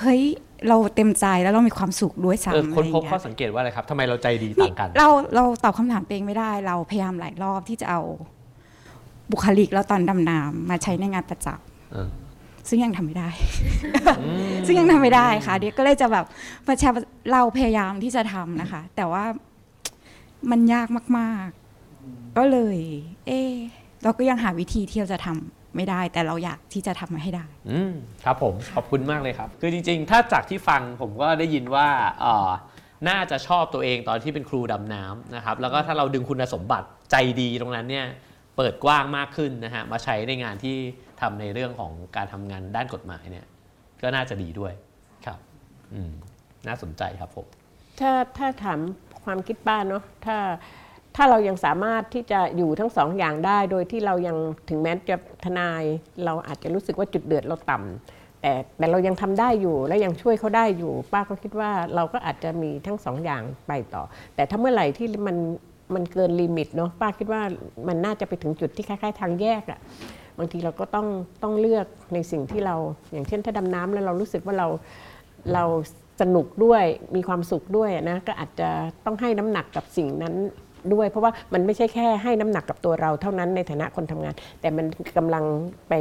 [0.00, 0.22] เฮ้ย
[0.68, 8.00] เราเต็มใจแล้วเรามีความสุขด้วยซ้ำเออค้นพบอะไรข้อเงี้ยสังเกตว่าอะไรครับทำไมเราใจดีนี่ต่างกัน เราเราตอบคำถามตัวเองไม่ได้ เราพยายามหลายรอบที่จะเอา
[9.30, 11.48] บุคลิกแล้วตอนดำน้ำมาใช้ในงานประจ
[11.92, 13.28] เออำซึ่งยังทำไม่ได้
[14.66, 16.24] ซึ่งยังทำไม่ได้ค่ะ เดี๋ยวก็เลยจะแบบ
[16.66, 16.90] ประชา
[17.32, 19.24] เราพยายามที่จะทำนะคะ แต่ว่า
[20.50, 21.48] มันยากมาก
[21.92, 22.78] ๆ ก็เลย
[23.26, 23.54] เออ
[24.02, 27.92] เราก็ยังหาวิธีที่เราจะทำไม่ได้แต่เราอยากที่จะทำมันให้ได้อืม
[28.24, 31.88] ครับผมขอบคุณมากเลยครับ คือจริง ๆ ถ้าจากที่ฟังผมก็ได้ยินว่า
[32.20, 32.48] เอ่อ
[33.08, 38.06] น่าจะชอบตัวเองตอนที่เป็นครูดำน้ำนะครับ แล้วก็ถ้าเราดึงคุณสมบัติใจดีตรงนั้นเนี่ย
[38.62, 40.76] เปิดกว้างมากขึ้นนะฮะมาใช้ในงานที่
[41.20, 43.46] ทำในเรื่องของการทำงานด้านกฎหมายเนี่ย
[44.02, 44.72] ก็น่าจะดีด้วย
[45.26, 45.38] ครับ
[45.92, 46.12] อืม
[46.66, 47.46] น่าสนใจครับผม
[48.00, 48.80] ถ้าถ้าถาม
[49.24, 50.36] ความคิดป้าเนาะถ้า
[51.16, 54.36] ถ้าเรายังสามารถที่จะอยู่ทั้งสองอย่างได้ โดยที่เรายัง
[54.68, 55.82] ถึงแม้จะทนาย
[56.24, 64.02] เราอาจจะรู้สึกว่าจุดเดือดเราต่ำแต่แต่เรายังทำได้อยู่และยังช่วยเขาได้อยู่ ป้าก็คิดว่าเราก็อาจจะมีทั้งสองอย่างไปต่อ
[64.34, 65.36] แต่ถ้าเมื่อไหร่ที่มัน
[65.94, 67.42] มันเกินลิมิตเนาะป้าคิดว่า
[67.88, 69.78] มันน่าจะไปถึงจุดที่คล้ายๆ ทางแยกอะ
[70.38, 71.06] บางทีเราก็ต้อง
[71.42, 72.76] ต้องเลือกในสิ่งที่เรา
[73.12, 74.68] อย่างเช่นถ้าดำน้ำแล้วเรารู้สึกว่าเรา
[75.54, 75.64] เรา
[76.20, 76.84] สนุกด้วย
[77.16, 78.68] มีความสุขด้วยนะก็อาจจะ
[79.04, 80.34] ต้องให้น้ำหนักกับสิ่งนั้น
[80.94, 85.44] ด้วย เพราะว่ามันไม่ใช่แค่ให้น้ำหนักกับตัวเราเท่านั้นในฐานะคนทำงาน แต่มันกำลัง
[85.88, 85.94] ไป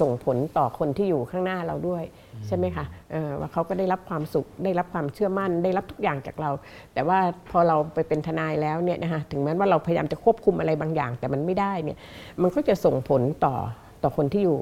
[0.00, 2.02] ส่งผลต่อคนที่อยู่ข้างหน้าเราด้วย
[2.46, 6.50] ใช่ไหมคะเออว่าเขาก็ได้รับความสุขได้รับความเชื่อมั่น ได้รับทุกอย่างจากเรา
[6.94, 7.18] แต่ว่า
[7.50, 11.98] พอเราไปเป็นทนายแล้วเนี่ยนะคะถึงแม้ว่าเราพยายามจะควบคุมอะไรบางอย่าง แต่มันไม่ได้เนี่ย
[12.42, 13.54] มันก็จะส่งผลต่อ
[14.02, 14.58] ต่อคนที่อยู่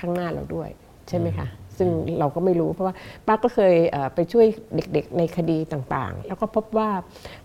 [0.00, 0.68] ข้างหน้าเราด้วย
[1.08, 1.46] ใช่ไหมคะ
[1.78, 2.94] ซึ่งเราก็ไม่รู้เพราะว่า
[3.26, 3.74] ป้าก็เคย
[4.14, 6.90] ไปช่วยเด็กๆในคดีต่างๆ แล้วก็พบว่า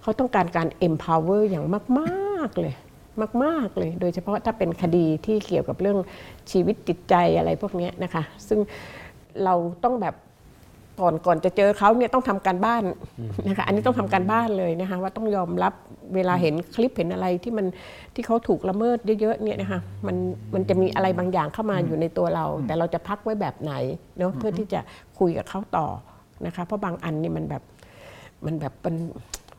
[0.02, 1.66] เขาต้องการการ empower อย่าง
[2.00, 2.74] มากๆเลย
[3.44, 5.98] มาก ๆ เลย โดยเฉพาะถ้าเป็นคดีที่เกี่ยวกับเรื่อง
[6.52, 8.60] ชีวิตจิตใจอะไรพวกนี้นะคะ ซึ่ง
[9.44, 10.16] เราต้องแบบ
[11.00, 12.84] ก่อนก่อนจะเจอเขาเนี่ยต้องทำการบ้าน
[13.48, 15.74] นะคะอันนี้ต้องทำการบ้านเลยนะคะว่าต้องยอมรับ
[16.16, 17.66] เวลาเห็นคลิปเห็นอะไรที่มัน
[18.14, 20.16] ที่เขาถูกละเมิดเยอะๆเนี่ยนะคะมัน
[20.54, 23.74] มันจะมีอะไรบางอย่างเข้ามาอยู่ในตัวเรา แต่เราจะพักไว้แบบไหน
[24.18, 24.80] เนาะเพื่อที่จะ
[25.20, 25.88] คุยกับเขาต่อ
[26.46, 27.64] นะคะเพราะบางอันนี่มันแบบ
[28.46, 28.96] มันแบบมัน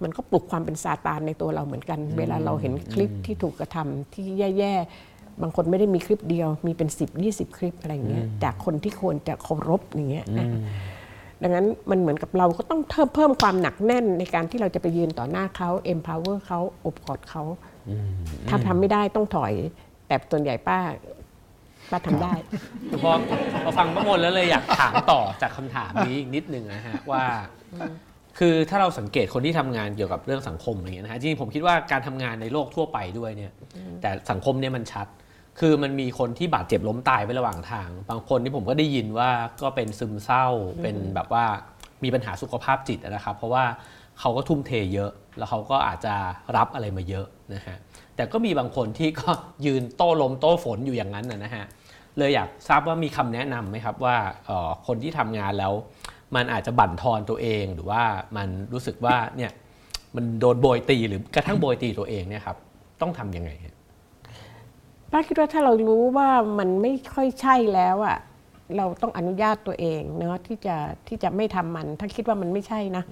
[0.02, 4.24] มันก็ปลุกความเป็นซาตานในตัวเราเหมือนกัน เวลาเราเห็นคลิปที่ถูกกระทำที่
[4.58, 10.46] แย่ๆ บางคนไม่ได้มีคลิปเดียว มีเป็น 10 20 คลิปอะไรอย่างเงี้ยจากคนที่ควรจะเคารพอย่างเงี้ยนะ
[11.42, 17.42] ดังนั้นมันเหมือนกับเราก็ต้องเพิ่มเพิ่มความหนักแน่นในการที่เราจะไปยืนต่อหน้าเขา empower เขาอบกอดเขา
[18.48, 19.52] ถ้าทำไม่ได้ต้องถอย
[20.06, 20.78] แต่ส่วนใหญ่ป้า
[21.90, 22.32] ป้าทำได้
[23.02, 23.12] พอ
[23.64, 27.24] พอฟังป้ามนแล้วเลยอยากถามต่อจากคำถามนี้อีกนิดนึงนะฮะว่า
[28.38, 33.52] คือถ้าเราสังเกตคนที่ทำงานเกี่ยวกับเรื่องสังคมอะไรเงี้ยนะฮะจริงๆผมคิดว่าการทำงานในโลกทั่วไปด้วยเนี่ย
[34.02, 35.06] แต่สังคมเนี่ยมันชัด
[35.60, 39.30] คือมันมีคนที่บาดเจ็บล้มตายไประหว่างทาง บางคนที่ผมก็ได้ยินว่า
[39.62, 40.46] ก็เป็นซึมเศร้า
[40.82, 41.44] เป็นแบบว่า
[42.04, 43.64] มีปัญหาสุขภาพจิตนะครับ เพราะว่า
[44.20, 46.14] เขาก็ทุ่มเทเยอะ แล้วเขาก็อาจจะ
[46.56, 47.76] รับอะไรมาเยอะนะฮะ
[48.16, 49.30] แต่ก็มีบางคนที่ก็
[49.66, 51.64] ยืนโต้ลมโต้ฝนอยู่อย่างนั้นนะนะฮะ
[52.18, 55.72] เลยอยากทราบว่ามีคำแนะนำไหมครับว่าเอ่อคนที่ทำงานแล้ว
[56.34, 58.02] มันอาจจะบั่นทอนตัวเองหรือว่า
[58.36, 59.52] มันรู้สึกว่าเนี่ย
[60.16, 62.56] มันโดนโบยตีหรือกระทั่งโบยตีตัวเองเนี่ยครับ
[63.00, 63.69] ต้องทำยังไงฮะ
[65.12, 68.18] ป้าคิดว่าถ้าเรารู้ว่ามันไม่ค่อยใช่แล้วอะ
[68.78, 70.76] เราต้องอนุญาตตัวเองเนาะที่จะ
[71.08, 73.04] ที่จะไม่ทำมัน ถ้าคิดว่ามันไม่ใช่นะ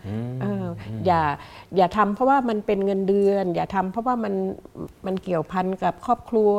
[0.43, 0.67] เออ
[1.07, 1.23] อย่า
[1.77, 4.35] อย่าทำเพราะว่ามันเป็นเงินเดือน อย่าทำเพราะว่ามัน
[5.07, 6.55] มันเกี่ยวพันกับครอบครัว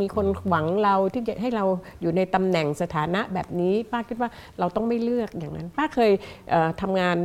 [0.00, 1.64] มีคนหวังเราที่จะให้เรา
[2.00, 6.10] อยู่ในตำแหน่งสถานะแบบนี้ ป้าคิดว่าเราต้องไม่เลือกอย่างนั้น ป้าเคย
[6.50, 7.16] เอ่อทำงาน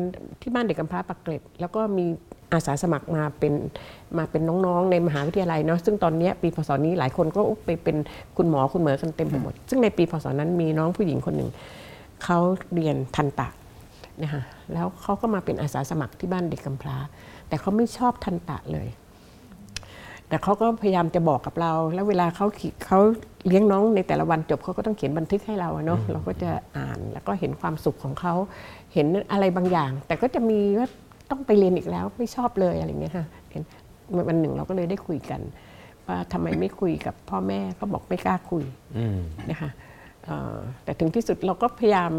[0.41, 2.05] ที่บ้านเด็กกำพร้าปักเกร็ดแล้วก็มี
[2.53, 3.53] อาสาสมัครมาเป็น
[4.17, 7.95] มาเป็นน้องๆ ในมหาวิทยาลัยเนาะซึ่งตอนเนี้ยปีพศนี้หลายคนก็ไปเป็น
[8.37, 11.49] คุณหมอคุณเหมอกันเต็มไปหมด ซึ่งในปีพศนั้นมีน้องผู้หญิงคนหนึ่ง
[12.23, 12.39] เขา
[12.73, 13.47] เรียนทันตะ
[14.23, 14.41] นะคะ
[14.73, 16.97] แล้วเขาก็มาเป็นอาสาสมัครที่บ้านเด็กกำพร้า
[17.47, 18.87] แต่เขาไม่ชอบทันตะเลย
[20.27, 22.99] แต่เขาก็พยายามจะบอกกับเรา แล้วเวลาเขาขีเขา
[23.47, 28.33] เลี้ยงน้องในแต่ละวันจบเขาก็ต้องเขียนบันทึกให้เราอะเนาะเราก็จะอ่านแล้วก็เห็นความสุขของเขา
[28.93, 30.87] เห็นอะไรบางอย่าง แต่ก็จะมีว่า
[31.33, 33.63] ต้องไปเรียนอีกแล้วไม่ชอบเลยอะไรเงี้ยค่ะเห็น
[34.29, 35.41] วันหนึ่งเราก็เลยได้คุยกัน
[36.07, 38.63] ว่าทำไมไม่คุยกับพ่อแม่ก็บอกไม่กล้าคุย
[39.49, 39.69] นะคะ
[40.25, 42.11] เอ่อแต่ถึงที่สุดเราก็พยายาม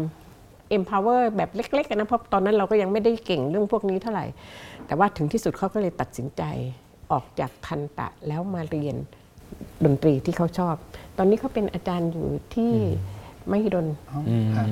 [0.77, 4.25] empower แบบเล็กๆอะนะเพราะตอนนั้นเราก็ยังไม่ได้เก่งเรื่องพวกนี้เท่าไหร่
[4.87, 6.43] แต่ว่าถึงที่สุดเขาก็เลยตัดสินใจ
[7.11, 8.95] ออกจากทันตะแล้วมาเรียน
[9.85, 10.75] ดนตรีที่เขาชอบ
[11.17, 12.73] ตอนนี้เขาเป็นอาจารย์อยู่ที่
[13.51, 14.19] มหิดลอ๋อ
[14.55, 14.67] ครับ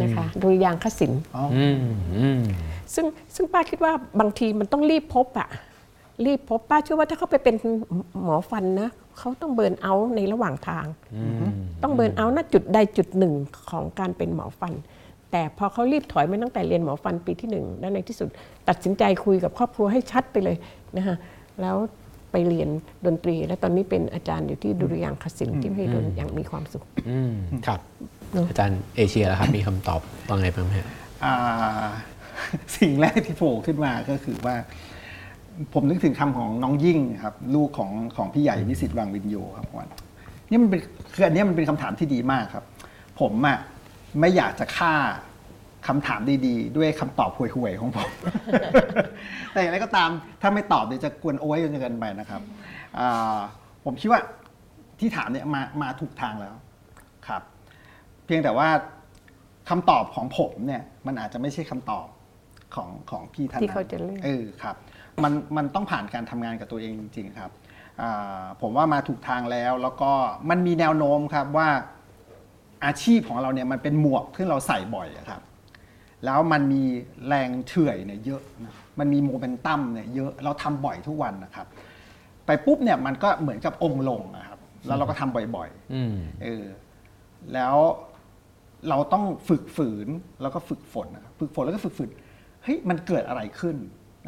[0.00, 1.78] นะคะดุริยางคศิลป์อ๋ออืม
[2.16, 2.40] อืม
[2.94, 5.48] ซึ่งซึ่งป้าคิดว่าบางทีมันต้องรีบพบอะ
[6.26, 7.54] รีบพบป้าเชื่อว่าถ้าเขาไปเป็น
[8.24, 8.88] หมอฟันนะ
[9.18, 10.86] เขาต้องเบิร์นเอาท์ในระหว่างทาง
[11.82, 13.34] ต้องเบิร์นเอาท์ณจุดใดจุดหนึ่ง
[13.70, 14.72] ของการเป็นหมอฟัน
[15.30, 18.28] แต่พอเขารีบถอยมาตั้งแต่เรียนหมอฟันปีที่หนึ่งแล้วในที่สุด
[18.68, 20.56] ตัดสินใจคุยกับครอบครัวให้ชัดไปเลย
[20.96, 21.16] นะคะ
[21.60, 21.76] แล้ว
[22.36, 22.70] ไปเรียน
[23.06, 27.34] ดนตรี และตอนนี้เป็นอาจารย์อยู่ที่ดุริยางคศิลป์ที่มหิดลอย่างมีความสุขอืม
[27.66, 27.80] ครับ
[28.48, 30.88] อาจารย์เอเชียแล้วครับ มีคำตอบว่าไงบ้างไหมฮะ
[31.24, 31.34] อ่า
[32.76, 34.56] สิ่งแรกที่โผล่ขึ้นมาก็คือว่า
[35.72, 39.88] ผมนึกถึงคำของน้องยิ่งครับ ลูกของของพี่ใหญ่วิสิตวังวินโยครับวัน
[40.50, 40.80] นี่มันเป็น
[41.14, 42.64] คืออันเนี้ยมันเป็นคำถามที่ดีมากครับ
[43.20, 43.58] ผมอะ
[44.20, 44.94] ไม่อยากจะฆ่า
[45.88, 48.10] คำถามดีๆ ด้วยคำตอบห่วยๆของผม
[49.52, 50.10] แต่อย่างไรก็ตาม
[50.40, 52.42] ถ้าไม่ตอบเดี๋ยวจะกวนโอ้ยจนเกินไปนะครับ
[52.98, 53.38] อ่า
[53.84, 54.20] ผมคิดว่า
[54.98, 56.54] ที่ถามเนี่ยมามาถูกทางแล้ว
[57.28, 57.42] ครับ
[58.24, 58.68] เพียงแต่ว่า
[59.68, 62.06] คำตอบของผมเนี่ยมันอาจจะไม่ใช่คำตอบ
[62.74, 64.76] ของของพี่ท่านที่เขานั้นจะเลือกเออครับ
[65.22, 67.50] มันมันต้องผ่านการทำงานกับตัวเองจริงๆครับ
[68.02, 70.10] อ่าผมว่ามาถูกทางแล้ว แล้วก็
[70.50, 71.68] มันมีแนวโน้มครับว่า
[72.84, 75.42] อาชีพของเราเนี่ยมันเป็นหมวกที่เราใส่บ่อยอะครับ
[76.26, 76.82] แล้วมันมี
[77.28, 81.66] แรงเฉื่อยเนี่ยเยอะนะมันมีโมเมนตัมเนี่ยเยอะเราทำบ่อยทุกวันนะครับ
[82.46, 86.64] ไปปุ๊บเนี่ยมันก็เหมือนกับองค์ลงนะครับ แล้วเราก็ทำบ่อยอืม ๆเออ
[87.54, 87.76] แล้ว
[88.88, 90.08] เราต้องฝึกฝืน
[90.42, 92.10] แล้วก็ฝึกฝนนะครับฝึกฝนแล้วก็ฝึกฝืน
[92.64, 93.76] เฮ้ยมันเกิดอะไรขึ้น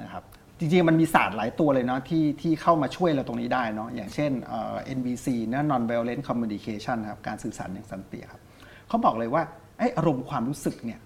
[0.01, 0.23] นะครับ
[0.59, 8.41] ผจริงๆมันมีศาสตร์หลายตัวเลยเนาะที่ที่เข้ามาช่วยเราตรงนี้ได้เนาะอย่างเช่นเอ่อ NVC นะ non violent communication นะครับการสื่อสารอย่างสันติครับ
[8.89, 9.43] เขาบอกเลยว่า
[9.79, 11.01] ไอ้อารมณ์ความรู้สึกเนี่ย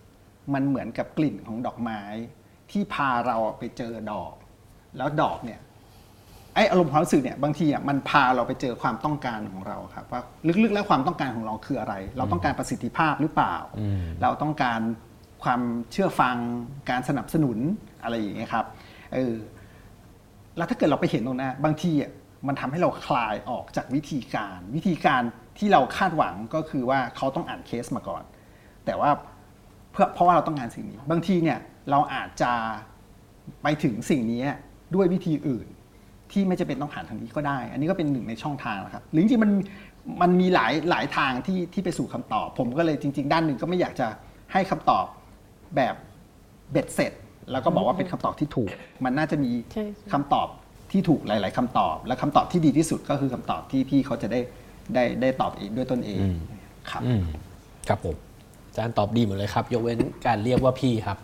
[0.54, 2.00] มันเหมือนกับกลิ่นของดอกไม้
[2.70, 4.34] ที่พาเราไปเจอดอก
[4.96, 5.60] แล้วดอกเนี่ย
[6.54, 10.22] ไอ้อารมณ์ความรู้สึกเนี่ยบางทีอะมันพาเราไปเจอความต้องการของเราครับว่า
[10.62, 13.56] ลึกๆแล้วความต้องการของเราคืออะไร เราต้องการประสิทธิภาพหรือเปล่า
[14.22, 14.80] เราต้องการ
[15.42, 15.60] ความ
[15.92, 16.36] เชื่อฟัง
[16.90, 17.58] การสนับสนุน
[18.02, 18.66] อะไรอย่างเงี้ยครับ
[19.14, 19.34] เออ
[20.56, 22.10] แล้วถ้าเกิดเราไปเห็นตรงนั้นบางทีอะ
[22.46, 25.22] มันทำให้เราคลายออกจากวิธีการ วิธีการ
[25.58, 28.22] ที่เราคาดหวังก็คือว่าเขาต้องอ่านเคสมาก่อน
[28.86, 29.10] แต่ว่า
[29.92, 31.58] เพื่อเพราะว่าเราต้องการสิ่งนี้ บางทีเนี่ย
[31.90, 32.52] เราอาจจะ
[33.62, 34.42] ไปถึงสิ่งนี้
[34.94, 35.66] ด้วยวิธีอื่น
[36.32, 39.52] ที่ไม่จะเป็นต้องผ่านทางนี้ก็ได้ อันนี้ก็เป็นหนึ่งในช่องทางนะครับหรือจริงๆมัน
[40.22, 44.08] มันมีหลายหลายทางที่ที่ไปสู่คำตอบ ผมก็เลยจริง ๆ ด้านหนึ่งก็ไม่อยากจะ
[44.52, 45.04] ให้คำตอบ
[45.76, 45.94] แบบ
[46.72, 47.12] เบ็ดเสร็จ
[47.52, 48.70] แล้วก็บอกว่าเป็นคำตอบที่ถูก
[49.04, 50.48] มันน่าจะมีใช่ใช่คำตอบ
[50.92, 54.40] ที่ถูกหลาย ๆคำตอบ และคำตอบที่ดีที่สุดก็คือคำตอบที่พี่เขาจะได้
[54.94, 56.20] ได้ได้ตอบเองด้วยตนเอง
[56.90, 57.22] ครับอืม
[57.88, 58.16] ครับผม
[58.72, 61.18] อาจารย์ตอบดีหมดเลยครับ ยกเว้นการเรียกว่าพี่ครับ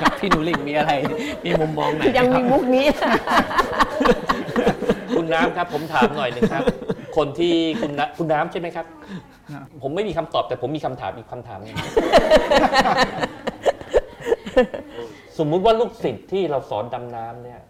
[0.00, 0.92] ครับพี่หนูลิงมีอะไร
[1.44, 2.86] มีมุมมองไหนยังมีครับมุกนี้
[5.16, 6.62] คุณน้ำครับ ผมถามหน่อยหนึงครับ
[7.16, 8.86] คนที่คุณน้ำคุณน้ำใช่ไหมครับ
[9.82, 11.76] ผมไม่มีคำตอบแต่ผมมีคำถามอีกคำถามหนึง
[15.38, 17.60] สมมุติว่าลูกศิษย์ที่เราสอนดำน้ำเนี่ย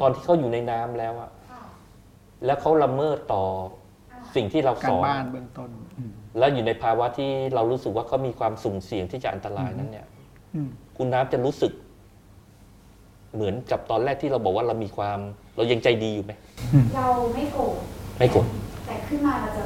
[0.00, 1.30] ตอนที่เขาอยู่ในน้ำแล้วอะ
[2.44, 3.44] แล้วเขาละเมิดต่อ
[4.36, 10.06] สิ่งที่เรากาสรอน บ้านเบื้องต้นอืมแล้วอยู่ในภาวะที่เรารู้สึกว่าเขามีความสุ่มเสี่ยงที่จะอันตรายนั้นเนี่ย
[10.54, 11.72] อืมคุณน้ำจะรู้สึก
[13.34, 15.18] เหมือนกับตอนแรกที่เราบอกว่าเรามีความ
[15.56, 16.32] เรายังใจดีอยู่ไหม
[16.96, 17.76] เราไม่โกรธ
[18.18, 18.46] ไม่โกรธ
[18.86, 19.62] แต่ขึ้นมาเราจะ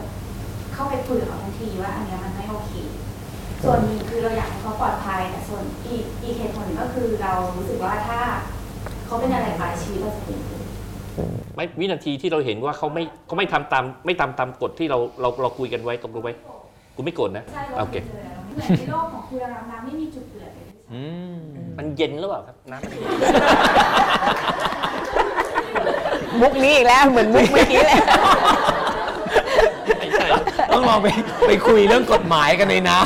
[0.75, 2.73] เข้าไปคุยกับเขาทันทีว่าอันเนี้ยมันไม่โอเค
[3.63, 8.21] ส่วนหนึ่งคือเราอยากให้เขาปลอดภัย แต่ส่วนอีกอีกเหตุผลหนึ่งก็คือเรารู้สึกว่าถ้า
[9.07, 10.51] เขาเป็นอะไรไปชีวิตเราจะเปลี่ยนไป
[11.57, 16.35] ไม่วินาทีที่เราเห็นว่าเขาไม่เขาไม่ทำตามไม่ตามตามกฎที่เราเราเราคุยกันไว้ตกลงไว้
[16.97, 21.03] คุณไม่โกรธนะใช่เราโอเคเจอแล้วเหมือนในโลกของคุณดำน้ำไม่มีจุดเปลี่ยนเลยด้วยซ้ำอื
[21.37, 21.39] ม
[21.79, 23.11] มันเย็นหรือเปล่าครับน้ำมันเย็น
[26.41, 28.01] มุกนี้อีกแล้วเหมือนมุกเมื่อกี้เลย
[29.99, 30.27] ไม่ใช่
[30.73, 31.07] ต้องลองไป
[31.47, 32.97] ไปคุยเรื่องกฎหมายกันในน้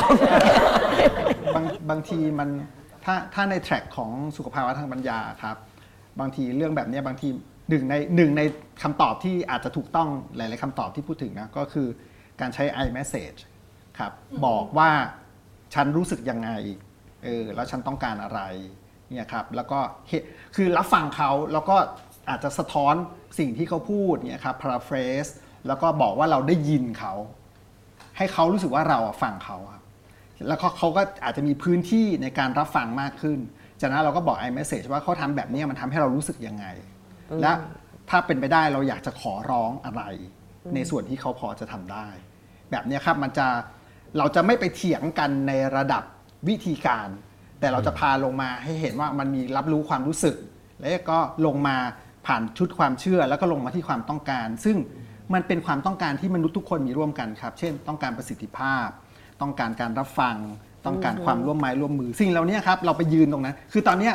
[1.55, 2.49] บางบางทีมัน
[3.05, 5.55] ถ้าถ้าในแทร็กของสุขภาวะทางปัญญาครับ
[6.19, 7.27] บางทีเรื่องแบบเนี้ยบางที
[7.71, 8.41] หนึ่งในหนึ่งใน
[8.83, 11.87] คำตอบที่อาจจะถูกต้องหลาย ๆคำตอบที่พูดถึงนะก็คือ
[12.41, 13.39] การใช้ iMessage
[13.99, 14.11] ครับ
[14.45, 14.89] บอกว่า
[15.73, 16.49] ฉันรู้สึกยังไง
[17.23, 18.41] เออแล้วฉันต้องการอะไร
[19.09, 20.25] เนี่ยครับแล้วก็เหตุ
[20.55, 21.75] คือรับฟังเขาแล้วก็
[22.29, 22.95] อาจจะสะท้อน
[23.39, 25.31] สิ่งที่เขาพูดเนี่ยครับ paraphrase
[25.67, 27.13] แล้วก็บอกว่าเราได้ยินเขา
[28.17, 29.83] ให้เขารู้สึกว่าเราอะฟังเขาครับ
[30.47, 33.39] แล้วก็เขาก็อาจจะมีพื้นที่ในการรับฟังมากขึ้น
[33.81, 36.65] จากนั้นเราก็บอก iMessage ว่าเขาทำแบบนี้มันทำให้เรารู้สึกยังไง
[37.41, 37.53] และ
[38.09, 40.03] ถ้าเป็นไปได้เราอยากจะขอร้องอะไร
[40.75, 42.07] ในส่วนที่เขาพอจะทำได้
[42.71, 43.47] แบบนี้ครับมันจะ
[44.17, 46.03] เราจะไม่ไปเถียงกันในระดับ
[46.47, 47.07] วิธีการ
[47.59, 50.35] แต่เราจะพาลงมาให้เห็นว่ามันมีรับรู้ความรู้สึก
[50.79, 51.77] แล้วก็ลงมา
[52.27, 54.77] ผ่านชุดความเชื่อ แล้วก็ลงมาที่ความต้องการ ซึ่ง
[55.33, 58.87] มันเป็นความต้องการที่มนุษย์ทุกคนมีร่วมกันครับ เช่น ต้องการประสิทธิภาพ
[59.41, 60.37] ต้องการการรับฟัง
[60.85, 64.11] ต้องการความร่วมไม้ร่วมมือ สิ่งเหล่านี้ครับเราไปยืนตรงนั้น คือตอนนี้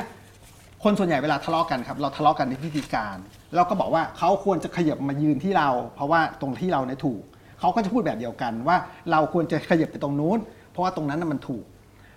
[0.82, 3.16] คนส่วนใหญ่เวลาทะเลาะกันครับเราทะเลาะกันในพิธีการ
[3.54, 7.22] เราก็บอกว่าเขาควรจะขยับมายืนที่เรา เพราะว่าตรงที่เราเนี่ยถูก
[7.60, 8.76] เขาก็จะพูดแบบเดียวกันว่า
[9.10, 10.38] เราควรจะขยับไปตรงนู้น
[10.70, 11.64] เพราะว่าตรงนั้นมันถูก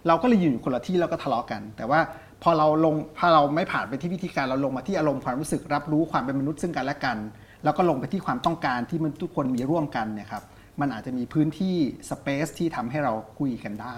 [0.07, 1.99] เราก็เลยยืนอยู่คนละที่แล้วก็ทะเลาะกัน แต่ว่า
[2.44, 7.18] พอเราลงพอเราไม่ผ่านไปที่พิธีการเราลงมาที่อารมณ์ความรู้สึกรับรู้ความเป็นมนุษย์ซึ่งกันและกัน
[7.64, 10.44] แล้วก็ลงไปที่ความต้องการที่มันทุกคนมีร่วมกันเนี่ยครับ
[10.81, 11.76] มันอาจจะมีพื้นที่
[12.10, 13.98] สเปซที่ทำให้เราคุยกันได้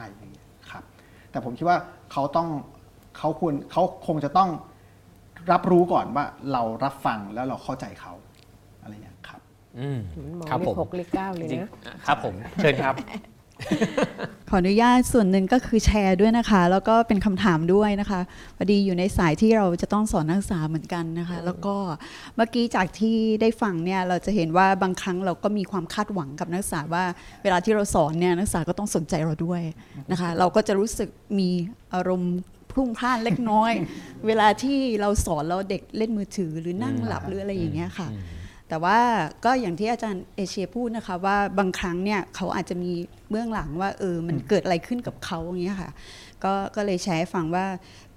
[0.71, 0.83] ครับ
[1.31, 1.77] แต่ผมคิดว่า
[2.11, 2.49] เขาต้อง
[3.17, 4.49] เขาควรเขาคงจะต้อง
[5.51, 8.13] รับรู้ก่อนว่าเรารับฟังแล้วเราเข้าใจเขา
[8.81, 9.99] อะไรอย่างเงี้ยครับำอืม
[10.39, 12.95] มองครับเลผขมหกเลขเก้าเลยจริงนะ ๆครับผมเชิญครับ
[14.49, 18.21] ขออนุญาตส่วนหนึ่งก็คือแชร์ด้วยนะคะ แล้วก็เป็นคำถามด้วยนะคะ
[18.57, 21.75] พอดีอยู่ในสายที่เราจะต้องสอนนักศึกษาเหมือนกันนะคะ แล้วก็
[22.35, 27.03] เมื่อกี้จากที่ได้ฟังเนี่ยเราจะเห็นว่าบางครั้งเราก็มีความคาดหวังกับนักศึกษาว่า
[27.43, 29.61] เวลาที่เราสอนเนี่ยนักศึกษาก็ต้องสนใจเราด้วย
[30.11, 31.09] นะคะ เราก็จะรู้สึก
[31.39, 31.49] มี
[31.93, 32.35] อารมณ์
[32.71, 33.71] พรุ่งพล่านเล็กน้อย
[34.27, 38.07] เวลาที่เราสอนเราเด็กเล่นมือถือหรือนั่งหลับหรืออะไรอย่างเงี้ยค่ะ
[38.69, 38.99] แต่ว่า
[39.45, 42.91] ก็อย่างที่อาจารย์เอเชียพูดนะคะ ว่าบางครั้งเนี่ยเขาอาจจะมี
[43.29, 45.91] เบื้องหลังว่าเออมันเกิดอะไรขึ้นกับเขาอย่างเงี้ยค่ะ
[46.43, 47.65] ก็ก็เลยแชร์ให้ฟังว่า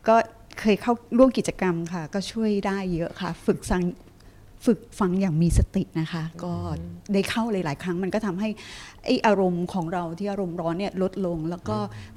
[0.08, 0.16] ก็
[0.60, 3.82] เคยเข้าร่วมกิจกรรมค่ะ ก็ช่วยได้เยอะค่ะ ฝึกฟัง
[4.64, 6.52] ฝึกฟังอย่างมีสตินะคะ ก็
[7.12, 8.48] ได้เข้าหลาย ๆ ครั้งมันก็ทำให้
[9.04, 11.76] ไออารมณ์ของเราที่อารมณ์ร้อนเนี่ยลดลง แล้วก็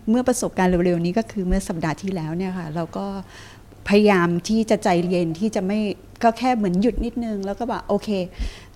[0.10, 3.06] เมื่อประสบการณ์เร็ว ๆ นี้ก็คือเมื่อสัปดาห์ที่แล้วเนี่ยค่ะเราก็
[3.90, 5.80] พยายามที่จะใจเย็นที่จะไม่
[6.24, 8.10] ก็แค่เหมือนหยุดนิดนึง แล้วก็แบบโอเค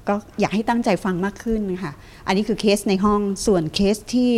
[0.08, 1.92] ก็อยากให้ตั้งใจฟังมากขึ้นค่ะ
[2.28, 4.32] อันนี้คือเคสในห้องส่วนเคสที่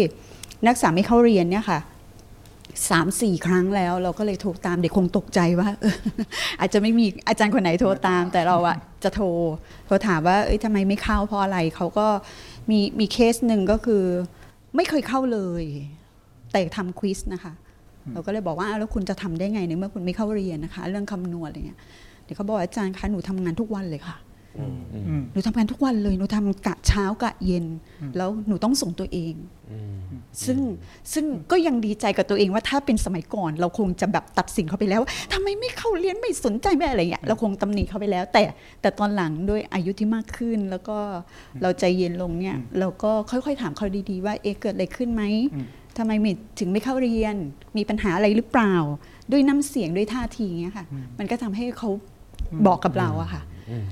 [0.65, 1.79] นักศึกษาไม่เข้าเรียนเนี่ยค่ะ
[2.89, 5.95] สามสี่ครั้งแล้ว เราก็เลยโทรตามเด็กคงตกใจว่าเออ
[6.59, 9.25] อาจจะไม่มีอาจารย์คนไหนโทรตาม แต่เราอะจะโทร
[9.85, 12.07] โทรถามว่าเอ้ยทำไมไม่เข้าเพราะอะไรเขาก็
[12.69, 14.03] มีมีเคสหนึ่งก็คือ
[14.75, 15.63] ไม่เคยเข้าเลย
[16.51, 17.53] แต่ทำควิสนะคะ
[18.13, 21.79] เราก็เลยบอกว่าอ้าวแล้วคุณจะทำได้ไงในเมื่อคุณไม่เข้าเรียนนะคะ เรื่องคำนวณอะไรเงี้ย
[22.23, 24.32] เดี๋ยวเขาบอกว่าอาจารย์คะหนูทำงานทุกวันเลยค่ะอืม
[25.31, 27.65] หนูทำงานทุกวันเลยหนูทำกะเช้ากะเย็น
[28.17, 29.33] แล้วหนูต้องส่งตัวเอง
[30.45, 30.59] ซึ่ง
[31.13, 35.01] ซึ่งก็ยังดีใจกับตัวเองว่าถ้าเป็นสมัยก่อน เราคงจะแบบตัดสินเขาไปแล้ว
[35.33, 38.43] ทำไมไม่เข้าเรียนไม่สนใจไม่อะไรเงี้ยเราคงตำหนิเขาไปแล้ว แต่
[38.81, 40.97] แต่ตอนหลังด้วยอายุที่มากขึ้น แล้วก็
[41.61, 45.23] เราใจเย็นลงเนี่ยเราก็ค่อยๆถามเขาดีๆว่าเอะเกิดอะไรขึ้นไหม
[45.97, 47.35] ทำไมไม่ถึงไม่เข้าเรียน
[47.77, 48.75] มีปัญหาอะไรหรือเปล่า
[49.31, 50.85] ด้วยน้ำเสียงด้วยท่าทีเงี้ยค่ะ
[51.19, 51.89] มันก็ทำให้เขา
[52.67, 53.41] บอกกับเราอะค่ะ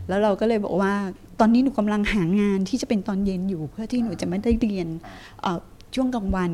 [0.07, 0.93] แล้วเราก็เลยบอกว่า
[1.39, 4.88] ตอนนี้หนูกำลังหางานที่จะเป็นตอนเย็นอยู่ เพื่อที่หนูจะไม่ได้เรียน
[5.41, 5.60] เอ่อ
[5.95, 6.53] ช่วงกลางวัน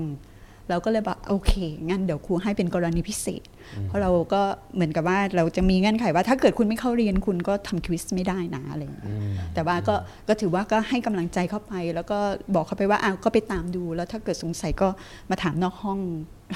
[0.70, 1.52] เราก็เลยบอกโอเค
[1.90, 3.44] งั้นเดี๋ยวครูให้เป็นกรณีพิเศษ
[3.88, 4.42] เพราะเราก็
[4.76, 9.16] เหมือนกับว่าเราจะมีเงื่อนไขว่า ถ้าเกิดคุณไม่เข้าเรียนคุณก็ทำควิสไม่ได้นะอะไรอย่างเงี้ย
[9.54, 9.96] แต่ว่าก็
[10.28, 12.20] ก็ถือว่าก็ให้กำลังใจเข้าไป แล้วก็
[12.56, 14.88] บอกเขาไปว่าอ้าวก็ไปตามดู แล้วถ้าเกิดสงสัยก็
[15.30, 16.00] มาถามนอกห้อง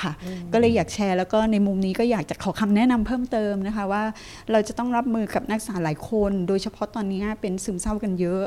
[0.04, 0.14] ค่ะ
[0.54, 4.04] ก็เลยอยากแชร์แล้วก็ในมุมนี้ก็อยากจะขอคำแนะนำเพิ่มเติมนะคะว่า
[4.52, 8.46] เราจะต้องรับมือกับนักศึกษาหลายคน โดยเฉพาะตอนนี้เป็นซึมเศร้ากันเยอะ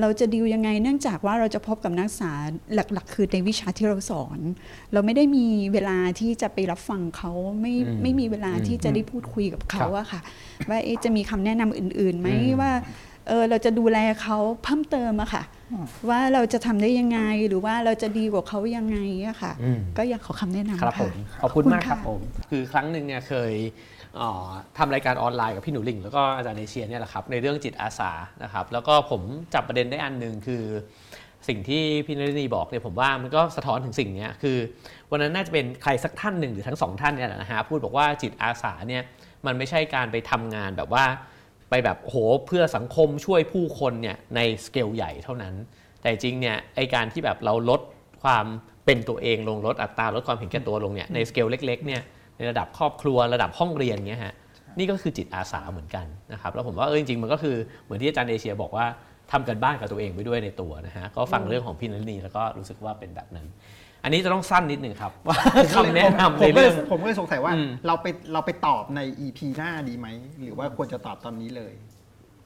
[0.00, 2.32] เราจะดิวยังไงเนื่องจากว่าเราจะพบกับนักศึกษา
[2.74, 4.38] หลักๆ คือในวิชาที่เราสอน
[4.92, 10.20] เราไม่ได้มีเวลาที่จะไปรับฟังเขาไม่ไม่มีเวลาที่จะได้พูดคุยกับเขาอะค่ะ
[10.68, 12.28] ว่าเอ๊ะจะมีคำแนะนำอื่นๆไหม
[12.60, 12.70] ว่า
[13.28, 15.42] เออเราจะดูแลเขาเพิ่มเติมอะค่ะ
[16.08, 23.52] ว่าเราจะทำได้ยังไงหรือว่าเราจะดีกว่าเขายังไงอะค่ะอืมก็อยากขอคำแนะนำครับผค่ะมขอบคุณมากครับะผมคือครั้งหนึ่งเนี่ยเคย
[24.16, 24.46] เอ่อ
[24.78, 28.10] ทำรายการออนไลน์กับพี่หนูหลิงแล้วก็อาจารย์เอเชียเนี่ยแหละครับในเรื่องจิตอาสา
[28.42, 29.20] นะครับแล้วก็ผม
[29.54, 30.62] จับประเด็นได้อันหนึ่งคือ
[31.48, 34.56] สิ่งที่พี่นรินีบอกเนี่ยผมว่ามันก็สะท้อนถึงสิ่งเนี้ยคือ
[35.10, 39.02] วันนั้นน่าจะเป็นใครสักท่านหนึ่งหรือทั้งสองท่านเนี่ยแหละนะฮะพูดบอกว่าจิตอาสาเนี่ย
[39.46, 41.04] มันไม่ใช่การไปทำงานแบบว่า
[41.70, 42.16] ไปแบบโห
[42.46, 45.54] เพื่อสังคมช่วยผู้คนเนี่ยในสเกลใหญ่เท่านั้น
[46.00, 47.80] แต่จริงเนี่ยไอการที่แบบเราลด
[48.22, 48.44] ความ
[48.84, 52.02] เป็นตัวเองลงลดอัตราลดความเห็นแก่ตัวลงเนี่ยในสเกลเล็กๆเนี่ย
[52.36, 54.34] ในระดับครอบครัวระดับห้องเรียนเงี้ยฮะ
[54.78, 58.86] นี่ก็คือจิตอาสาเหมือนกันนะครับแล้วผมว่าเออจริงๆมันก็คือเหมือนที่อาจารย์เอเชียบอกว่า
[59.32, 63.46] ทำกันบ้านกับตัวเองไปด้วยในตัวนะฮะก็ฟังเรื่องของพี่นันนีแล้วก็รู้สึกว่าเป็นแบบนั้น
[64.08, 65.36] อันนี้จะต้องสั้นนิดนึงครับว่า
[65.74, 70.06] คำแนะนำในผมก็เลเรื่ยอง ผมก็เลยสงสัยว่าอืมเราไปเราไปตอบใน EP หน้าดีไหม
[70.42, 71.72] หรือว่าควรจะตอบตอนนี้เลย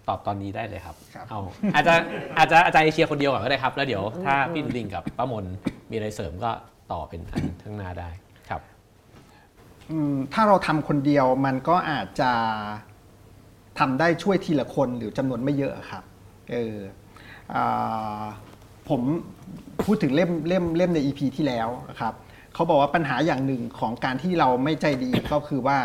[0.09, 1.40] ตอบตอนนี้ได้เลยครับครับเอา
[1.74, 1.94] อาจจะ
[2.39, 5.44] อาจจะอาจารย์เอเชียคนเดียวก่อนก็ได้ครับ แล้วเดี๋ยวถ้าพี่หนูลิงกับป้ามน
[5.90, 6.51] มีอะไรเสริมก็
[6.93, 8.09] ต่อเป็นอันข้างหน้าได้
[8.48, 8.60] ครับ
[9.90, 12.32] อืมถ้าเราทำคนเดียวมันก็อาจจะ
[13.78, 16.05] ทำได้ช่วยทีละคนหรือจำนวนไม่เยอะครับ
[16.52, 16.76] เออ
[17.55, 18.22] อ่า
[18.89, 19.02] ผม
[19.84, 22.14] พูดถึงเล่มเล่มเล่มใน EP ที่แล้วนะครับ
[22.54, 25.78] เขาบอกว่าปัญหาอย่างหนึ่งของการที่เราไม่ใจดีก็คือว่า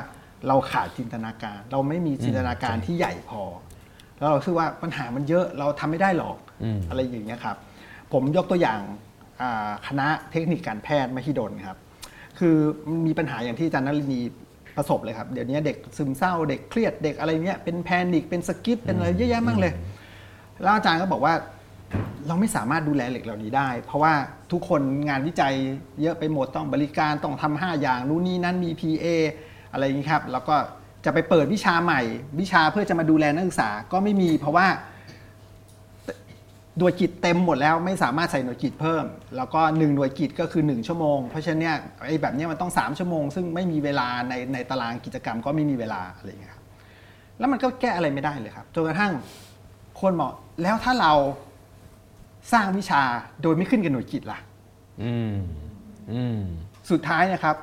[0.47, 3.41] เราขาดจินตนาการ เราไม่มีจินตนาการที่ใหญ่พอ
[4.17, 7.57] แล้วเราคิดว่าปัญหามันเยอะเราทำไม่ได้หรอกอืมอะไรอย่างเงี้ยครับ
[8.13, 8.79] ผมยกตัวอย่าง
[9.41, 11.77] อ่าคณะเทคนิคการแพทย์มหิดลครับ
[12.39, 12.55] คือ
[12.87, 14.21] มันมีปัญหาอย่างที่อาจารย์นลินี
[14.77, 19.73] ประสบเลยครับเดี๋ยวนี้เด็กซึมเศร้าเด็กเครียดเด็กอะไรเนี้ยเป็น panic เป็นสกิปเป็นอะไรเยอะแยะมากเลย
[20.61, 21.33] แล้วอาจารย์ก็บอกว่า
[22.27, 24.13] เราไม่สามารถดูแลเด็กเหล่านี้ได้ เพราะว่า
[24.51, 25.53] ทุกคนงานวิจัย
[26.01, 29.05] เยอะไปหมดต้องบริการต้องทำห้าอย่างนู้นนี่นั่นมี PA
[29.71, 30.55] อะไรอย่างนี้ครับ แล้วก็
[31.05, 32.01] จะไปเปิดวิชาใหม่
[32.39, 34.67] วิชาเพื่อจะมาดูแลนักศึกษาก็ไม่มี เพราะว่า
[36.77, 39.05] หน่วยกิจเต็มหมดแล้วไม่สามารถใส่หน่วยกิจเพิ่ม
[39.37, 46.63] แล้วก็1หน่วยกิจก็คือ 1 ชั่วโมง เพราะฉะนั้นเนี่ยไอ้แบบเนี้ยมันต้อง 3 ชั่วโมง ซึ่งไม่มีเวลาในในตารางกิจกรรมก็ไม่มีเวลาอะไรอย่างเงี้ยครับ
[47.39, 49.13] แล้วมันก็แก้อะไรไม่ได้เลยครับจนกระทั่ง
[50.01, 50.31] คนบอก
[50.61, 51.13] แล้วถ้าเรา
[52.53, 53.01] สร้างวิชา
[53.41, 54.39] โดยไม่ขึ้นกับหน่วยกิจล่ะ
[55.03, 55.35] อืม
[56.11, 56.39] อืม
[56.91, 57.55] สุดท้ายเนะครับ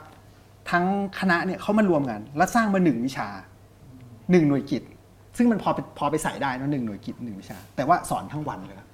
[0.70, 0.84] ทั้ง
[1.20, 3.28] คณะเนี่ยเขามารวมกัน แล้วสร้างมาหนึ่งวิชา
[4.30, 4.82] หนึ่งหน่วยกิจ
[5.36, 8.88] ซึ่งมันพอไปพอไปใส่ได้นะหนึ่งหน่วยกิจหนึ่งวิชา แต่ว่าสอนทั้งวันเลยครับ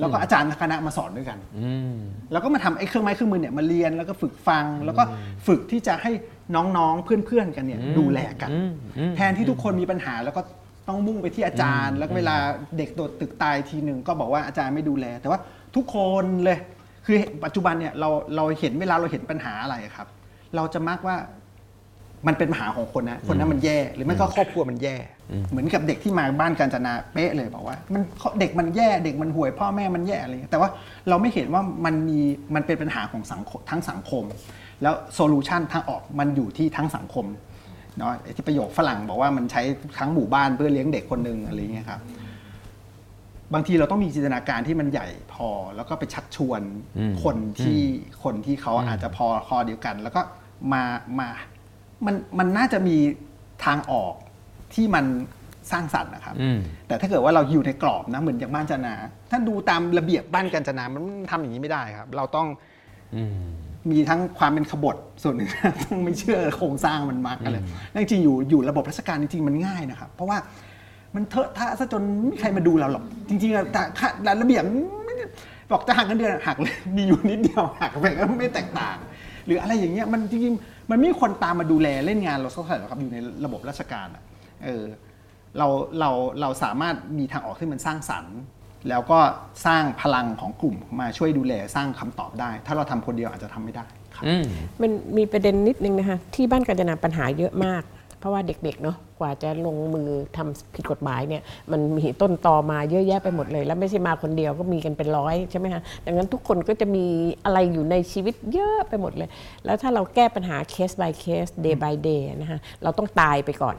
[0.00, 1.96] แล้วก็อาจารย์คณะมาสอนด้วยกันอืม
[2.32, 5.02] แล้วก็มาทำไอ้เครื่องไม้เครื่องมือเนี่ยมาเรียนแล้วก็ฝึกฟัง แล้วก็
[5.46, 6.10] ฝึกที่จะให้
[6.54, 10.40] น้องๆเพื่อนๆกันเนี่ย ดูแลกันอืมอืมแทนที่ทุกคนมีปัญหาแล้วก็
[10.90, 12.36] ต้องมุ่งไปที่อาจารย์ แล้วก็เวลา
[12.78, 15.38] เด็กโดดตึกตายทีหนึ่งก็บอกว่าอาจารย์ไม่ดูแล แต่ว่า
[15.76, 16.58] ทุกคนเลย
[17.06, 20.08] คือปัจจุบันเนี่ยเราเราเห็นเวลาเราเห็นปัญหาอะไรครับ
[20.56, 21.16] เราจะมักว่า
[22.26, 24.96] มันเป็นปัญหาของคนนะคนนั้นมันแย่หรือไม่ก็ครอบครัวมันแย่
[25.50, 28.02] เหมือนกับเด็กที่มาบ้านการจนาเป๊ะเลยบอกว่า มัน
[28.40, 30.68] เด็กมันแย่เด็กมันห่วยพ่อแม่มันแย่อะไรอย่างเงี้ยแต่ว่า
[31.08, 32.18] เราไม่เห็นว่ามันมี
[32.54, 34.24] มันเป็นปัญหาของสังคมทั้งสังคม
[34.82, 37.24] แล้วโซลูชันทางออกมันอยู่ที่ทั้งสังคม
[38.00, 39.62] เนาะไอ้ที่ประโยคฝรั่งบอกว่ามันใช้
[39.98, 42.00] ทั้งหมู่บ้านเพื่อเลี้ยงเด็กคนหนึ่งอะไรอย่างเงี้ยครับ
[43.54, 46.60] บางทีเราต้องมีจินตนาการที่มันใหญ่พอ แล้วก็ไปชักชวน
[47.22, 47.80] คนที่
[48.24, 50.20] คนที่เขาอาจจะพอคอเดียวกัน แล้วก็
[50.72, 50.82] มา
[51.18, 51.28] มา
[52.06, 52.96] มันมันน่าจะมี
[53.64, 54.14] ทางออก
[54.74, 55.04] ที่มัน
[55.72, 58.94] สร้างสรรค์นะครับอืมแต่ถ้าเกิดว่าเราอยู่ในกรอบนะเหมือนอย่างบ้านจนา
[59.30, 62.46] ถ้าดูตามระเบียบบ้านกันจนามันทำอย่างนี้ไม่ได้ครับ เราต้อง
[63.16, 63.22] อื
[63.88, 65.48] มมีทั้งความเป็นขบฏส่วนหนึ่ง
[65.82, 67.58] ต้องไม่เชื่อโครงสร้างมันมากอะไร
[67.92, 70.38] นั่นจริงๆอยู่อยู่ระบบราชการจริงๆมันง่ายนะครับ เพราะว่า
[71.14, 74.62] มันเถอะทะซะจนไม่มีใครมาดูเราหรอก จริงๆอะแต่ค่าแต่ระเบียบ
[75.06, 75.24] ไม่ได้
[75.70, 78.96] บอกจะหักเงินเดือนหักเลยมีอยู่นิดเดียวหักไปก็ไม่แตกต่าง
[79.46, 84.22] หรืออะไรอย่างเงี้ยมันจริงๆมันไม่มีคนตามมาดูแลเล่นงานเราสักเท่าไหร่หรอกครับอยู่ในระบบราชการอะ
[84.64, 84.84] เออ
[85.58, 85.66] เรา
[86.00, 88.36] เราเราสามารถมีทางออกที่มันสร้างสรรค์
[88.88, 89.18] แล้วก็
[89.66, 93.84] สร้างพลังของกลุ่มมาช่วยดูแลสร้างคำตอบได้ ถ้าเราทำคนเดียวอาจจะทำไม่ได้
[94.16, 94.44] ครับ อืม
[94.80, 97.82] มันมีประเด็นนิดนึงนะคะ ที่บ้านกาญจนาปัญหาเยอะมาก
[98.18, 101.42] เพราะว่าเด็กๆเนาะกว่าจะลงมือทำผิดกฎหมายเนี่ย
[101.72, 107.04] มันมีต้นตอมาเยอะแยะไปหมดเลย แล้วไม่ใช่มาคนเดียวก็มีกันเป็นร้อยใช่ไหมคะดังนั้นทุกคนก็จะมี
[107.44, 109.28] อะไรอยู่ในชีวิตเยอะไปหมดเลย
[109.64, 113.76] แล้วถ้าเราแก้ปัญหา case by case day by day นะคะเราต้องตายไปก่อน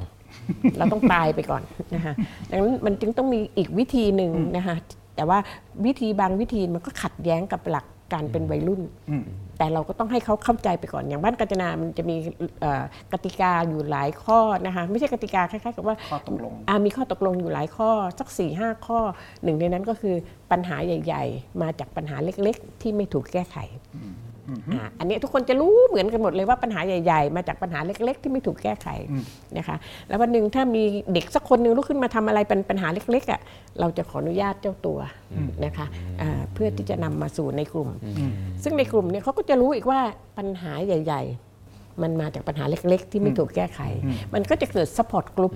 [0.78, 1.62] เราต้องตายไปก่อน
[1.96, 2.14] นะคะ
[2.50, 4.76] ดังนั้นมันจึงต้องมีอีกวิธีหนึ่งนะคะ
[5.16, 5.38] แต่ว่า
[5.86, 8.82] วิธีบางวิธีมันก็ขัดแย้งกับหลักการเป็นวัยรุ่น
[9.58, 12.16] แต่เราก็ต้องให้เขาเข้าใจไปก่อน อย่างบ้านกาญจนามันจะมี
[12.62, 17.90] เอ่อกติกาอยู่หลายข้อนะคะไม่ใช่กติกาคล้ายๆกับว่าข้อตกลงอ่ามีข้อตกลงอยู่หลายข้อ
[18.20, 19.00] สัก4ี่ห้าข้อ
[19.44, 20.16] หนึ่งในนั้นก็คือ
[20.52, 23.58] ปัญหาใหญ่ ๆ มาจากปัญหาเล็ก ๆ ที่ไม่ถูกแก้ไข
[24.50, 28.88] อ่าอันนี้ทุกคนจะรู้เหมือนกันหมดเลยว่าปัญหาใหญ่ ๆ มาจากปัญหาเล็ก ๆ ที่ไม่ถูกแก้ไข
[29.58, 29.76] นะคะ
[30.10, 33.42] แล้ววันหนึ่งถ้ามีเด็กสักคนหนึ่งลุกขึ้นมาทำอะไรเป็นปัญหาเล็กๆอะ
[33.80, 35.00] เราจะขออนุญาตเจ้าตัว
[35.66, 35.86] นะคะ
[36.22, 37.90] อ่าเพื่อที่จะนำมาสู่ในกลุ่ม
[38.64, 40.00] ซึ่งในกลุ่มเนี่ยเขาก็จะรู้อีกว่า
[40.38, 43.80] ปัญหาใหญ่ ๆมันมาจากปัญหาเล็ก ๆ ที่ไม่ถูกแก้ไข
[44.34, 45.54] มันก็จะเกิด support group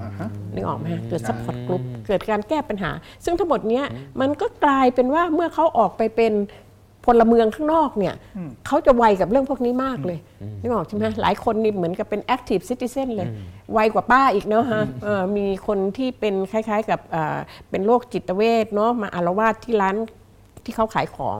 [0.00, 2.90] อ่าฮะนึกออกไหมฮะเกิด support group เกิดการแก้ปัญหา
[3.24, 3.84] ซึ่งทั้งหมดเนี้ย
[4.20, 6.32] มันก็กลายเป็นว่าเมื่อเขาออกไปเป็น
[7.06, 8.14] พลเมืองข้างนอกเนี่ย
[8.66, 10.18] เขาจะไวกับเรื่องพวกนี้มากเลย
[10.60, 13.28] นึกออกใช่ไหมหลายคนนี่เหมือนกับเป็น active citizen เลย
[13.72, 17.38] ไวกว่าป้าอีกเนาะฮะเออมีคนที่เป็นคล้าย ๆ กับอ่า
[17.70, 19.96] เป็นโรคจิตเวชเนาะมาอารวาสที่ร้าน
[20.64, 21.38] ที่เขาขายของ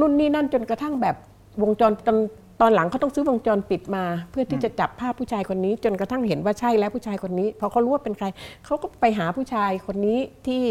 [0.00, 1.16] นู่นนี่นั่นจนกระทั่งแบบ
[1.62, 2.18] วงจรตอน
[2.60, 8.26] ตอนหลังเขาต้องซื้อวงจรปิดมา เพื่อที่จะจับภาพผู้ชายคนนี้ จนกระทั่งเห็นว่าใช่แล้วผู้ชายคนนี้พอเขารู้ว่าเป็นใคร
[8.64, 10.62] เขาก็ไปหาผู้ชายคนนี้ที่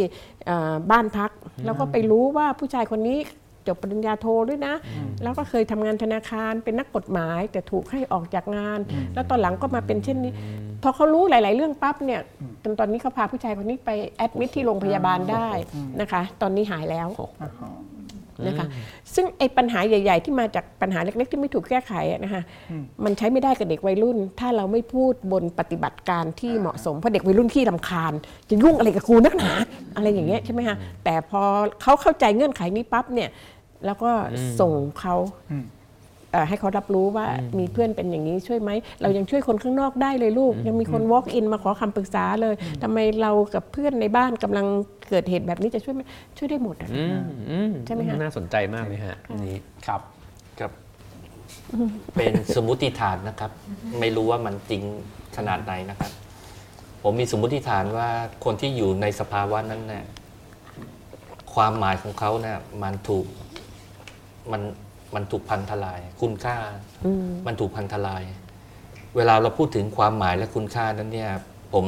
[0.45, 1.31] เอ่อบ้านพัก
[1.65, 3.17] แล้วก็ไปรู้ว่าผู้ชายคนนี้
[3.67, 4.73] จบปริญญาโทด้วยนะ
[5.23, 8.79] แล้วก็เคยทำงานธนาคารเป็นนักกฎหมาย แต่ถูกให้ออกจากงาน
[9.13, 10.31] แล้วตอนหลังก็มาเป็นเช่นนี้
[10.83, 12.21] พอเขารู้หลาย ๆ เรื่องปั๊บเนี่ย
[12.63, 15.49] จนตอนนี้เขาพาผู้ชายคนนี้ไปแอดมิทที่โรงพยาบาลได้
[16.01, 17.07] นะคะ ตอนนี้หายแล้ว
[18.47, 18.67] นะคะ
[19.15, 22.41] ซึ่งไอ้ปัญหาใหญ่ ๆ ที่มาจากปัญหาเล็ก ๆ ที่ไม่ถูกแก้ไขอะนะคะ
[23.03, 28.13] มันใช้ไม่ได้กับเด็กวัยรุ่น ถ้าเราไม่พูดบนปฏิบัติการที่เหมาะสมเพราะเด็กวัยรุ่นขี้ลำคาญ
[28.49, 29.51] จะยุ่งอะไรกับครูนักหนา
[29.95, 31.41] อะไรอย่างเงี้ยใช่ไหมคะแต่พอ
[31.81, 33.29] เขาเข้าใจเงื่อนไขนี้ปั๊บเนี่ย
[33.85, 34.11] แล้วก็
[34.59, 35.15] ส่งเขา
[36.31, 37.25] เอ่อให้เขารับรู้ว่า
[37.59, 38.71] มีเพื่อนเป็นอย่างนี้ช่วยไหม
[39.01, 44.65] เรายังช่วยคนข้างนอกได้เลยลูก ยังมีคน walk in มาขอคำปรึกษาเลย ทำไมเรากับเพื่อนในบ้านกำลัง
[45.09, 46.01] เกิดเหตุแบบนี้จะช่วยไหม
[46.37, 49.57] ช่วยได้หมดอะอืมอืมใช่ไหมคะน่าสนใจมากเลยฮะอันนี้
[49.87, 50.01] ครับ
[50.59, 50.71] ครับ
[52.15, 53.51] เป็นสมมุติฐานนะครับ
[53.99, 54.81] ไม่รู้ว่ามันจริง
[55.37, 56.11] ขนาดไหนนะครับ
[57.03, 58.09] ผมมีสมมุติฐานว่า
[58.45, 60.05] คนที่อยู่ในสภาวะนั้นเนี่ย
[61.53, 63.25] ความหมายของเขาเนี่ยมันถูก
[64.51, 64.61] มัน
[65.15, 66.57] มันถูกพันทลาย คุณค่า
[67.47, 68.23] มันถูกพันทลาย
[69.15, 71.31] เวลาเราพูดถึงความหมายและคุณค่านั้นเนี่ย
[71.73, 71.85] ผม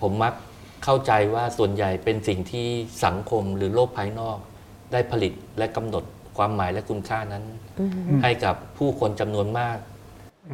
[0.00, 0.34] ผมมัก
[0.84, 2.66] เข้าใจว่าส่วนใหญ่เป็นสิ่งที่
[3.04, 4.38] สังคมหรือโลกภายนอก
[4.92, 6.04] ได้ผลิตและกำหนด
[6.36, 7.44] ความหมายและคุณค่านั้น
[8.22, 9.78] ให้กับผู้คนจำนวนมาก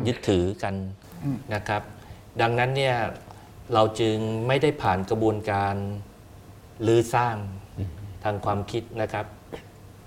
[0.06, 0.74] ยึดถือกัน
[1.54, 1.82] นะครับ
[2.40, 2.96] ดังนั้นเนี่ย
[3.74, 5.74] เราจึงไม่ได้ผ่านกระบวนการ
[6.86, 7.36] รื้อสร้าง
[8.24, 9.26] ทางความคิดนะครับ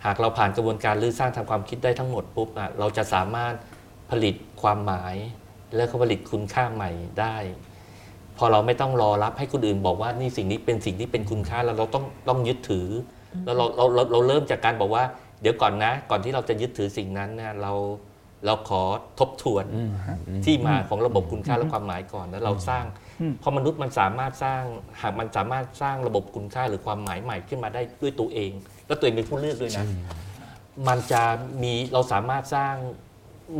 [0.05, 3.53] หากเราผ่านกระบวนการรื้อสร้างทางความคิดได้ทั้งหมดปุ๊บอะเราจะสามารถ
[4.11, 5.15] ผลิตความหมาย
[5.75, 7.35] และก็ผลิตคุณค่าใหม่ได้
[8.38, 12.88] พอเราไม่ต้องรอรับให้คนอื่นบอกว่านี่สิ่งนี้เป็นสิ่งที่เป็นคุณค่าแล้วเราต้องต้องยึดถือ
[13.45, 15.03] แล้วเราเราเราเราเริ่มจากการบอกว่า
[15.41, 17.73] เดี๋ยวก่อนนะ ก่อนที่เราจะยึดถือสิ่งนั้นเนี่ยเรา
[18.45, 18.81] เราขอ
[19.19, 19.65] ทบทวน
[20.45, 22.85] ที่มาของระบบคุณค่าและความหมายก่อนแล้วเราสร้าง
[23.39, 24.61] เพราะมนุษย์มันสามารถสร้าง
[25.01, 28.51] หากมันสามารถสร้างระบบคุณค่าหรือความหมายใหม่ขึ้นมาได้ด้วยตัวเอง
[28.88, 29.85] แล้วตัวเองเป็นผู้เลือกด้วยนะ
[30.88, 31.22] มันจะ
[31.64, 32.73] มีเราสามารถสร้าง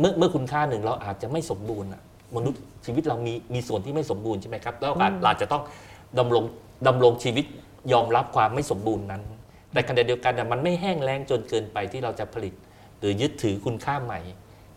[0.00, 2.02] เมื่อเมื่อคุณค่าหนึ่งเราอาจจะไม่สมบูรณ์อะ
[2.36, 5.62] มนุษย์ชีวิตเรามีมีส่วนที่ไม่สมบูรณ์ใช่ไหมครับแล้วอาจเราอาจจะต้อง
[6.18, 6.44] ดำรง
[6.86, 7.44] ดำรงชีวิต
[7.92, 9.22] ยอมรับความไม่สมบูรณ์นั้น
[9.72, 12.54] แต่ขณะเดียวกันน่ะมันไม่แห้งแล้งจนเกินไปที่เราจะผลิต
[12.98, 14.20] หรือยึดถือคุณค่าใหม่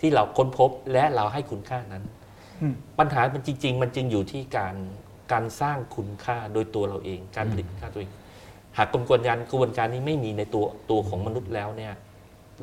[0.02, 2.03] ที่เราค้นพบและเราให้คุณค่านั้น
[2.61, 4.76] อืมปัญหามันจริง ๆ มันจึงอยู่ที่การ
[5.32, 8.11] การสร้างคุณค่าโดยตัวเราเอง การผลิตคุณค่าตัวเอง
[8.78, 11.94] หากกระบวนการกระบวนการนี้ไม่มีในตัวตัวของมนุษย์แล้วเนี่ย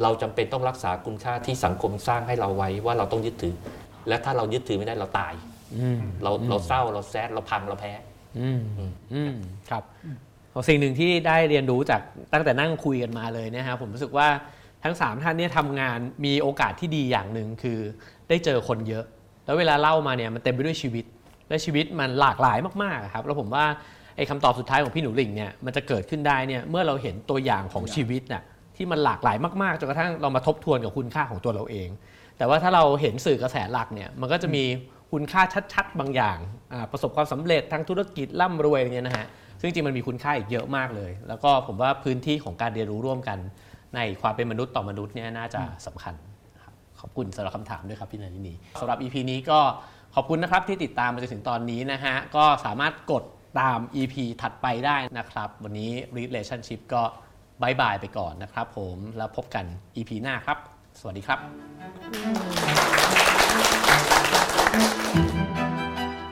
[0.03, 3.55] เราจำเป็นต้องรักษาคุณค่าที่สังคมสร้างให้เราไว้ว่าเราต้องยึดถือ
[4.09, 5.33] และถ้าเรายึดถือไม่ได้เราตาย
[5.79, 7.93] อืมเราเราเศร้าเราแซดเราพังเราแพ้
[8.39, 8.61] อืม
[9.15, 9.35] อืม
[9.71, 9.83] ครับ
[10.69, 12.01] สิ่งหนึ่งที่ได้เรียนรู้จาก
[12.33, 14.29] ตั้งแต่นั่งคุยกันมาเลยเนะฮะผมรู้สึกว่า
[14.85, 17.79] ทั้ง 3 ท่านเนี่ยทำงานมีโอกาสที่ดีอย่างหนึ่งคือ
[18.29, 19.05] ได้เจอคนเยอะ
[19.45, 21.05] แล้วเวลาเล่ามาเนี่ยมันเต็มไปด้วยชีวิต
[21.49, 23.65] และชีวิตมันหลากหลายมากๆครับแล้วผมว่า
[24.17, 28.43] ไอ้คำตอบสุดท้ายของพี่หนูหลิงเนี่ยมันจะเกิดขึ้นได้เนี่ยเมื่อเราเห็นตัวอย่างของชีวิตน่ะ
[28.77, 31.89] ที่มันหลากหลายมากๆจนกระทั่งเรามาทบทวนกับคุณค่าของตัวเราเอง
[32.39, 34.65] แต่ว่าถ้าเราเห็นสื่อกระแสหลักเนี่ยมันก็จะมี
[35.13, 35.43] คุณค่า
[35.73, 36.39] ชัด ๆ บางอย่าง
[36.93, 39.27] ประสบความสำเร็จทางธุรกิจร่ำรวยอย่างเงี้ยนะฮะ
[39.61, 43.39] ซึ่งจริงมันมีคุณค่าอีกเยอะมากเลย แล้วก็ผมว่าพื้นที่ของการเรียนรู้ร่วมกัน
[43.95, 46.15] ในความเป็นมนุษย์ต่อมนุษย์เนี่ยน่าจะสำคัญ
[47.01, 49.61] ขอบคุณสำหรับคำถามด้วยครับพี่นันทินีสำหรับ EP นี้ก็
[50.15, 53.25] ขอบคุณนะครับที่ติดตามมาจนถึงตอนนี้นะฮะก็สามารถกด
[53.61, 57.03] ตาม EP ถัดไปได้นะครับ วันนี้ relationship ก็
[57.63, 59.65] บายบายไปก่อนนะครับผมแล้วพบกัน
[59.97, 60.59] EP หน้าครับ
[60.99, 61.39] สวัสดีครับ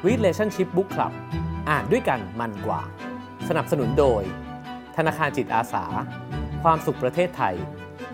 [0.09, 1.13] Relationship Book Club
[1.71, 2.83] อ่านด้วยกันมันกว่า
[3.49, 4.23] สนับสนุนโดย
[4.97, 5.85] ธนาคารจิตอาสา
[6.63, 7.55] ความสุขประเทศไทย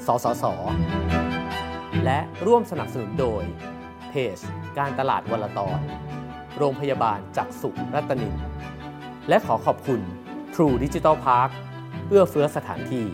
[0.06, 0.44] สสส
[2.04, 3.42] และร่วมสนับสนุนโดย
[4.08, 4.38] เพจ
[4.78, 5.80] การตลาดวัลตอน
[6.58, 8.34] โรงพยาบาลจักษุรัตนิน
[9.28, 10.00] และขอขอบคุณ
[10.54, 11.50] True Digital Park
[12.08, 13.06] เอื้อเฟื้อสถานที่